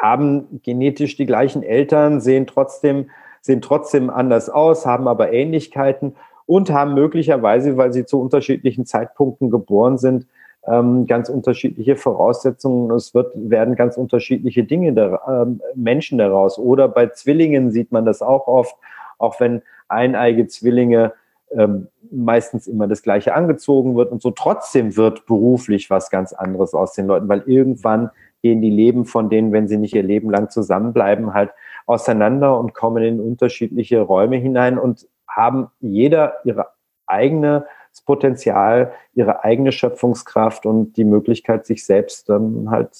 haben 0.00 0.60
genetisch 0.62 1.16
die 1.16 1.26
gleichen 1.26 1.62
Eltern, 1.62 2.20
sehen 2.20 2.46
trotzdem, 2.46 3.10
sehen 3.40 3.62
trotzdem 3.62 4.10
anders 4.10 4.48
aus, 4.48 4.86
haben 4.86 5.08
aber 5.08 5.32
Ähnlichkeiten 5.32 6.16
und 6.46 6.70
haben 6.70 6.94
möglicherweise, 6.94 7.76
weil 7.76 7.92
sie 7.92 8.04
zu 8.04 8.20
unterschiedlichen 8.20 8.86
Zeitpunkten 8.86 9.50
geboren 9.50 9.98
sind, 9.98 10.26
ähm, 10.66 11.06
ganz 11.06 11.28
unterschiedliche 11.28 11.96
Voraussetzungen. 11.96 12.90
Es 12.90 13.14
wird, 13.14 13.32
werden 13.34 13.76
ganz 13.76 13.96
unterschiedliche 13.96 14.64
Dinge 14.64 14.92
der 14.92 15.20
ähm, 15.28 15.60
Menschen 15.74 16.18
daraus. 16.18 16.58
Oder 16.58 16.88
bei 16.88 17.08
Zwillingen 17.08 17.70
sieht 17.70 17.92
man 17.92 18.04
das 18.04 18.22
auch 18.22 18.46
oft, 18.46 18.76
auch 19.18 19.40
wenn 19.40 19.62
eineige 19.88 20.46
Zwillinge 20.46 21.12
ähm, 21.52 21.88
meistens 22.10 22.66
immer 22.66 22.88
das 22.88 23.02
Gleiche 23.02 23.34
angezogen 23.34 23.96
wird 23.96 24.10
und 24.10 24.22
so 24.22 24.30
trotzdem 24.30 24.96
wird 24.96 25.26
beruflich 25.26 25.90
was 25.90 26.10
ganz 26.10 26.32
anderes 26.32 26.74
aus 26.74 26.94
den 26.94 27.06
Leuten, 27.06 27.28
weil 27.28 27.42
irgendwann 27.46 28.10
gehen 28.44 28.60
die 28.60 28.70
Leben 28.70 29.06
von 29.06 29.30
denen, 29.30 29.52
wenn 29.52 29.68
sie 29.68 29.78
nicht 29.78 29.94
ihr 29.94 30.02
Leben 30.02 30.28
lang 30.28 30.50
zusammenbleiben, 30.50 31.32
halt 31.32 31.50
auseinander 31.86 32.58
und 32.58 32.74
kommen 32.74 33.02
in 33.02 33.18
unterschiedliche 33.18 34.02
Räume 34.02 34.36
hinein 34.36 34.78
und 34.78 35.08
haben 35.26 35.68
jeder 35.80 36.34
ihre 36.44 36.66
eigene 37.06 37.66
das 37.90 38.02
Potenzial, 38.02 38.92
ihre 39.14 39.44
eigene 39.44 39.72
Schöpfungskraft 39.72 40.66
und 40.66 40.98
die 40.98 41.04
Möglichkeit, 41.04 41.64
sich 41.64 41.86
selbst 41.86 42.28
dann 42.28 42.68
halt 42.68 42.90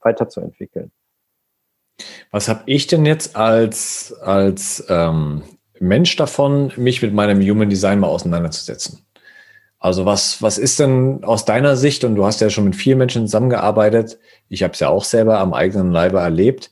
weiterzuentwickeln. 0.00 0.90
Was 2.30 2.48
habe 2.48 2.62
ich 2.64 2.86
denn 2.86 3.04
jetzt 3.04 3.36
als, 3.36 4.18
als 4.22 4.86
ähm, 4.88 5.42
Mensch 5.80 6.16
davon, 6.16 6.72
mich 6.76 7.02
mit 7.02 7.12
meinem 7.12 7.42
Human 7.42 7.68
Design 7.68 7.98
mal 7.98 8.06
auseinanderzusetzen? 8.06 9.04
Also 9.80 10.04
was, 10.04 10.42
was 10.42 10.58
ist 10.58 10.78
denn 10.78 11.24
aus 11.24 11.46
deiner 11.46 11.74
Sicht, 11.74 12.04
und 12.04 12.14
du 12.14 12.26
hast 12.26 12.42
ja 12.42 12.50
schon 12.50 12.64
mit 12.64 12.76
vielen 12.76 12.98
Menschen 12.98 13.26
zusammengearbeitet, 13.26 14.18
ich 14.50 14.62
habe 14.62 14.74
es 14.74 14.80
ja 14.80 14.90
auch 14.90 15.04
selber 15.04 15.38
am 15.38 15.54
eigenen 15.54 15.90
Leibe 15.90 16.18
erlebt, 16.18 16.70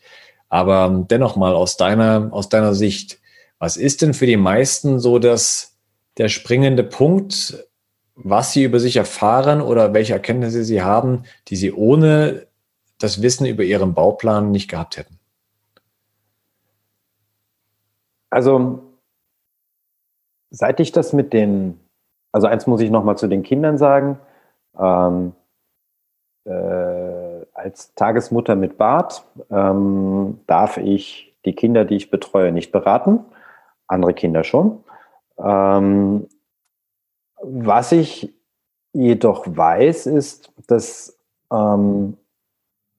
aber 0.50 1.06
dennoch 1.10 1.34
mal 1.34 1.54
aus 1.54 1.78
deiner, 1.78 2.28
aus 2.32 2.50
deiner 2.50 2.74
Sicht, 2.74 3.18
was 3.58 3.78
ist 3.78 4.02
denn 4.02 4.12
für 4.12 4.26
die 4.26 4.36
meisten 4.36 5.00
so 5.00 5.18
das, 5.18 5.78
der 6.18 6.28
springende 6.28 6.84
Punkt, 6.84 7.66
was 8.14 8.52
sie 8.52 8.64
über 8.64 8.78
sich 8.78 8.96
erfahren 8.96 9.62
oder 9.62 9.94
welche 9.94 10.12
Erkenntnisse 10.12 10.62
sie 10.62 10.82
haben, 10.82 11.24
die 11.48 11.56
sie 11.56 11.72
ohne 11.72 12.46
das 12.98 13.22
Wissen 13.22 13.46
über 13.46 13.62
ihren 13.62 13.94
Bauplan 13.94 14.50
nicht 14.50 14.68
gehabt 14.68 14.98
hätten? 14.98 15.18
Also, 18.28 18.82
seit 20.50 20.78
ich 20.80 20.92
das 20.92 21.14
mit 21.14 21.32
den, 21.32 21.80
also 22.32 22.46
eins 22.46 22.66
muss 22.66 22.80
ich 22.80 22.90
nochmal 22.90 23.16
zu 23.16 23.26
den 23.26 23.42
Kindern 23.42 23.78
sagen, 23.78 24.18
ähm, 24.78 25.32
äh, 26.44 27.46
als 27.54 27.94
Tagesmutter 27.94 28.56
mit 28.56 28.78
Bart 28.78 29.24
ähm, 29.50 30.40
darf 30.46 30.76
ich 30.76 31.36
die 31.44 31.54
Kinder, 31.54 31.84
die 31.84 31.96
ich 31.96 32.10
betreue, 32.10 32.52
nicht 32.52 32.72
beraten, 32.72 33.24
andere 33.86 34.14
Kinder 34.14 34.44
schon. 34.44 34.84
Ähm, 35.38 36.28
was 37.40 37.92
ich 37.92 38.34
jedoch 38.92 39.44
weiß, 39.46 40.06
ist, 40.06 40.52
dass 40.66 41.18
ähm, 41.52 42.16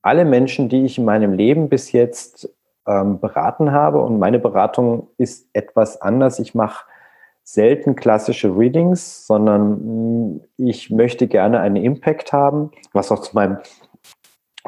alle 0.01 0.25
Menschen, 0.25 0.69
die 0.69 0.85
ich 0.85 0.97
in 0.97 1.05
meinem 1.05 1.33
Leben 1.33 1.69
bis 1.69 1.91
jetzt 1.91 2.49
ähm, 2.87 3.19
beraten 3.19 3.71
habe, 3.71 4.01
und 4.01 4.19
meine 4.19 4.39
Beratung 4.39 5.09
ist 5.17 5.49
etwas 5.53 6.01
anders. 6.01 6.39
Ich 6.39 6.55
mache 6.55 6.85
selten 7.53 7.95
klassische 7.95 8.55
Readings, 8.55 9.25
sondern 9.25 10.35
mm, 10.35 10.41
ich 10.57 10.91
möchte 10.91 11.27
gerne 11.27 11.59
einen 11.59 11.77
Impact 11.77 12.31
haben, 12.31 12.71
was 12.93 13.11
auch 13.11 13.19
zu 13.19 13.35
meinem 13.35 13.57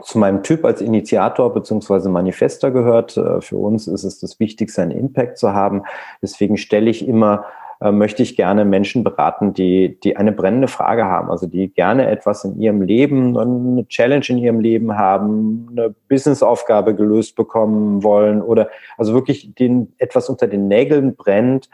zu 0.04 0.18
meinem 0.18 0.42
Typ 0.42 0.66
als 0.66 0.82
Initiator 0.82 1.54
bzw. 1.54 2.10
Manifester 2.10 2.72
gehört. 2.72 3.18
Äh, 3.18 3.42
für 3.42 3.58
uns 3.58 3.88
ist 3.88 4.04
es 4.04 4.20
das 4.20 4.40
Wichtigste, 4.40 4.82
einen 4.82 4.92
Impact 4.92 5.38
zu 5.38 5.54
haben. 5.54 5.84
Deswegen 6.22 6.58
stelle 6.58 6.90
ich 6.90 7.08
immer 7.08 7.46
äh, 7.82 7.92
möchte 7.92 8.24
ich 8.24 8.36
gerne 8.36 8.64
Menschen 8.64 9.04
beraten, 9.04 9.54
die, 9.54 10.00
die 10.00 10.16
eine 10.16 10.32
brennende 10.32 10.68
Frage 10.68 11.06
haben, 11.06 11.30
also 11.30 11.46
die 11.46 11.68
gerne 11.68 12.10
etwas 12.10 12.46
in 12.46 12.60
ihrem 12.60 12.82
Leben, 12.82 13.38
eine 13.38 13.88
Challenge 13.88 14.26
in 14.30 14.38
ihrem 14.38 14.60
Leben 14.60 14.98
haben, 14.98 15.68
eine 15.72 15.94
Businessaufgabe 16.08 16.96
gelöst 16.96 17.36
bekommen 17.36 18.04
wollen 18.04 18.42
oder 18.42 18.70
also 18.98 19.14
wirklich 19.14 19.54
den, 19.56 19.94
etwas 19.98 20.30
unter 20.30 20.48
den 20.48 20.68
Nägeln 20.68 21.16
brennt, 21.16 21.70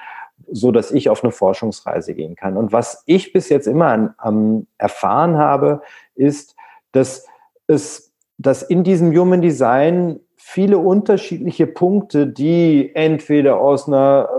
so 0.52 0.72
dass 0.72 0.92
ich 0.92 1.10
auf 1.10 1.24
eine 1.24 1.32
Forschungsreise 1.32 2.14
gehen 2.14 2.36
kann. 2.36 2.58
Und 2.58 2.72
was 2.72 3.04
ich 3.06 3.34
bis 3.34 3.50
jetzt 3.50 3.68
immer 3.68 3.88
an, 3.88 4.14
an 4.18 4.68
erfahren 4.78 5.38
habe, 5.38 5.82
ist, 6.16 6.56
dass 6.92 7.26
es, 7.68 8.14
dass 8.38 8.64
in 8.64 8.84
diesem 8.84 9.16
Human 9.16 9.42
Design 9.42 10.20
viele 10.36 10.78
unterschiedliche 10.78 11.68
Punkte, 11.68 12.28
die 12.28 12.92
entweder 12.96 13.60
aus 13.60 13.88
einer 13.88 14.30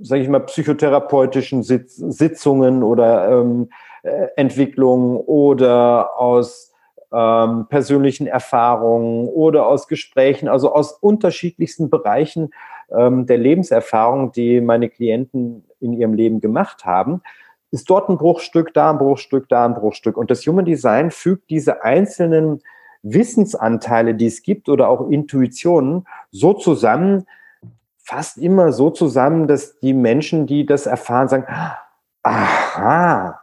sage 0.00 0.22
ich 0.22 0.28
mal, 0.28 0.40
psychotherapeutischen 0.40 1.62
Sitz 1.62 1.96
Sitzungen 1.96 2.82
oder 2.82 3.30
ähm, 3.30 3.70
äh, 4.02 4.28
Entwicklungen 4.36 5.16
oder 5.16 6.18
aus 6.18 6.72
ähm, 7.12 7.66
persönlichen 7.68 8.26
Erfahrungen 8.26 9.28
oder 9.28 9.66
aus 9.66 9.88
Gesprächen, 9.88 10.48
also 10.48 10.72
aus 10.72 10.92
unterschiedlichsten 10.92 11.90
Bereichen 11.90 12.50
ähm, 12.96 13.26
der 13.26 13.38
Lebenserfahrung, 13.38 14.32
die 14.32 14.60
meine 14.60 14.88
Klienten 14.88 15.64
in 15.80 15.92
ihrem 15.92 16.14
Leben 16.14 16.40
gemacht 16.40 16.84
haben, 16.84 17.22
ist 17.70 17.88
dort 17.88 18.08
ein 18.08 18.18
Bruchstück, 18.18 18.74
da 18.74 18.90
ein 18.90 18.98
Bruchstück, 18.98 19.48
da 19.48 19.64
ein 19.64 19.74
Bruchstück. 19.74 20.16
Und 20.16 20.30
das 20.30 20.46
Human 20.46 20.64
Design 20.64 21.10
fügt 21.10 21.50
diese 21.50 21.84
einzelnen 21.84 22.60
Wissensanteile, 23.02 24.14
die 24.14 24.26
es 24.26 24.42
gibt 24.42 24.68
oder 24.68 24.88
auch 24.88 25.08
Intuitionen 25.08 26.06
so 26.30 26.52
zusammen, 26.52 27.26
fast 27.98 28.38
immer 28.38 28.72
so 28.72 28.90
zusammen, 28.90 29.46
dass 29.46 29.78
die 29.78 29.94
Menschen, 29.94 30.46
die 30.46 30.66
das 30.66 30.86
erfahren, 30.86 31.28
sagen, 31.28 31.46
aha, 32.22 33.40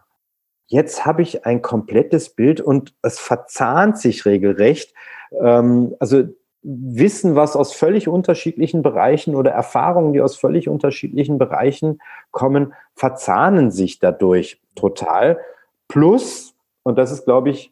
jetzt 0.68 1.06
habe 1.06 1.22
ich 1.22 1.46
ein 1.46 1.62
komplettes 1.62 2.30
Bild 2.30 2.60
und 2.60 2.94
es 3.02 3.20
verzahnt 3.20 3.98
sich 3.98 4.26
regelrecht. 4.26 4.94
Ähm, 5.42 5.96
also 6.00 6.26
Wissen, 6.70 7.36
was 7.38 7.56
aus 7.56 7.74
völlig 7.74 8.10
unterschiedlichen 8.10 8.82
Bereichen 8.82 9.36
oder 9.36 9.52
Erfahrungen, 9.52 10.12
die 10.12 10.22
aus 10.22 10.36
völlig 10.36 10.68
unterschiedlichen 10.68 11.38
Bereichen 11.38 12.02
kommen, 12.32 12.74
verzahnen 12.94 13.72
sich 13.72 14.00
dadurch 14.00 14.62
total. 14.76 15.40
Plus, 15.88 16.56
und 16.84 16.98
das 16.98 17.12
ist, 17.12 17.24
glaube 17.24 17.52
ich, 17.52 17.72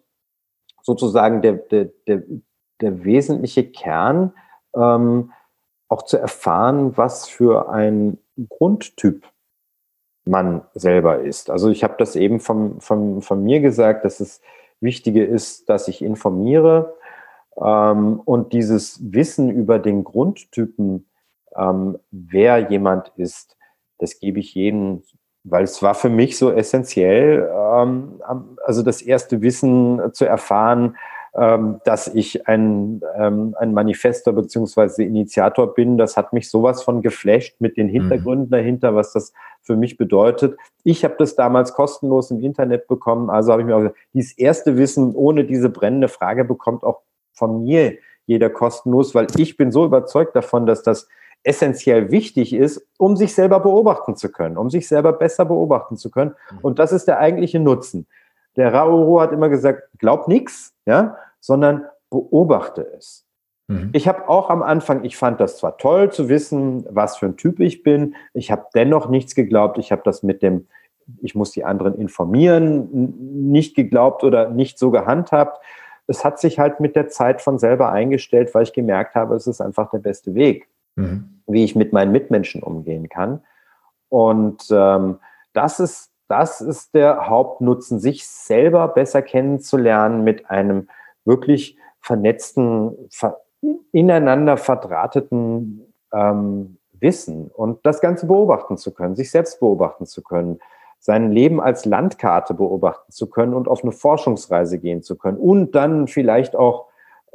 sozusagen 0.81 1.41
der, 1.41 1.53
der, 1.53 1.89
der, 2.07 2.23
der 2.79 3.03
wesentliche 3.03 3.69
Kern, 3.69 4.31
ähm, 4.73 5.33
auch 5.89 6.03
zu 6.03 6.17
erfahren, 6.17 6.95
was 6.95 7.27
für 7.27 7.69
ein 7.69 8.17
Grundtyp 8.47 9.25
man 10.23 10.61
selber 10.73 11.19
ist. 11.19 11.49
Also 11.49 11.69
ich 11.69 11.83
habe 11.83 11.95
das 11.97 12.15
eben 12.15 12.39
von, 12.39 12.79
von, 12.79 13.21
von 13.21 13.43
mir 13.43 13.59
gesagt, 13.59 14.05
dass 14.05 14.21
es 14.21 14.41
Wichtige 14.79 15.25
ist, 15.25 15.67
dass 15.67 15.89
ich 15.89 16.01
informiere 16.01 16.95
und 17.55 18.51
dieses 18.51 18.99
Wissen 19.13 19.49
über 19.49 19.79
den 19.79 20.03
Grundtypen, 20.03 21.07
ähm, 21.57 21.97
wer 22.11 22.69
jemand 22.69 23.11
ist, 23.15 23.55
das 23.97 24.19
gebe 24.19 24.39
ich 24.39 24.53
jedem, 24.53 25.03
weil 25.43 25.63
es 25.63 25.81
war 25.81 25.95
für 25.95 26.09
mich 26.09 26.37
so 26.37 26.51
essentiell, 26.51 27.49
ähm, 27.53 28.21
also 28.65 28.81
das 28.81 29.01
erste 29.01 29.41
Wissen 29.41 30.01
zu 30.13 30.25
erfahren, 30.25 30.97
ähm, 31.37 31.81
dass 31.83 32.07
ich 32.07 32.47
ein, 32.47 33.01
ähm, 33.17 33.55
ein 33.59 33.73
Manifestor 33.73 34.33
beziehungsweise 34.33 35.03
Initiator 35.03 35.73
bin. 35.73 35.97
Das 35.97 36.15
hat 36.15 36.31
mich 36.31 36.49
sowas 36.49 36.81
von 36.81 37.01
geflasht 37.01 37.59
mit 37.59 37.75
den 37.75 37.87
mhm. 37.87 37.91
Hintergründen 37.91 38.47
mhm. 38.47 38.51
dahinter, 38.51 38.95
was 38.95 39.11
das 39.11 39.33
für 39.61 39.75
mich 39.75 39.97
bedeutet. 39.97 40.57
Ich 40.83 41.03
habe 41.03 41.15
das 41.17 41.35
damals 41.35 41.73
kostenlos 41.73 42.31
im 42.31 42.39
Internet 42.39 42.87
bekommen, 42.87 43.29
also 43.29 43.51
habe 43.51 43.63
ich 43.63 43.65
mir 43.65 43.75
auch 43.75 43.79
gesagt, 43.79 43.97
dieses 44.13 44.37
erste 44.37 44.77
Wissen 44.77 45.13
ohne 45.13 45.43
diese 45.43 45.69
brennende 45.69 46.07
Frage 46.07 46.45
bekommt 46.45 46.83
auch 46.83 47.01
von 47.35 47.63
mir 47.63 47.97
jeder 48.25 48.49
kostenlos, 48.49 49.13
weil 49.13 49.27
ich 49.37 49.55
bin 49.57 49.71
so 49.71 49.85
überzeugt 49.85 50.35
davon, 50.35 50.65
dass 50.65 50.81
das 50.81 51.07
essentiell 51.43 52.11
wichtig 52.11 52.53
ist, 52.53 52.87
um 52.97 53.15
sich 53.15 53.35
selber 53.35 53.59
beobachten 53.59 54.15
zu 54.15 54.31
können, 54.31 54.57
um 54.57 54.69
sich 54.69 54.87
selber 54.87 55.13
besser 55.13 55.45
beobachten 55.45 55.95
zu 55.95 56.09
können. 56.09 56.33
Mhm. 56.51 56.57
Und 56.63 56.79
das 56.79 56.91
ist 56.91 57.07
der 57.07 57.19
eigentliche 57.19 57.59
Nutzen. 57.59 58.07
Der 58.55 58.73
Rauro 58.73 59.21
hat 59.21 59.31
immer 59.31 59.49
gesagt, 59.49 59.83
glaub 59.99 60.27
nichts, 60.27 60.73
ja, 60.85 61.17
sondern 61.39 61.85
beobachte 62.09 62.87
es. 62.97 63.25
Mhm. 63.67 63.89
Ich 63.93 64.07
habe 64.07 64.27
auch 64.27 64.49
am 64.49 64.63
Anfang, 64.63 65.03
ich 65.03 65.17
fand 65.17 65.39
das 65.39 65.57
zwar 65.57 65.77
toll 65.77 66.11
zu 66.11 66.29
wissen, 66.29 66.85
was 66.89 67.17
für 67.17 67.27
ein 67.27 67.37
Typ 67.37 67.59
ich 67.59 67.83
bin, 67.83 68.15
ich 68.33 68.51
habe 68.51 68.65
dennoch 68.73 69.09
nichts 69.09 69.35
geglaubt, 69.35 69.77
ich 69.77 69.91
habe 69.91 70.01
das 70.03 70.23
mit 70.23 70.41
dem, 70.41 70.67
ich 71.21 71.35
muss 71.35 71.51
die 71.51 71.63
anderen 71.63 71.95
informieren, 71.95 73.49
nicht 73.51 73.75
geglaubt 73.75 74.23
oder 74.23 74.49
nicht 74.49 74.79
so 74.79 74.89
gehandhabt. 74.89 75.63
Es 76.07 76.23
hat 76.23 76.39
sich 76.39 76.59
halt 76.59 76.79
mit 76.79 76.95
der 76.95 77.09
Zeit 77.09 77.41
von 77.41 77.57
selber 77.57 77.91
eingestellt, 77.91 78.53
weil 78.53 78.63
ich 78.63 78.73
gemerkt 78.73 79.15
habe, 79.15 79.35
es 79.35 79.47
ist 79.47 79.61
einfach 79.61 79.89
der 79.89 79.99
beste 79.99 80.35
Weg, 80.35 80.67
mhm. 80.95 81.41
wie 81.47 81.63
ich 81.63 81.75
mit 81.75 81.93
meinen 81.93 82.11
Mitmenschen 82.11 82.61
umgehen 82.61 83.09
kann. 83.09 83.41
Und 84.09 84.67
ähm, 84.71 85.19
das 85.53 85.79
ist 85.79 86.11
das 86.27 86.61
ist 86.61 86.95
der 86.95 87.29
Hauptnutzen, 87.29 87.99
sich 87.99 88.27
selber 88.27 88.87
besser 88.87 89.21
kennenzulernen 89.21 90.23
mit 90.23 90.49
einem 90.49 90.89
wirklich 91.23 91.77
vernetzten, 92.01 92.95
ver 93.09 93.41
ineinander 93.91 94.57
verdrahteten 94.57 95.93
ähm, 96.13 96.77
Wissen 96.93 97.49
und 97.49 97.83
das 97.83 97.99
Ganze 97.99 98.27
beobachten 98.27 98.77
zu 98.77 98.93
können, 98.93 99.15
sich 99.15 99.31
selbst 99.31 99.59
beobachten 99.59 100.05
zu 100.05 100.21
können, 100.21 100.59
sein 101.05 101.31
Leben 101.31 101.61
als 101.61 101.85
Landkarte 101.85 102.55
beobachten 102.55 103.11
zu 103.11 103.29
können 103.29 103.53
und 103.53 103.67
auf 103.67 103.83
eine 103.83 103.91
Forschungsreise 103.91 104.79
gehen 104.79 105.03
zu 105.03 105.15
können 105.15 105.37
und 105.37 105.75
dann 105.75 106.07
vielleicht 106.07 106.55
auch 106.55 106.87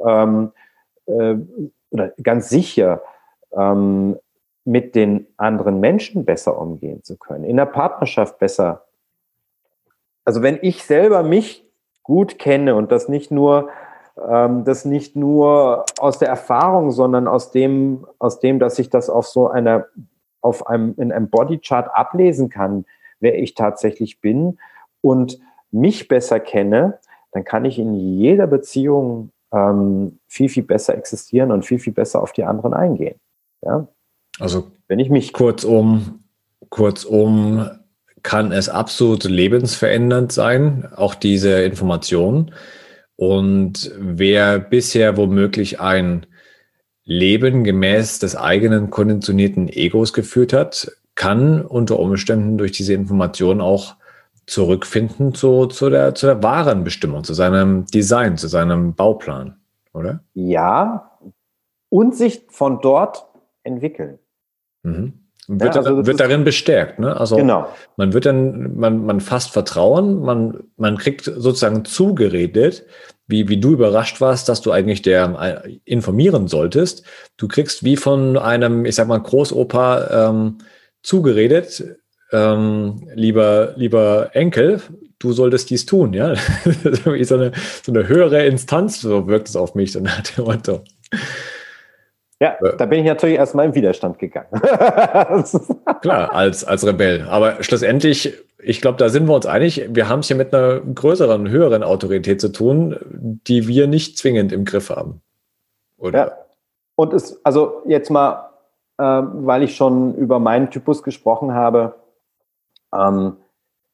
ähm, 0.05 0.51
äh, 1.05 1.35
oder 1.89 2.11
ganz 2.21 2.49
sicher 2.49 3.01
ähm, 3.53 4.19
mit 4.65 4.93
den 4.93 5.25
anderen 5.37 5.79
Menschen 5.79 6.25
besser 6.25 6.59
umgehen 6.59 7.01
zu 7.05 7.15
können, 7.17 7.45
in 7.45 7.55
der 7.55 7.65
Partnerschaft 7.65 8.39
besser. 8.39 8.87
Also 10.25 10.41
wenn 10.41 10.59
ich 10.61 10.83
selber 10.83 11.23
mich 11.23 11.65
gut 12.03 12.39
kenne 12.39 12.75
und 12.75 12.91
das 12.91 13.07
nicht 13.07 13.31
nur 13.31 13.69
ähm, 14.29 14.65
das 14.65 14.83
nicht 14.83 15.15
nur 15.15 15.85
aus 15.97 16.19
der 16.19 16.27
Erfahrung, 16.27 16.91
sondern 16.91 17.25
aus 17.25 17.51
dem, 17.51 18.05
aus 18.19 18.41
dem, 18.41 18.59
dass 18.59 18.79
ich 18.79 18.89
das 18.89 19.09
auf 19.09 19.27
so 19.27 19.47
einer, 19.47 19.85
auf 20.41 20.67
einem, 20.67 20.93
in 20.97 21.13
einem 21.13 21.29
Bodychart 21.29 21.89
ablesen 21.95 22.49
kann, 22.49 22.83
wer 23.21 23.37
ich 23.39 23.55
tatsächlich 23.55 24.19
bin 24.19 24.57
und 25.01 25.39
mich 25.71 26.07
besser 26.07 26.39
kenne, 26.39 26.99
dann 27.31 27.43
kann 27.43 27.65
ich 27.65 27.79
in 27.79 27.93
jeder 27.93 28.47
Beziehung 28.47 29.31
ähm, 29.53 30.19
viel, 30.27 30.49
viel 30.49 30.63
besser 30.63 30.95
existieren 30.95 31.51
und 31.51 31.65
viel, 31.65 31.79
viel 31.79 31.93
besser 31.93 32.21
auf 32.21 32.33
die 32.33 32.43
anderen 32.43 32.73
eingehen. 32.73 33.15
Ja? 33.61 33.87
Also, 34.39 34.71
wenn 34.87 34.99
ich 34.99 35.09
mich 35.09 35.33
kurzum, 35.33 36.23
kurzum 36.69 37.69
kann 38.23 38.51
es 38.51 38.69
absolut 38.69 39.23
lebensverändernd 39.23 40.31
sein, 40.31 40.87
auch 40.95 41.15
diese 41.15 41.63
Information. 41.63 42.53
Und 43.15 43.91
wer 43.97 44.59
bisher 44.59 45.17
womöglich 45.17 45.79
ein 45.79 46.25
Leben 47.03 47.63
gemäß 47.63 48.19
des 48.19 48.35
eigenen 48.35 48.89
konditionierten 48.89 49.69
Egos 49.69 50.13
geführt 50.13 50.53
hat, 50.53 50.91
kann 51.21 51.61
unter 51.61 51.99
Umständen 51.99 52.57
durch 52.57 52.71
diese 52.71 52.95
Information 52.95 53.61
auch 53.61 53.93
zurückfinden 54.47 55.35
zu, 55.35 55.67
zu, 55.67 55.91
der, 55.91 56.15
zu 56.15 56.25
der 56.25 56.41
wahren 56.41 56.83
Bestimmung, 56.83 57.23
zu 57.23 57.35
seinem 57.35 57.85
Design, 57.85 58.37
zu 58.37 58.47
seinem 58.47 58.95
Bauplan, 58.95 59.57
oder? 59.93 60.23
Ja, 60.33 61.11
und 61.89 62.15
sich 62.15 62.47
von 62.49 62.81
dort 62.81 63.23
entwickeln. 63.61 64.17
Mhm. 64.81 65.13
Wird, 65.47 65.75
ja, 65.75 65.81
also 65.81 66.07
wird 66.07 66.19
darin 66.19 66.43
bestärkt, 66.43 66.97
ne? 66.97 67.15
Also 67.15 67.35
genau. 67.35 67.67
man 67.97 68.13
wird 68.13 68.25
dann, 68.25 68.75
man, 68.75 69.05
man 69.05 69.19
fasst 69.19 69.51
Vertrauen, 69.51 70.21
man, 70.21 70.63
man 70.77 70.97
kriegt 70.97 71.25
sozusagen 71.25 71.85
zugeredet, 71.85 72.83
wie, 73.27 73.47
wie 73.47 73.59
du 73.59 73.73
überrascht 73.73 74.21
warst, 74.21 74.49
dass 74.49 74.61
du 74.61 74.71
eigentlich 74.71 75.03
der 75.03 75.63
äh, 75.65 75.77
informieren 75.85 76.47
solltest. 76.47 77.05
Du 77.37 77.47
kriegst 77.47 77.83
wie 77.83 77.95
von 77.95 78.37
einem, 78.37 78.85
ich 78.85 78.95
sag 78.95 79.07
mal, 79.07 79.19
Großopa 79.19 80.29
ähm, 80.29 80.57
zugeredet, 81.01 81.83
ähm, 82.31 83.07
lieber, 83.13 83.73
lieber 83.75 84.29
Enkel, 84.33 84.81
du 85.19 85.33
solltest 85.33 85.69
dies 85.69 85.85
tun, 85.85 86.13
ja. 86.13 86.35
so 86.93 87.11
eine, 87.11 87.51
so 87.83 87.91
eine 87.91 88.07
höhere 88.07 88.45
Instanz, 88.45 89.01
so 89.01 89.27
wirkt 89.27 89.49
es 89.49 89.55
auf 89.55 89.75
mich, 89.75 89.91
so 89.91 89.99
nach 89.99 90.21
dem 90.21 90.45
Motto. 90.45 90.81
Ja, 92.41 92.57
da 92.59 92.87
bin 92.87 93.01
ich 93.01 93.05
natürlich 93.05 93.37
erstmal 93.37 93.67
im 93.67 93.75
Widerstand 93.75 94.17
gegangen. 94.17 94.49
Klar, 96.01 96.33
als, 96.33 96.63
als 96.63 96.83
Rebell. 96.83 97.27
Aber 97.29 97.61
schlussendlich, 97.61 98.35
ich 98.57 98.81
glaube, 98.81 98.97
da 98.97 99.09
sind 99.09 99.27
wir 99.27 99.35
uns 99.35 99.45
einig, 99.45 99.87
wir 99.89 100.09
haben 100.09 100.21
es 100.21 100.27
hier 100.27 100.35
mit 100.35 100.51
einer 100.51 100.79
größeren, 100.79 101.49
höheren 101.49 101.83
Autorität 101.83 102.41
zu 102.41 102.51
tun, 102.51 102.97
die 103.47 103.67
wir 103.67 103.85
nicht 103.85 104.17
zwingend 104.17 104.51
im 104.53 104.65
Griff 104.65 104.89
haben. 104.89 105.21
Oder? 105.99 106.17
Ja. 106.17 106.37
Und 106.95 107.13
es, 107.13 107.39
also 107.45 107.83
jetzt 107.85 108.09
mal, 108.09 108.31
äh, 108.33 108.50
weil 109.03 109.63
ich 109.63 109.75
schon 109.75 110.15
über 110.15 110.39
meinen 110.39 110.69
Typus 110.69 111.03
gesprochen 111.03 111.53
habe, 111.53 111.95
ähm, 112.93 113.37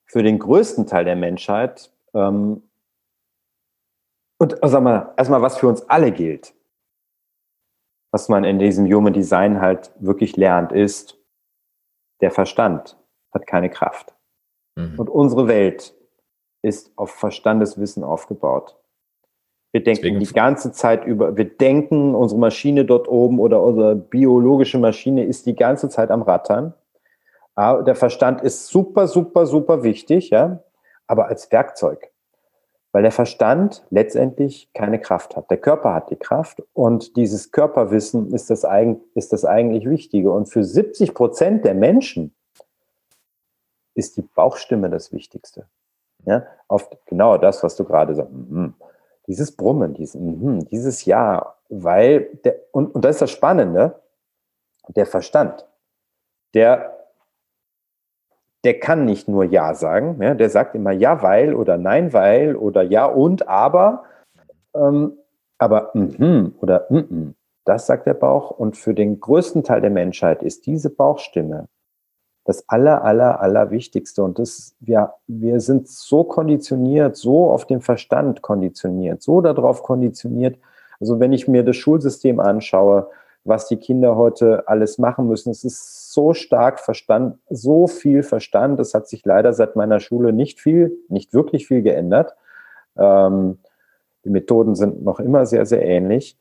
für 0.06 0.24
den 0.24 0.40
größten 0.40 0.88
Teil 0.88 1.06
der 1.06 1.16
Menschheit, 1.16 1.92
ähm, 2.14 2.64
und 4.40 4.62
also, 4.62 4.74
sag 4.74 4.84
mal, 4.84 5.14
erstmal, 5.18 5.42
was 5.42 5.58
für 5.58 5.68
uns 5.68 5.82
alle 5.90 6.12
gilt, 6.12 6.54
was 8.12 8.30
man 8.30 8.44
in 8.44 8.60
diesem 8.60 8.86
Human 8.86 9.14
Design 9.14 9.62
halt 9.62 9.92
wirklich 10.00 10.38
lernt, 10.38 10.72
ist, 10.72 11.18
der 12.22 12.32
Verstand 12.32 12.98
hat 13.34 13.48
keine 13.48 13.70
Kraft. 13.70 14.16
Mhm. 14.76 15.00
Und 15.00 15.10
unsere 15.10 15.48
Welt 15.48 15.96
ist 16.62 16.92
auf 16.98 17.12
Verstandeswissen 17.12 18.04
aufgebaut. 18.04 18.78
Wir 19.78 19.84
denken 19.84 20.02
Deswegen 20.02 20.20
die 20.20 20.34
ganze 20.34 20.72
Zeit 20.72 21.06
über, 21.06 21.38
wir 21.38 21.46
denken, 21.46 22.16
unsere 22.16 22.42
Maschine 22.42 22.84
dort 22.84 23.08
oben 23.08 23.40
oder 23.40 23.62
unsere 23.62 23.96
biologische 23.96 24.80
Maschine 24.80 25.24
ist 25.24 25.46
die 25.46 25.56
ganze 25.56 25.88
Zeit 25.88 26.10
am 26.10 26.24
Rattern. 26.24 26.74
Aber 27.54 27.84
der 27.84 27.94
Verstand 27.94 28.42
ist 28.42 28.70
super, 28.70 29.08
super, 29.08 29.46
super 29.46 29.84
wichtig, 29.84 30.32
ja, 30.32 30.64
aber 31.06 31.28
als 31.28 31.52
Werkzeug. 31.52 32.12
weil 32.92 33.04
der 33.04 33.12
Verstand 33.12 33.86
letztendlich 33.92 34.74
keine 34.74 35.00
Kraft 35.00 35.36
hat. 35.36 35.52
Der 35.52 35.58
Körper 35.58 35.94
hat 35.94 36.10
die 36.10 36.16
Kraft 36.16 36.64
und 36.74 37.16
dieses 37.16 37.52
Körperwissen 37.52 38.34
ist 38.34 38.50
das, 38.50 38.66
eigen, 38.66 39.02
ist 39.14 39.34
das 39.34 39.46
eigentlich 39.46 39.88
Wichtige. 39.88 40.32
Und 40.32 40.48
für 40.48 40.64
70 40.64 41.14
Prozent 41.14 41.64
der 41.66 41.76
Menschen 41.76 42.34
ist 43.94 44.18
die 44.18 44.24
Bauchstimme 44.24 44.90
das 44.90 45.12
Wichtigste. 45.12 45.68
Ja, 46.26 46.48
auf 46.68 46.90
genau 47.06 47.38
das, 47.38 47.62
was 47.62 47.76
du 47.76 47.84
gerade 47.84 48.16
sagst. 48.16 48.32
Dieses 49.28 49.56
Brummen, 49.56 49.94
dieses, 49.94 50.20
mhm, 50.20 50.66
dieses 50.70 51.06
Ja, 51.06 51.56
weil 51.70 52.30
der, 52.46 52.56
und, 52.72 52.96
und 52.96 53.04
das 53.04 53.18
ist 53.18 53.22
das 53.22 53.32
Spannende, 53.32 54.02
der 54.88 55.06
Verstand, 55.06 55.66
der 56.54 56.94
der 58.64 58.80
kann 58.80 59.06
nicht 59.06 59.28
nur 59.28 59.46
Ja 59.46 59.74
sagen, 59.74 60.22
ja, 60.22 60.34
der 60.34 60.50
sagt 60.50 60.76
immer 60.76 60.92
Ja, 60.92 61.22
weil 61.22 61.54
oder 61.54 61.78
Nein, 61.78 62.12
weil 62.12 62.56
oder 62.56 62.82
Ja 62.84 63.06
und 63.06 63.48
aber. 63.48 64.04
Ähm, 64.76 65.18
aber 65.58 65.92
mm 65.94 66.56
oder 66.60 66.86
mm 66.90 67.34
das 67.64 67.86
sagt 67.86 68.08
der 68.08 68.14
Bauch. 68.14 68.52
Und 68.52 68.78
für 68.78 68.94
den 68.94 69.20
größten 69.20 69.64
Teil 69.64 69.82
der 69.82 69.90
Menschheit 69.90 70.42
ist 70.42 70.66
diese 70.66 70.90
Bauchstimme 70.90 71.68
das 72.48 72.68
aller, 72.70 73.04
aller, 73.04 73.42
aller 73.42 73.72
Wichtigste. 73.72 74.24
Und 74.24 74.40
das, 74.40 74.74
wir, 74.80 75.14
wir 75.28 75.60
sind 75.60 75.90
so 75.90 76.24
konditioniert, 76.24 77.18
so 77.18 77.52
auf 77.52 77.66
den 77.66 77.82
Verstand 77.82 78.42
konditioniert, 78.42 79.22
so 79.22 79.42
darauf 79.42 79.84
konditioniert. 79.84 80.58
Also 81.02 81.20
wenn 81.20 81.34
ich 81.34 81.50
mir 81.50 81.64
das 81.64 81.76
Schulsystem 81.76 82.40
anschaue, 82.40 83.10
was 83.44 83.68
die 83.68 83.78
Kinder 83.78 84.16
heute 84.16 84.68
alles 84.68 84.98
machen 84.98 85.28
müssen. 85.28 85.52
Es 85.52 85.64
ist 85.64 86.14
so 86.14 86.34
stark 86.34 86.80
Verstand, 86.80 87.38
so 87.50 87.88
viel 87.88 88.24
Verstand. 88.24 88.80
Es 88.80 88.94
hat 88.94 89.08
sich 89.08 89.26
leider 89.26 89.54
seit 89.54 89.76
meiner 89.76 90.00
Schule 90.00 90.34
nicht 90.34 90.60
viel, 90.60 90.98
nicht 91.10 91.34
wirklich 91.34 91.68
viel 91.68 91.82
geändert. 91.82 92.34
Ähm, 92.98 93.60
die 94.24 94.30
Methoden 94.30 94.76
sind 94.76 95.04
noch 95.04 95.20
immer 95.20 95.46
sehr, 95.46 95.66
sehr 95.66 95.86
ähnlich. 95.86 96.38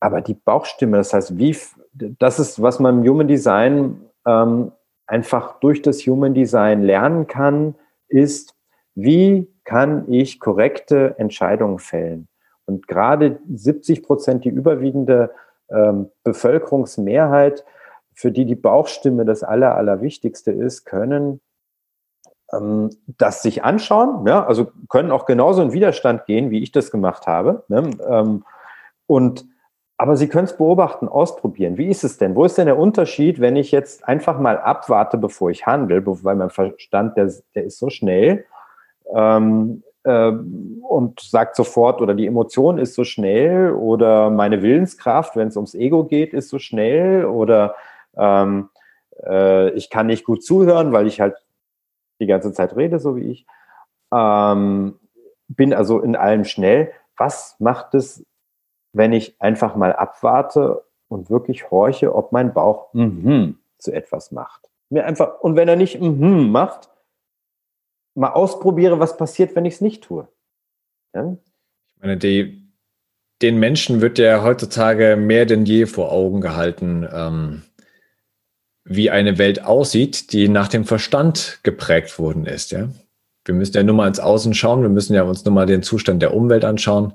Aber 0.00 0.20
die 0.20 0.34
Bauchstimme, 0.34 0.98
das 0.98 1.14
heißt, 1.14 1.38
wie, 1.38 1.56
das 1.92 2.38
ist, 2.38 2.60
was 2.60 2.80
man 2.80 2.98
im 2.98 3.08
Human 3.08 3.28
Design 3.28 4.00
ähm, 4.26 4.72
einfach 5.06 5.60
durch 5.60 5.82
das 5.82 6.00
Human 6.06 6.34
Design 6.34 6.82
lernen 6.82 7.26
kann, 7.26 7.74
ist, 8.08 8.54
wie 8.94 9.52
kann 9.64 10.10
ich 10.12 10.40
korrekte 10.40 11.18
Entscheidungen 11.18 11.78
fällen? 11.78 12.28
Und 12.66 12.88
gerade 12.88 13.40
70 13.52 14.02
Prozent, 14.02 14.44
die 14.44 14.50
überwiegende 14.50 15.30
ähm, 15.68 16.10
Bevölkerungsmehrheit, 16.22 17.64
für 18.14 18.30
die 18.30 18.44
die 18.46 18.54
Bauchstimme 18.54 19.24
das 19.24 19.42
Aller, 19.42 19.74
Allerwichtigste 19.74 20.52
ist, 20.52 20.84
können 20.84 21.40
ähm, 22.52 22.90
das 23.06 23.42
sich 23.42 23.64
anschauen, 23.64 24.26
ja, 24.26 24.46
also 24.46 24.70
können 24.88 25.10
auch 25.10 25.26
genauso 25.26 25.62
in 25.62 25.72
Widerstand 25.72 26.26
gehen, 26.26 26.50
wie 26.50 26.62
ich 26.62 26.72
das 26.72 26.90
gemacht 26.90 27.26
habe. 27.26 27.64
Ne? 27.68 27.90
Ähm, 28.08 28.44
und 29.06 29.46
aber 29.96 30.16
Sie 30.16 30.28
können 30.28 30.44
es 30.44 30.56
beobachten, 30.56 31.08
ausprobieren. 31.08 31.78
Wie 31.78 31.88
ist 31.88 32.04
es 32.04 32.18
denn? 32.18 32.34
Wo 32.34 32.44
ist 32.44 32.58
denn 32.58 32.66
der 32.66 32.78
Unterschied, 32.78 33.40
wenn 33.40 33.56
ich 33.56 33.70
jetzt 33.70 34.06
einfach 34.06 34.40
mal 34.40 34.58
abwarte, 34.58 35.18
bevor 35.18 35.50
ich 35.50 35.66
handle, 35.66 36.02
weil 36.04 36.34
mein 36.34 36.50
Verstand, 36.50 37.16
der, 37.16 37.32
der 37.54 37.64
ist 37.64 37.78
so 37.78 37.90
schnell, 37.90 38.44
ähm, 39.14 39.82
äh, 40.02 40.32
und 40.32 41.20
sagt 41.20 41.56
sofort, 41.56 42.00
oder 42.00 42.14
die 42.14 42.26
Emotion 42.26 42.78
ist 42.78 42.94
so 42.94 43.04
schnell, 43.04 43.72
oder 43.72 44.30
meine 44.30 44.62
Willenskraft, 44.62 45.36
wenn 45.36 45.48
es 45.48 45.56
ums 45.56 45.74
Ego 45.74 46.04
geht, 46.04 46.34
ist 46.34 46.48
so 46.48 46.58
schnell, 46.58 47.24
oder 47.26 47.76
ähm, 48.16 48.70
äh, 49.24 49.70
ich 49.70 49.90
kann 49.90 50.06
nicht 50.06 50.24
gut 50.24 50.44
zuhören, 50.44 50.92
weil 50.92 51.06
ich 51.06 51.20
halt 51.20 51.36
die 52.20 52.26
ganze 52.26 52.52
Zeit 52.52 52.76
rede, 52.76 52.98
so 52.98 53.16
wie 53.16 53.30
ich. 53.30 53.46
Ähm, 54.12 54.98
bin 55.48 55.72
also 55.72 56.00
in 56.00 56.16
allem 56.16 56.44
schnell. 56.44 56.92
Was 57.16 57.56
macht 57.58 57.94
es, 57.94 58.24
wenn 58.94 59.12
ich 59.12 59.40
einfach 59.40 59.76
mal 59.76 59.92
abwarte 59.92 60.84
und 61.08 61.28
wirklich 61.28 61.70
horche, 61.70 62.14
ob 62.14 62.32
mein 62.32 62.54
Bauch 62.54 62.92
mm 62.94 63.50
zu 63.78 63.92
etwas 63.92 64.32
macht? 64.32 64.70
Mir 64.88 65.04
einfach, 65.04 65.40
und 65.40 65.56
wenn 65.56 65.68
er 65.68 65.76
nicht 65.76 66.00
mm 66.00 66.50
macht, 66.50 66.88
mal 68.14 68.30
ausprobiere, 68.30 69.00
was 69.00 69.16
passiert, 69.16 69.54
wenn 69.56 69.64
ich 69.64 69.74
es 69.74 69.80
nicht 69.80 70.04
tue. 70.04 70.28
Ja? 71.14 71.36
Ich 71.96 72.02
meine, 72.02 72.16
die, 72.16 72.70
den 73.42 73.58
Menschen 73.58 74.00
wird 74.00 74.18
ja 74.18 74.42
heutzutage 74.42 75.16
mehr 75.16 75.46
denn 75.46 75.66
je 75.66 75.86
vor 75.86 76.12
Augen 76.12 76.40
gehalten, 76.40 77.06
ähm, 77.12 77.62
wie 78.84 79.10
eine 79.10 79.38
Welt 79.38 79.64
aussieht, 79.64 80.32
die 80.32 80.48
nach 80.48 80.68
dem 80.68 80.84
Verstand 80.84 81.60
geprägt 81.62 82.18
worden 82.18 82.46
ist. 82.46 82.70
Ja? 82.70 82.88
Wir 83.44 83.54
müssen 83.54 83.76
ja 83.76 83.82
nur 83.82 83.94
mal 83.94 84.08
ins 84.08 84.20
Außen 84.20 84.54
schauen, 84.54 84.82
wir 84.82 84.88
müssen 84.88 85.14
ja 85.14 85.22
uns 85.22 85.44
nur 85.44 85.54
mal 85.54 85.66
den 85.66 85.82
Zustand 85.82 86.22
der 86.22 86.34
Umwelt 86.34 86.64
anschauen, 86.64 87.14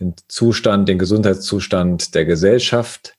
den 0.00 0.14
Zustand, 0.28 0.88
den 0.88 0.98
Gesundheitszustand 0.98 2.14
der 2.14 2.24
Gesellschaft. 2.24 3.14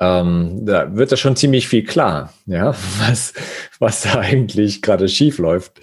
Ähm, 0.00 0.64
da 0.64 0.96
wird 0.96 1.12
da 1.12 1.16
schon 1.16 1.36
ziemlich 1.36 1.68
viel 1.68 1.84
klar, 1.84 2.32
ja, 2.46 2.74
was, 3.00 3.34
was 3.78 4.02
da 4.02 4.18
eigentlich 4.18 4.82
gerade 4.82 5.08
schief 5.08 5.38
läuft. 5.38 5.80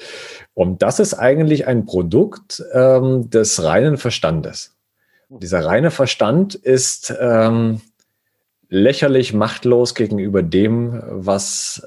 Und 0.54 0.82
das 0.82 1.00
ist 1.00 1.14
eigentlich 1.14 1.68
ein 1.68 1.86
Produkt 1.86 2.64
ähm, 2.74 3.30
des 3.30 3.64
reinen 3.64 3.98
Verstandes. 3.98 4.76
Dieser 5.30 5.66
reine 5.66 5.92
Verstand 5.92 6.56
ist 6.56 7.14
ähm, 7.20 7.82
lächerlich 8.70 9.34
machtlos 9.34 9.94
gegenüber 9.94 10.42
dem, 10.42 11.04
was 11.10 11.86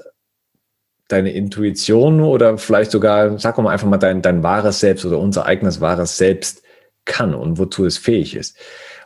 deine 1.09 1.32
Intuition 1.32 2.20
oder 2.20 2.59
vielleicht 2.59 2.91
sogar, 2.91 3.38
sag 3.38 3.59
mal 3.59 3.70
einfach 3.70 3.88
mal, 3.88 3.99
dein, 3.99 4.22
dein 4.22 4.43
wahres 4.43 4.80
Selbst 4.80 5.05
oder 5.05 5.18
unser 5.18 5.47
eigenes 5.47 5.80
wahres 5.80 6.16
Selbst 6.16 6.59
kann 7.05 7.34
und 7.34 7.59
wozu 7.59 7.84
es 7.84 7.98
fähig 7.98 8.36
ist. 8.36 8.57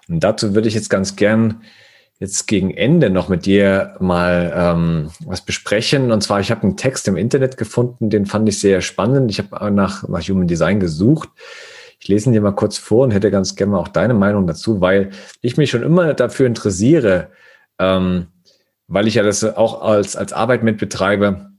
Und 0.09 0.21
dazu 0.21 0.55
würde 0.55 0.69
ich 0.69 0.75
jetzt 0.75 0.91
ganz 0.91 1.17
gern 1.17 1.63
jetzt 2.19 2.47
gegen 2.47 2.71
Ende 2.71 3.11
noch 3.11 3.29
mit 3.29 3.45
dir 3.45 3.97
mal 4.01 4.53
ähm, 4.55 5.11
was 5.25 5.45
besprechen. 5.45 6.13
Und 6.13 6.23
zwar, 6.23 6.41
ich 6.41 6.51
habe 6.51 6.63
einen 6.63 6.77
Text 6.77 7.09
im 7.09 7.17
Internet 7.17 7.57
gefunden, 7.57 8.09
den 8.11 8.27
fand 8.27 8.49
ich 8.49 8.61
sehr 8.61 8.81
spannend. 8.81 9.31
Ich 9.31 9.39
habe 9.39 9.71
nach, 9.73 10.09
nach 10.09 10.23
Human 10.23 10.47
Design 10.47 10.81
gesucht. 10.81 11.29
Ich 11.99 12.09
lese 12.09 12.29
ihn 12.29 12.33
dir 12.33 12.41
mal 12.41 12.53
kurz 12.53 12.79
vor 12.79 13.05
und 13.05 13.11
hätte 13.13 13.31
ganz 13.31 13.57
gerne 13.57 13.79
auch 13.79 13.89
deine 13.89 14.15
Meinung 14.15 14.47
dazu, 14.47 14.81
weil 14.81 15.11
ich 15.41 15.57
mich 15.57 15.71
schon 15.71 15.83
immer 15.83 16.15
dafür 16.15 16.47
interessiere, 16.47 17.29
ähm, 17.79 18.27
weil 18.87 19.09
ich 19.09 19.15
ja 19.15 19.23
das 19.23 19.43
auch 19.45 19.83
als, 19.83 20.15
als 20.15 20.33
Arbeit 20.33 20.63
mit 20.63 20.79
betreibe, 20.79 21.54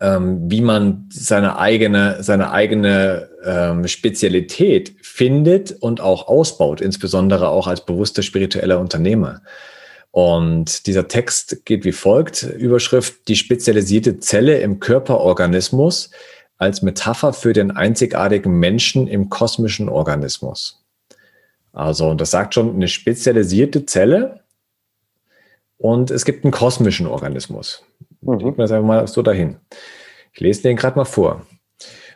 ähm, 0.00 0.50
wie 0.50 0.60
man 0.60 1.08
seine 1.12 1.58
eigene, 1.58 2.22
seine 2.22 2.50
eigene 2.50 3.28
ähm, 3.44 3.86
Spezialität 3.86 4.94
findet 5.02 5.72
und 5.72 6.00
auch 6.00 6.28
ausbaut, 6.28 6.80
insbesondere 6.80 7.48
auch 7.48 7.66
als 7.66 7.84
bewusster 7.84 8.22
spiritueller 8.22 8.78
Unternehmer. 8.80 9.42
Und 10.10 10.86
dieser 10.86 11.08
Text 11.08 11.64
geht 11.64 11.84
wie 11.84 11.92
folgt. 11.92 12.44
Überschrift, 12.44 13.26
die 13.28 13.36
spezialisierte 13.36 14.20
Zelle 14.20 14.58
im 14.58 14.78
Körperorganismus 14.78 16.10
als 16.56 16.82
Metapher 16.82 17.32
für 17.32 17.52
den 17.52 17.72
einzigartigen 17.72 18.58
Menschen 18.58 19.08
im 19.08 19.28
kosmischen 19.28 19.88
Organismus. 19.88 20.84
Also, 21.72 22.08
und 22.08 22.20
das 22.20 22.30
sagt 22.30 22.54
schon 22.54 22.74
eine 22.74 22.86
spezialisierte 22.86 23.84
Zelle 23.86 24.40
und 25.78 26.10
es 26.12 26.24
gibt 26.24 26.44
einen 26.44 26.52
kosmischen 26.52 27.08
Organismus. 27.08 27.82
Mhm. 28.24 28.38
Legen 28.38 28.56
wir 28.56 28.64
das 28.64 28.72
einfach 28.72 28.86
mal 28.86 29.06
so 29.06 29.22
dahin. 29.22 29.56
Ich 30.32 30.40
lese 30.40 30.62
den 30.62 30.76
gerade 30.76 30.96
mal 30.96 31.04
vor. 31.04 31.46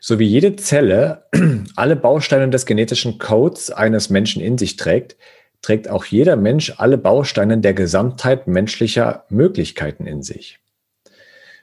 So 0.01 0.19
wie 0.19 0.27
jede 0.27 0.57
Zelle 0.57 1.25
alle 1.77 1.97
Bausteine 1.97 2.49
des 2.51 2.67
genetischen 2.67 3.19
Codes 3.19 3.71
eines 3.71 4.11
Menschen 4.11 4.43
in 4.43 4.59
sich 4.59 4.77
trägt, 4.77 5.17
trägt 5.61 5.89
auch 5.89 6.05
jeder 6.05 6.37
Mensch 6.37 6.75
alle 6.79 6.99
Bausteine 6.99 7.59
der 7.59 7.75
Gesamtheit 7.75 8.47
menschlicher 8.47 9.25
Möglichkeiten 9.29 10.07
in 10.07 10.23
sich. 10.23 10.61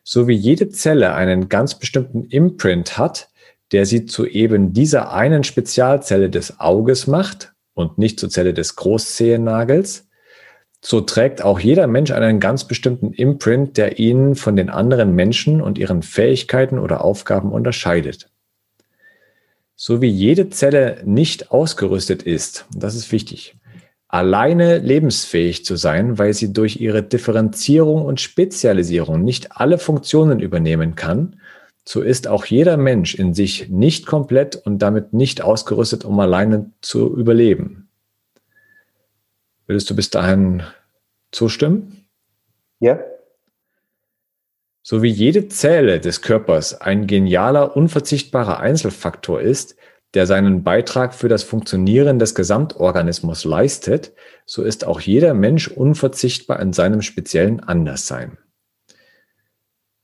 So 0.03 0.27
wie 0.27 0.35
jede 0.35 0.69
Zelle 0.69 1.13
einen 1.13 1.49
ganz 1.49 1.79
bestimmten 1.79 2.25
Imprint 2.25 2.97
hat, 2.97 3.29
der 3.71 3.85
sie 3.85 4.05
zu 4.05 4.25
eben 4.25 4.73
dieser 4.73 5.13
einen 5.13 5.43
Spezialzelle 5.43 6.29
des 6.29 6.59
Auges 6.59 7.07
macht 7.07 7.53
und 7.73 7.97
nicht 7.97 8.19
zur 8.19 8.29
Zelle 8.29 8.53
des 8.53 8.75
Großzehennagels, 8.75 10.04
so 10.85 11.01
trägt 11.01 11.43
auch 11.43 11.59
jeder 11.59 11.87
Mensch 11.87 12.11
einen 12.11 12.39
ganz 12.39 12.65
bestimmten 12.65 13.11
Imprint, 13.11 13.75
der 13.75 13.97
ihn 13.97 14.35
von 14.35 14.55
den 14.55 14.69
anderen 14.69 15.15
Menschen 15.15 15.59
und 15.59 15.79
ihren 15.79 16.03
Fähigkeiten 16.03 16.77
oder 16.77 17.03
Aufgaben 17.03 17.51
unterscheidet. 17.51 18.29
So 19.75 19.99
wie 19.99 20.09
jede 20.09 20.51
Zelle 20.51 21.01
nicht 21.03 21.49
ausgerüstet 21.49 22.21
ist, 22.21 22.67
das 22.71 22.93
ist 22.93 23.11
wichtig, 23.11 23.55
alleine 24.09 24.77
lebensfähig 24.77 25.65
zu 25.65 25.75
sein, 25.75 26.19
weil 26.19 26.35
sie 26.35 26.53
durch 26.53 26.79
ihre 26.79 27.01
Differenzierung 27.01 28.05
und 28.05 28.21
Spezialisierung 28.21 29.23
nicht 29.23 29.53
alle 29.53 29.79
Funktionen 29.79 30.39
übernehmen 30.39 30.93
kann, 30.93 31.41
so 31.83 32.01
ist 32.01 32.27
auch 32.27 32.45
jeder 32.45 32.77
Mensch 32.77 33.15
in 33.15 33.33
sich 33.33 33.69
nicht 33.69 34.05
komplett 34.05 34.55
und 34.55 34.83
damit 34.83 35.13
nicht 35.13 35.41
ausgerüstet, 35.41 36.05
um 36.05 36.19
alleine 36.19 36.69
zu 36.81 37.17
überleben. 37.17 37.84
Würdest 39.67 39.89
du 39.89 39.95
bis 39.95 40.09
dahin 40.09 40.63
zustimmen? 41.31 42.07
Ja. 42.79 42.99
So 44.83 45.01
wie 45.01 45.09
jede 45.09 45.47
Zelle 45.47 45.99
des 45.99 46.21
Körpers 46.21 46.79
ein 46.79 47.07
genialer, 47.07 47.75
unverzichtbarer 47.75 48.59
Einzelfaktor 48.59 49.41
ist, 49.41 49.75
der 50.13 50.27
seinen 50.27 50.63
Beitrag 50.63 51.13
für 51.13 51.27
das 51.27 51.43
Funktionieren 51.43 52.19
des 52.19 52.35
Gesamtorganismus 52.35 53.43
leistet, 53.43 54.13
so 54.45 54.63
ist 54.63 54.85
auch 54.85 55.01
jeder 55.01 55.33
Mensch 55.33 55.67
unverzichtbar 55.67 56.59
in 56.59 56.71
seinem 56.71 57.01
speziellen 57.01 57.59
Anderssein. 57.59 58.37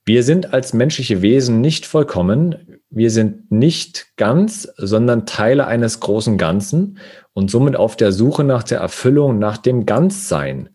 Wir 0.04 0.24
sind 0.24 0.52
als 0.52 0.72
menschliche 0.72 1.22
Wesen 1.22 1.60
nicht 1.60 1.86
vollkommen, 1.86 2.80
wir 2.90 3.10
sind 3.10 3.52
nicht 3.52 4.08
ganz, 4.16 4.72
sondern 4.76 5.26
Teile 5.26 5.66
eines 5.68 6.00
großen 6.00 6.38
Ganzen 6.38 6.98
und 7.34 7.50
somit 7.52 7.76
auf 7.76 7.96
der 7.96 8.10
Suche 8.10 8.42
nach 8.42 8.64
der 8.64 8.80
Erfüllung, 8.80 9.38
nach 9.38 9.58
dem 9.58 9.86
Ganzsein 9.86 10.70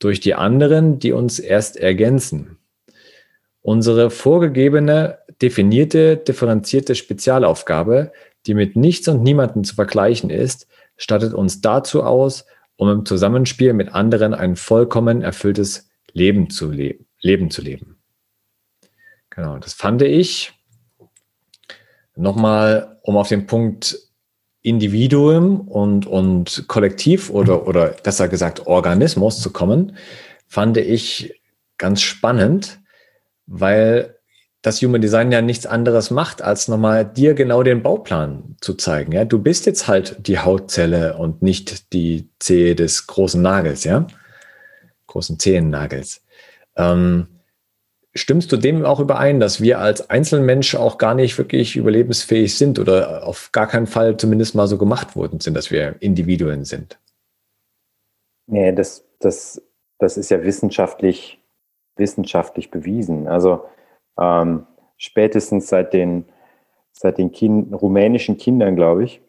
durch 0.00 0.18
die 0.18 0.34
anderen, 0.34 0.98
die 0.98 1.12
uns 1.12 1.38
erst 1.38 1.76
ergänzen. 1.76 2.58
Unsere 3.60 4.10
vorgegebene, 4.10 5.18
definierte, 5.40 6.16
differenzierte 6.16 6.96
Spezialaufgabe, 6.96 8.12
die 8.46 8.54
mit 8.54 8.74
nichts 8.74 9.06
und 9.06 9.22
niemandem 9.22 9.62
zu 9.62 9.76
vergleichen 9.76 10.28
ist, 10.28 10.66
stattet 10.96 11.34
uns 11.34 11.60
dazu 11.60 12.02
aus, 12.02 12.46
um 12.74 12.90
im 12.90 13.06
Zusammenspiel 13.06 13.74
mit 13.74 13.94
anderen 13.94 14.34
ein 14.34 14.56
vollkommen 14.56 15.22
erfülltes 15.22 15.88
Leben 16.12 16.50
zu, 16.50 16.72
le 16.72 16.96
leben, 17.20 17.50
zu 17.50 17.62
leben. 17.62 17.91
Genau, 19.34 19.56
das 19.56 19.72
fand 19.72 20.02
ich 20.02 20.52
nochmal, 22.14 22.98
um 23.02 23.16
auf 23.16 23.28
den 23.28 23.46
Punkt 23.46 23.96
Individuum 24.60 25.62
und, 25.62 26.06
und 26.06 26.64
Kollektiv 26.68 27.30
oder, 27.30 27.66
oder 27.66 27.88
besser 27.88 28.28
gesagt 28.28 28.66
Organismus 28.66 29.40
zu 29.40 29.50
kommen, 29.50 29.96
fand 30.46 30.76
ich 30.76 31.40
ganz 31.78 32.02
spannend, 32.02 32.80
weil 33.46 34.18
das 34.60 34.82
Human 34.82 35.00
Design 35.00 35.32
ja 35.32 35.40
nichts 35.40 35.64
anderes 35.64 36.10
macht, 36.10 36.42
als 36.42 36.68
nochmal 36.68 37.06
dir 37.06 37.32
genau 37.32 37.62
den 37.62 37.82
Bauplan 37.82 38.56
zu 38.60 38.74
zeigen. 38.74 39.12
Ja, 39.12 39.24
du 39.24 39.38
bist 39.38 39.64
jetzt 39.64 39.88
halt 39.88 40.28
die 40.28 40.40
Hautzelle 40.40 41.16
und 41.16 41.40
nicht 41.40 41.94
die 41.94 42.28
Zehe 42.38 42.76
des 42.76 43.06
großen 43.06 43.40
Nagels, 43.40 43.84
ja, 43.84 44.06
großen 45.06 45.38
Zehennagels. 45.38 46.22
Ähm, 46.76 47.28
Stimmst 48.14 48.52
du 48.52 48.58
dem 48.58 48.84
auch 48.84 49.00
überein, 49.00 49.40
dass 49.40 49.62
wir 49.62 49.80
als 49.80 50.10
Einzelmensch 50.10 50.74
auch 50.74 50.98
gar 50.98 51.14
nicht 51.14 51.38
wirklich 51.38 51.76
überlebensfähig 51.76 52.58
sind 52.58 52.78
oder 52.78 53.26
auf 53.26 53.50
gar 53.52 53.66
keinen 53.66 53.86
Fall 53.86 54.18
zumindest 54.18 54.54
mal 54.54 54.66
so 54.66 54.76
gemacht 54.76 55.16
worden 55.16 55.40
sind, 55.40 55.56
dass 55.56 55.70
wir 55.70 55.96
Individuen 56.00 56.64
sind? 56.64 56.98
Nee, 58.46 58.72
das, 58.72 59.06
das, 59.18 59.62
das 59.98 60.18
ist 60.18 60.30
ja 60.30 60.42
wissenschaftlich, 60.44 61.40
wissenschaftlich 61.96 62.70
bewiesen. 62.70 63.28
Also 63.28 63.64
ähm, 64.20 64.66
spätestens 64.98 65.68
seit 65.68 65.94
den, 65.94 66.26
seit 66.92 67.16
den 67.16 67.32
kind, 67.32 67.72
rumänischen 67.80 68.36
Kindern, 68.36 68.76
glaube 68.76 69.04
ich, 69.04 69.22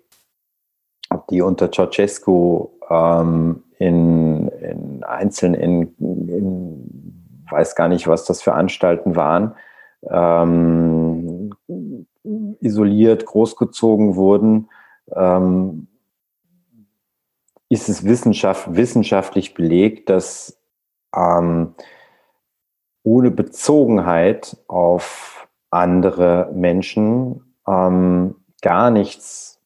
die 1.30 1.42
unter 1.42 1.72
Ceausescu 1.72 2.70
ähm, 2.90 3.64
in, 3.78 4.48
in 4.50 5.04
einzeln 5.04 5.54
in, 5.54 5.96
in 6.00 6.83
weiß 7.54 7.76
gar 7.76 7.88
nicht, 7.88 8.08
was 8.08 8.26
das 8.26 8.42
für 8.42 8.54
Anstalten 8.54 9.16
waren, 9.16 9.56
ähm, 10.10 11.56
isoliert, 12.60 13.26
großgezogen 13.26 14.16
wurden, 14.16 14.70
ähm, 15.16 15.88
ist 17.70 17.90
es 17.90 18.04
wissenschaft, 18.04 18.76
wissenschaftlich 18.76 19.54
belegt, 19.54 20.10
dass 20.10 20.60
ähm, 21.16 21.76
ohne 23.04 23.32
Bezogenheit 23.32 24.58
auf 24.68 25.48
andere 25.70 26.52
Menschen 26.54 27.56
ähm, 27.68 28.36
gar 28.62 28.92
nichts 28.92 29.60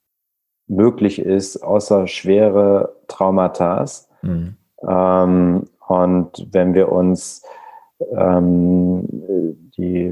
möglich 0.67 1.19
ist, 1.19 1.57
außer 1.57 2.07
schwere 2.07 2.95
Traumata. 3.07 3.85
Mhm. 4.21 4.57
Ähm, 4.87 5.65
und 5.87 6.47
wenn 6.51 6.73
wir 6.73 6.91
uns 6.91 7.43
ähm, 7.99 9.07
die 9.77 10.11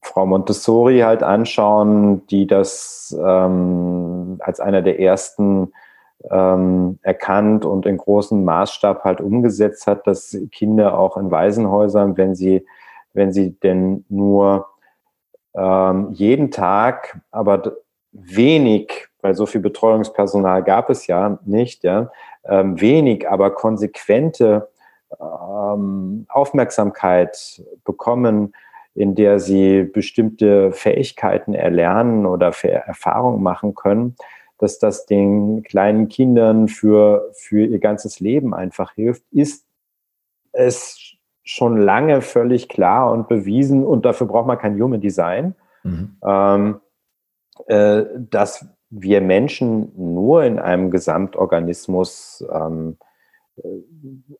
Frau 0.00 0.26
Montessori 0.26 1.00
halt 1.00 1.22
anschauen, 1.22 2.26
die 2.26 2.46
das 2.46 3.16
ähm, 3.18 4.36
als 4.40 4.60
einer 4.60 4.82
der 4.82 5.00
ersten 5.00 5.72
ähm, 6.30 6.98
erkannt 7.02 7.64
und 7.64 7.86
in 7.86 7.96
großem 7.96 8.44
Maßstab 8.44 9.04
halt 9.04 9.20
umgesetzt 9.20 9.86
hat, 9.86 10.06
dass 10.06 10.36
Kinder 10.50 10.98
auch 10.98 11.16
in 11.16 11.30
Waisenhäusern, 11.30 12.16
wenn 12.16 12.34
sie, 12.34 12.66
wenn 13.12 13.32
sie 13.32 13.58
denn 13.60 14.04
nur 14.08 14.66
ähm, 15.54 16.10
jeden 16.12 16.50
Tag, 16.50 17.20
aber 17.30 17.76
wenig, 18.12 19.08
weil 19.20 19.34
so 19.34 19.46
viel 19.46 19.60
Betreuungspersonal 19.60 20.62
gab 20.62 20.90
es 20.90 21.06
ja 21.06 21.38
nicht, 21.44 21.84
ja, 21.84 22.10
ähm, 22.44 22.80
wenig, 22.80 23.28
aber 23.28 23.54
konsequente 23.54 24.68
ähm, 25.20 26.26
Aufmerksamkeit 26.28 27.62
bekommen, 27.84 28.54
in 28.94 29.14
der 29.14 29.38
sie 29.38 29.84
bestimmte 29.84 30.72
Fähigkeiten 30.72 31.54
erlernen 31.54 32.26
oder 32.26 32.48
Erfahrungen 32.62 33.42
machen 33.42 33.74
können, 33.74 34.16
dass 34.58 34.78
das 34.78 35.06
den 35.06 35.62
kleinen 35.62 36.08
Kindern 36.08 36.68
für, 36.68 37.30
für 37.32 37.64
ihr 37.64 37.78
ganzes 37.78 38.20
Leben 38.20 38.54
einfach 38.54 38.92
hilft, 38.92 39.24
ist 39.32 39.66
es 40.52 41.16
schon 41.42 41.76
lange 41.76 42.20
völlig 42.20 42.68
klar 42.68 43.10
und 43.10 43.28
bewiesen 43.28 43.84
und 43.84 44.04
dafür 44.04 44.26
braucht 44.26 44.46
man 44.46 44.58
kein 44.58 44.80
Human 44.80 45.00
Design, 45.00 45.54
mhm. 45.82 46.16
ähm, 46.24 46.80
äh, 47.66 48.04
dass 48.16 48.66
wir 48.90 49.20
Menschen 49.22 49.92
nur 49.96 50.44
in 50.44 50.58
einem 50.58 50.90
Gesamtorganismus 50.90 52.44
ähm, 52.52 52.98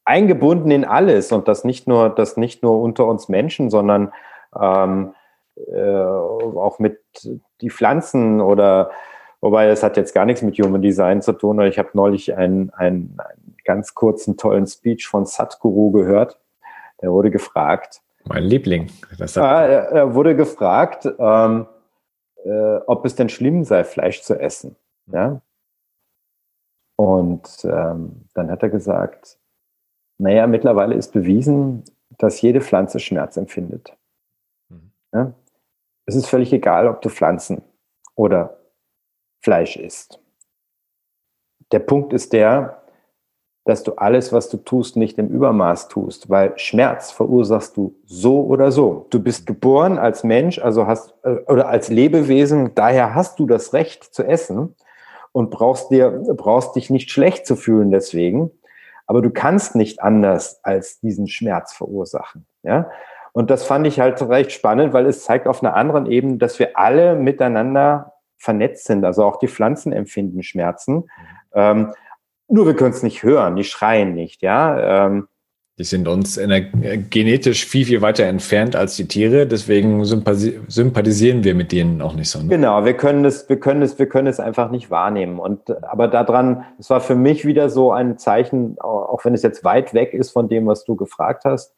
eingebunden 0.05 0.71
in 0.71 0.85
alles 0.85 1.33
und 1.33 1.49
das 1.49 1.65
nicht 1.65 1.87
nur, 1.87 2.11
das 2.11 2.37
nicht 2.37 2.63
nur 2.63 2.81
unter 2.81 3.07
uns 3.07 3.29
Menschen, 3.29 3.71
sondern 3.71 4.13
ähm, 4.59 5.15
äh, 5.57 5.95
auch 5.95 6.79
mit 6.79 6.99
die 7.61 7.71
Pflanzen 7.71 8.41
oder 8.41 8.91
wobei 9.41 9.67
das 9.69 9.83
hat 9.83 9.97
jetzt 9.97 10.15
gar 10.15 10.25
nichts 10.25 10.43
mit 10.43 10.59
Human 10.59 10.83
Design 10.83 11.21
zu 11.21 11.33
tun. 11.33 11.61
Ich 11.63 11.79
habe 11.79 11.91
neulich 11.93 12.35
einen, 12.37 12.71
einen, 12.71 13.19
einen 13.19 13.57
ganz 13.65 13.95
kurzen, 13.95 14.37
tollen 14.37 14.67
Speech 14.67 15.07
von 15.07 15.27
Satguru 15.27 15.91
gehört. 15.91 16.39
Der 17.03 17.13
wurde 17.13 17.31
gefragt. 17.31 18.01
Mein 18.25 18.45
Liebling. 18.45 18.91
Das 19.19 19.37
er, 19.37 19.45
er 19.45 20.15
wurde 20.15 20.37
gefragt, 20.37 21.09
ähm, 21.19 21.67
äh, 22.45 22.77
ob 22.87 23.05
es 23.05 23.15
denn 23.15 23.29
schlimm 23.29 23.65
sei, 23.65 23.85
Fleisch 23.85 24.23
zu 24.23 24.39
essen. 24.39 24.77
Ja? 25.13 25.43
Und 27.03 27.65
ähm, 27.65 28.27
dann 28.33 28.49
hat 28.49 28.63
er 28.63 28.69
gesagt, 28.69 29.37
naja, 30.19 30.47
mittlerweile 30.47 30.95
ist 30.95 31.13
bewiesen, 31.13 31.83
dass 32.17 32.41
jede 32.41 32.61
Pflanze 32.61 33.01
Schmerz 33.01 33.37
empfindet. 33.37 33.99
Mhm. 34.69 34.93
Ja? 35.13 35.33
Es 36.07 36.15
ist 36.15 36.29
völlig 36.29 36.53
egal, 36.53 36.87
ob 36.87 37.03
du 37.03 37.09
Pflanzen 37.09 37.61
oder 38.15 38.57
Fleisch 39.43 39.77
isst. 39.77 40.21
Der 41.73 41.81
Punkt 41.81 42.13
ist 42.13 42.33
der, 42.33 42.85
dass 43.65 43.83
du 43.83 43.95
alles, 43.95 44.33
was 44.33 44.49
du 44.49 44.59
tust, 44.59 44.97
nicht 44.97 45.19
im 45.19 45.27
Übermaß 45.27 45.89
tust, 45.89 46.31
weil 46.31 46.57
Schmerz 46.57 47.11
verursachst 47.11 47.77
du 47.77 47.97
so 48.05 48.45
oder 48.45 48.71
so. 48.71 49.09
Du 49.11 49.21
bist 49.21 49.47
geboren 49.47 49.99
als 49.99 50.23
Mensch, 50.23 50.61
also 50.61 50.87
hast 50.87 51.17
äh, 51.25 51.39
oder 51.49 51.67
als 51.67 51.89
Lebewesen, 51.89 52.77
daher 52.77 53.17
hast 53.17 53.41
du 53.41 53.47
das 53.47 53.73
Recht 53.73 54.05
zu 54.05 54.23
essen 54.23 54.77
und 55.33 55.51
brauchst 55.51 55.91
dir, 55.91 56.11
brauchst 56.37 56.77
dich 56.77 56.91
nicht 56.91 57.11
schlecht 57.11 57.47
zu 57.47 57.57
fühlen 57.57 57.91
deswegen. 57.91 58.51
Aber 59.07 59.21
du 59.21 59.31
kannst 59.31 59.75
nicht 59.75 60.03
anders 60.03 60.61
als 60.63 61.01
diesen 61.01 61.27
Schmerz 61.27 61.73
verursachen. 61.73 62.47
Ja? 62.63 62.91
Und 63.33 63.51
das 63.51 63.65
fand 63.65 63.87
ich 63.87 63.99
halt 63.99 64.21
recht 64.23 64.53
spannend, 64.53 64.93
weil 64.93 65.07
es 65.07 65.25
zeigt 65.25 65.47
auf 65.47 65.63
einer 65.63 65.75
anderen 65.75 66.07
Ebene, 66.07 66.37
dass 66.37 66.59
wir 66.59 66.79
alle 66.79 67.17
miteinander 67.17 68.13
vernetzt 68.37 68.85
sind. 68.85 69.05
Also 69.05 69.25
auch 69.25 69.39
die 69.39 69.49
Pflanzen 69.49 69.93
empfinden 69.93 70.43
Schmerzen. 70.43 70.95
Mhm. 70.95 71.07
Ähm, 71.55 71.93
nur 72.49 72.67
wir 72.67 72.77
können 72.77 72.93
es 72.93 73.03
nicht 73.03 73.23
hören, 73.23 73.57
die 73.57 73.65
schreien 73.65 74.15
nicht, 74.15 74.43
ja. 74.43 75.07
Ähm, 75.07 75.29
die 75.79 75.85
sind 75.85 76.07
uns 76.07 76.39
genetisch 77.09 77.65
viel, 77.65 77.87
viel 77.87 78.03
weiter 78.03 78.25
entfernt 78.25 78.77
als 78.77 78.95
die 78.97 79.09
Tiere, 79.09 79.47
deswegen 79.47 80.05
sympathisieren 80.05 81.45
wir 81.45 81.55
mit 81.55 81.73
denen 81.73 82.03
auch 82.03 82.15
nicht 82.15 82.29
so. 82.29 82.41
Ne? 82.41 82.49
Genau, 82.49 82.85
wir 82.85 82.95
können 82.95 83.25
es, 83.25 83.49
wir 83.49 83.59
können 83.59 83.81
es, 83.81 83.99
wir 83.99 84.07
können 84.07 84.27
es 84.27 84.39
einfach 84.39 84.71
nicht 84.71 84.91
wahrnehmen. 84.91 85.39
Und 85.39 85.71
aber 85.85 86.09
daran, 86.09 86.65
es 86.79 86.91
war 86.91 87.01
für 87.01 87.15
mich 87.15 87.47
wieder 87.47 87.71
so 87.71 87.91
ein 87.91 88.19
Zeichen, 88.19 88.79
auch 88.81 89.25
wenn 89.25 89.33
es 89.33 89.43
jetzt 89.43 89.65
weit 89.65 89.95
weg 89.95 90.13
ist 90.13 90.31
von 90.31 90.49
dem, 90.49 90.67
was 90.67 90.85
du 90.85 90.95
gefragt 90.95 91.45
hast, 91.47 91.75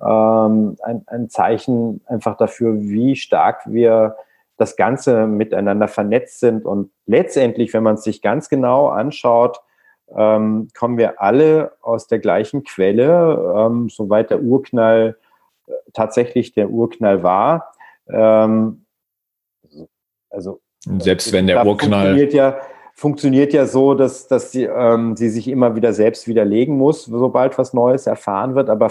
ähm, 0.00 0.76
ein, 0.82 1.02
ein 1.06 1.28
Zeichen 1.28 2.00
einfach 2.06 2.36
dafür, 2.36 2.80
wie 2.80 3.16
stark 3.16 3.62
wir 3.66 4.16
das 4.56 4.76
Ganze 4.76 5.26
miteinander 5.26 5.88
vernetzt 5.88 6.38
sind. 6.38 6.64
Und 6.64 6.90
letztendlich, 7.06 7.74
wenn 7.74 7.82
man 7.82 7.94
es 7.94 8.04
sich 8.04 8.22
ganz 8.22 8.48
genau 8.48 8.88
anschaut, 8.88 9.58
ähm, 10.16 10.68
kommen 10.76 10.98
wir 10.98 11.20
alle 11.20 11.72
aus 11.80 12.06
der 12.06 12.18
gleichen 12.18 12.64
Quelle, 12.64 13.54
ähm, 13.56 13.88
soweit 13.88 14.30
der 14.30 14.42
Urknall 14.42 15.16
äh, 15.66 15.72
tatsächlich 15.92 16.52
der 16.52 16.70
Urknall 16.70 17.22
war. 17.22 17.72
Ähm, 18.08 18.84
also 20.30 20.60
Selbst 20.98 21.32
wenn 21.32 21.46
der 21.46 21.64
Urknall. 21.64 22.06
Funktioniert 22.06 22.34
ja, 22.34 22.60
funktioniert 22.94 23.52
ja 23.52 23.66
so, 23.66 23.94
dass, 23.94 24.28
dass 24.28 24.52
sie, 24.52 24.64
ähm, 24.64 25.16
sie 25.16 25.28
sich 25.28 25.48
immer 25.48 25.76
wieder 25.76 25.92
selbst 25.92 26.28
widerlegen 26.28 26.76
muss, 26.76 27.04
sobald 27.04 27.58
was 27.58 27.72
Neues 27.72 28.06
erfahren 28.06 28.54
wird. 28.54 28.68
Aber 28.68 28.90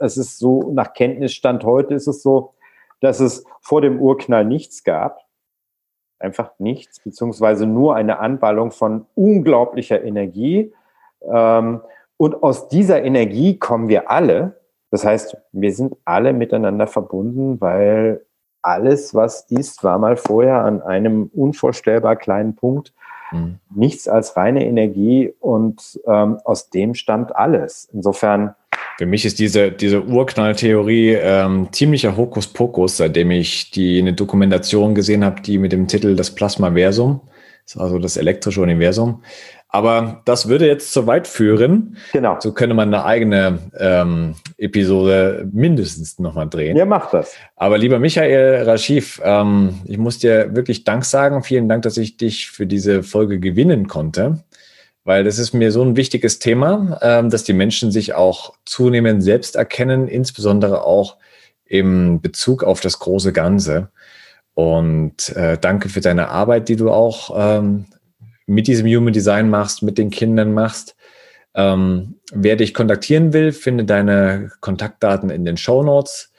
es 0.00 0.16
ist 0.16 0.38
so, 0.38 0.70
nach 0.72 0.92
Kenntnisstand 0.92 1.64
heute 1.64 1.94
ist 1.94 2.08
es 2.08 2.22
so, 2.22 2.54
dass 3.00 3.20
es 3.20 3.44
vor 3.60 3.80
dem 3.80 4.00
Urknall 4.00 4.44
nichts 4.44 4.84
gab. 4.84 5.27
Einfach 6.18 6.50
nichts, 6.58 7.00
beziehungsweise 7.00 7.66
nur 7.66 7.94
eine 7.94 8.18
Anballung 8.18 8.70
von 8.70 9.06
unglaublicher 9.14 10.02
Energie. 10.02 10.72
Ähm, 11.22 11.80
und 12.16 12.42
aus 12.42 12.68
dieser 12.68 13.02
Energie 13.02 13.58
kommen 13.58 13.88
wir 13.88 14.10
alle. 14.10 14.60
Das 14.90 15.04
heißt, 15.04 15.36
wir 15.52 15.72
sind 15.72 15.96
alle 16.04 16.32
miteinander 16.32 16.86
verbunden, 16.86 17.60
weil 17.60 18.24
alles, 18.62 19.14
was 19.14 19.46
ist, 19.50 19.84
war 19.84 19.98
mal 19.98 20.16
vorher 20.16 20.64
an 20.64 20.82
einem 20.82 21.30
unvorstellbar 21.32 22.16
kleinen 22.16 22.56
Punkt 22.56 22.92
mhm. 23.30 23.58
nichts 23.74 24.08
als 24.08 24.36
reine 24.36 24.66
Energie 24.66 25.32
und 25.40 26.00
ähm, 26.06 26.38
aus 26.44 26.70
dem 26.70 26.94
stammt 26.94 27.34
alles. 27.36 27.88
Insofern. 27.92 28.54
Für 28.98 29.06
mich 29.06 29.24
ist 29.24 29.38
diese, 29.38 29.70
diese 29.70 30.02
Urknalltheorie 30.02 31.12
ähm, 31.12 31.68
ziemlicher 31.70 32.16
Hokuspokus, 32.16 32.96
seitdem 32.96 33.30
ich 33.30 33.70
die 33.70 34.00
eine 34.00 34.12
Dokumentation 34.12 34.96
gesehen 34.96 35.24
habe, 35.24 35.40
die 35.40 35.58
mit 35.58 35.70
dem 35.70 35.86
Titel 35.86 36.16
Das 36.16 36.34
Plasmaversum, 36.34 37.20
also 37.76 38.00
das 38.00 38.16
elektrische 38.16 38.60
Universum, 38.60 39.22
aber 39.68 40.22
das 40.24 40.48
würde 40.48 40.66
jetzt 40.66 40.92
zu 40.92 41.06
weit 41.06 41.28
führen. 41.28 41.96
Genau. 42.12 42.38
So 42.40 42.52
könnte 42.52 42.74
man 42.74 42.92
eine 42.92 43.04
eigene 43.04 43.58
ähm, 43.78 44.34
Episode 44.56 45.48
mindestens 45.52 46.18
nochmal 46.18 46.48
drehen. 46.48 46.76
Ja, 46.76 46.84
macht 46.84 47.14
das. 47.14 47.36
Aber 47.54 47.78
lieber 47.78 48.00
Michael 48.00 48.64
Raschif, 48.64 49.20
ähm, 49.22 49.74
ich 49.84 49.98
muss 49.98 50.18
dir 50.18 50.56
wirklich 50.56 50.82
Dank 50.82 51.04
sagen. 51.04 51.44
Vielen 51.44 51.68
Dank, 51.68 51.82
dass 51.82 51.98
ich 51.98 52.16
dich 52.16 52.50
für 52.50 52.66
diese 52.66 53.04
Folge 53.04 53.38
gewinnen 53.38 53.86
konnte. 53.86 54.42
Weil 55.08 55.24
das 55.24 55.38
ist 55.38 55.54
mir 55.54 55.72
so 55.72 55.82
ein 55.82 55.96
wichtiges 55.96 56.38
Thema, 56.38 56.98
ähm, 57.00 57.30
dass 57.30 57.42
die 57.42 57.54
Menschen 57.54 57.90
sich 57.90 58.12
auch 58.12 58.52
zunehmend 58.66 59.22
selbst 59.22 59.56
erkennen, 59.56 60.06
insbesondere 60.06 60.84
auch 60.84 61.16
im 61.64 62.20
Bezug 62.20 62.62
auf 62.62 62.82
das 62.82 62.98
große 62.98 63.32
Ganze. 63.32 63.88
Und 64.52 65.34
äh, 65.34 65.56
danke 65.58 65.88
für 65.88 66.02
deine 66.02 66.28
Arbeit, 66.28 66.68
die 66.68 66.76
du 66.76 66.90
auch 66.90 67.30
ähm, 67.34 67.86
mit 68.44 68.66
diesem 68.66 68.86
Human 68.86 69.14
Design 69.14 69.48
machst, 69.48 69.82
mit 69.82 69.96
den 69.96 70.10
Kindern 70.10 70.52
machst. 70.52 70.94
Ähm, 71.54 72.16
wer 72.30 72.56
dich 72.56 72.74
kontaktieren 72.74 73.32
will, 73.32 73.52
finde 73.52 73.86
deine 73.86 74.50
Kontaktdaten 74.60 75.30
in 75.30 75.46
den 75.46 75.56
Show 75.56 75.82
Notes. 75.82 76.34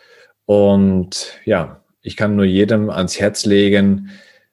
Und 0.45 1.39
ja, 1.43 1.82
ich 2.03 2.15
kann 2.15 2.36
nur 2.36 2.45
jedem 2.45 2.91
ans 2.91 3.20
Herz 3.20 3.47
legen, 3.47 4.11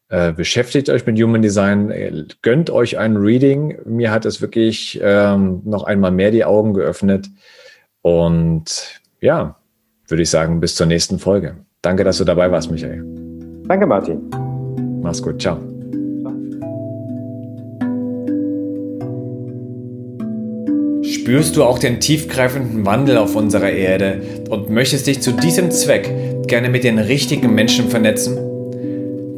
äh, 0.09 0.33
beschäftigt 0.33 0.89
euch 0.89 1.05
mit 1.05 1.21
Human 1.21 1.43
Design, 1.43 1.91
äh, 1.91 2.25
gönnt 2.43 2.71
euch 2.71 2.99
ein 2.99 3.17
Reading. 3.17 3.79
Mir 3.85 4.13
hat 4.13 4.25
es 4.25 4.41
wirklich 4.41 5.01
ähm, 5.03 5.63
noch 5.65 5.85
einmal 5.85 6.13
mehr 6.13 6.31
die 6.31 6.45
Augen 6.45 6.75
geöffnet. 6.75 7.29
Und 8.03 9.01
ja, 9.21 9.57
würde 10.07 10.23
ich 10.23 10.31
sagen, 10.31 10.61
bis 10.61 10.77
zur 10.77 10.87
nächsten 10.87 11.19
Folge. 11.19 11.57
Danke, 11.83 12.05
dass 12.05 12.19
du 12.19 12.25
dabei 12.25 12.51
warst, 12.51 12.71
Michael. 12.71 13.05
Danke, 13.67 13.87
Martin. 13.87 14.31
Mach's 15.03 15.21
gut. 15.21 15.43
Ciao. 15.43 15.59
Spürst 21.03 21.57
du 21.57 21.65
auch 21.65 21.81
den 21.81 21.99
tiefgreifenden 21.99 22.87
Wandel 22.87 23.17
auf 23.17 23.35
unserer 23.35 23.71
Erde 23.71 24.23
und 24.49 24.71
möchtest 24.71 25.09
dich 25.09 25.21
zu 25.21 25.33
diesem 25.33 25.73
Zweck 25.73 26.47
gerne 26.47 26.69
mit 26.69 26.85
den 26.85 27.01
richtigen 27.01 27.53
Menschen 27.53 27.89
vernetzen? 27.89 28.46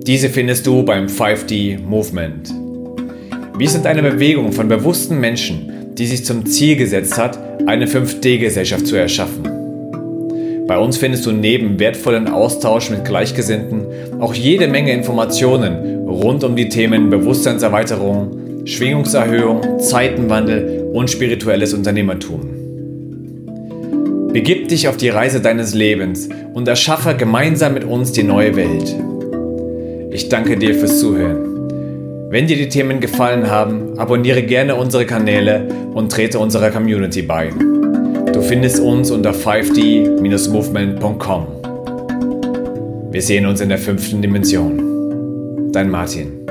Diese 0.08 0.30
findest 0.30 0.66
du 0.66 0.82
beim 0.84 1.04
5D 1.04 1.80
Movement. 1.82 2.50
Wir 3.58 3.68
sind 3.68 3.84
eine 3.84 4.00
Bewegung 4.00 4.52
von 4.52 4.66
bewussten 4.66 5.20
Menschen, 5.20 5.94
die 5.98 6.06
sich 6.06 6.24
zum 6.24 6.46
Ziel 6.46 6.76
gesetzt 6.76 7.18
hat, 7.18 7.38
eine 7.66 7.84
5D-Gesellschaft 7.84 8.86
zu 8.86 8.96
erschaffen. 8.96 9.42
Bei 10.66 10.78
uns 10.78 10.96
findest 10.96 11.26
du 11.26 11.32
neben 11.32 11.78
wertvollen 11.78 12.26
Austausch 12.26 12.88
mit 12.88 13.04
Gleichgesinnten 13.04 13.84
auch 14.18 14.32
jede 14.32 14.66
Menge 14.66 14.94
Informationen 14.94 16.08
rund 16.08 16.42
um 16.42 16.56
die 16.56 16.70
Themen 16.70 17.10
Bewusstseinserweiterung, 17.10 18.64
Schwingungserhöhung, 18.64 19.78
Zeitenwandel 19.78 20.90
und 20.90 21.10
spirituelles 21.10 21.74
Unternehmertum. 21.74 22.48
Begib 24.32 24.68
dich 24.68 24.88
auf 24.88 24.96
die 24.96 25.10
Reise 25.10 25.42
deines 25.42 25.74
Lebens 25.74 26.30
und 26.54 26.66
erschaffe 26.66 27.14
gemeinsam 27.14 27.74
mit 27.74 27.84
uns 27.84 28.12
die 28.12 28.22
neue 28.22 28.56
Welt. 28.56 28.96
Ich 30.10 30.30
danke 30.30 30.56
dir 30.56 30.74
fürs 30.74 31.00
Zuhören. 31.00 32.30
Wenn 32.30 32.46
dir 32.46 32.56
die 32.56 32.68
Themen 32.68 33.00
gefallen 33.00 33.50
haben, 33.50 33.98
abonniere 33.98 34.42
gerne 34.42 34.74
unsere 34.74 35.04
Kanäle 35.04 35.68
und 35.92 36.10
trete 36.10 36.38
unserer 36.38 36.70
Community 36.70 37.20
bei. 37.22 37.50
Du 38.32 38.40
findest 38.40 38.80
uns 38.80 39.10
unter 39.10 39.32
5d-movement.com. 39.32 41.46
Wir 43.12 43.22
sehen 43.22 43.44
uns 43.46 43.60
in 43.60 43.68
der 43.68 43.78
fünften 43.78 44.22
Dimension. 44.22 45.72
Dein 45.72 45.90
Martin. 45.90 46.46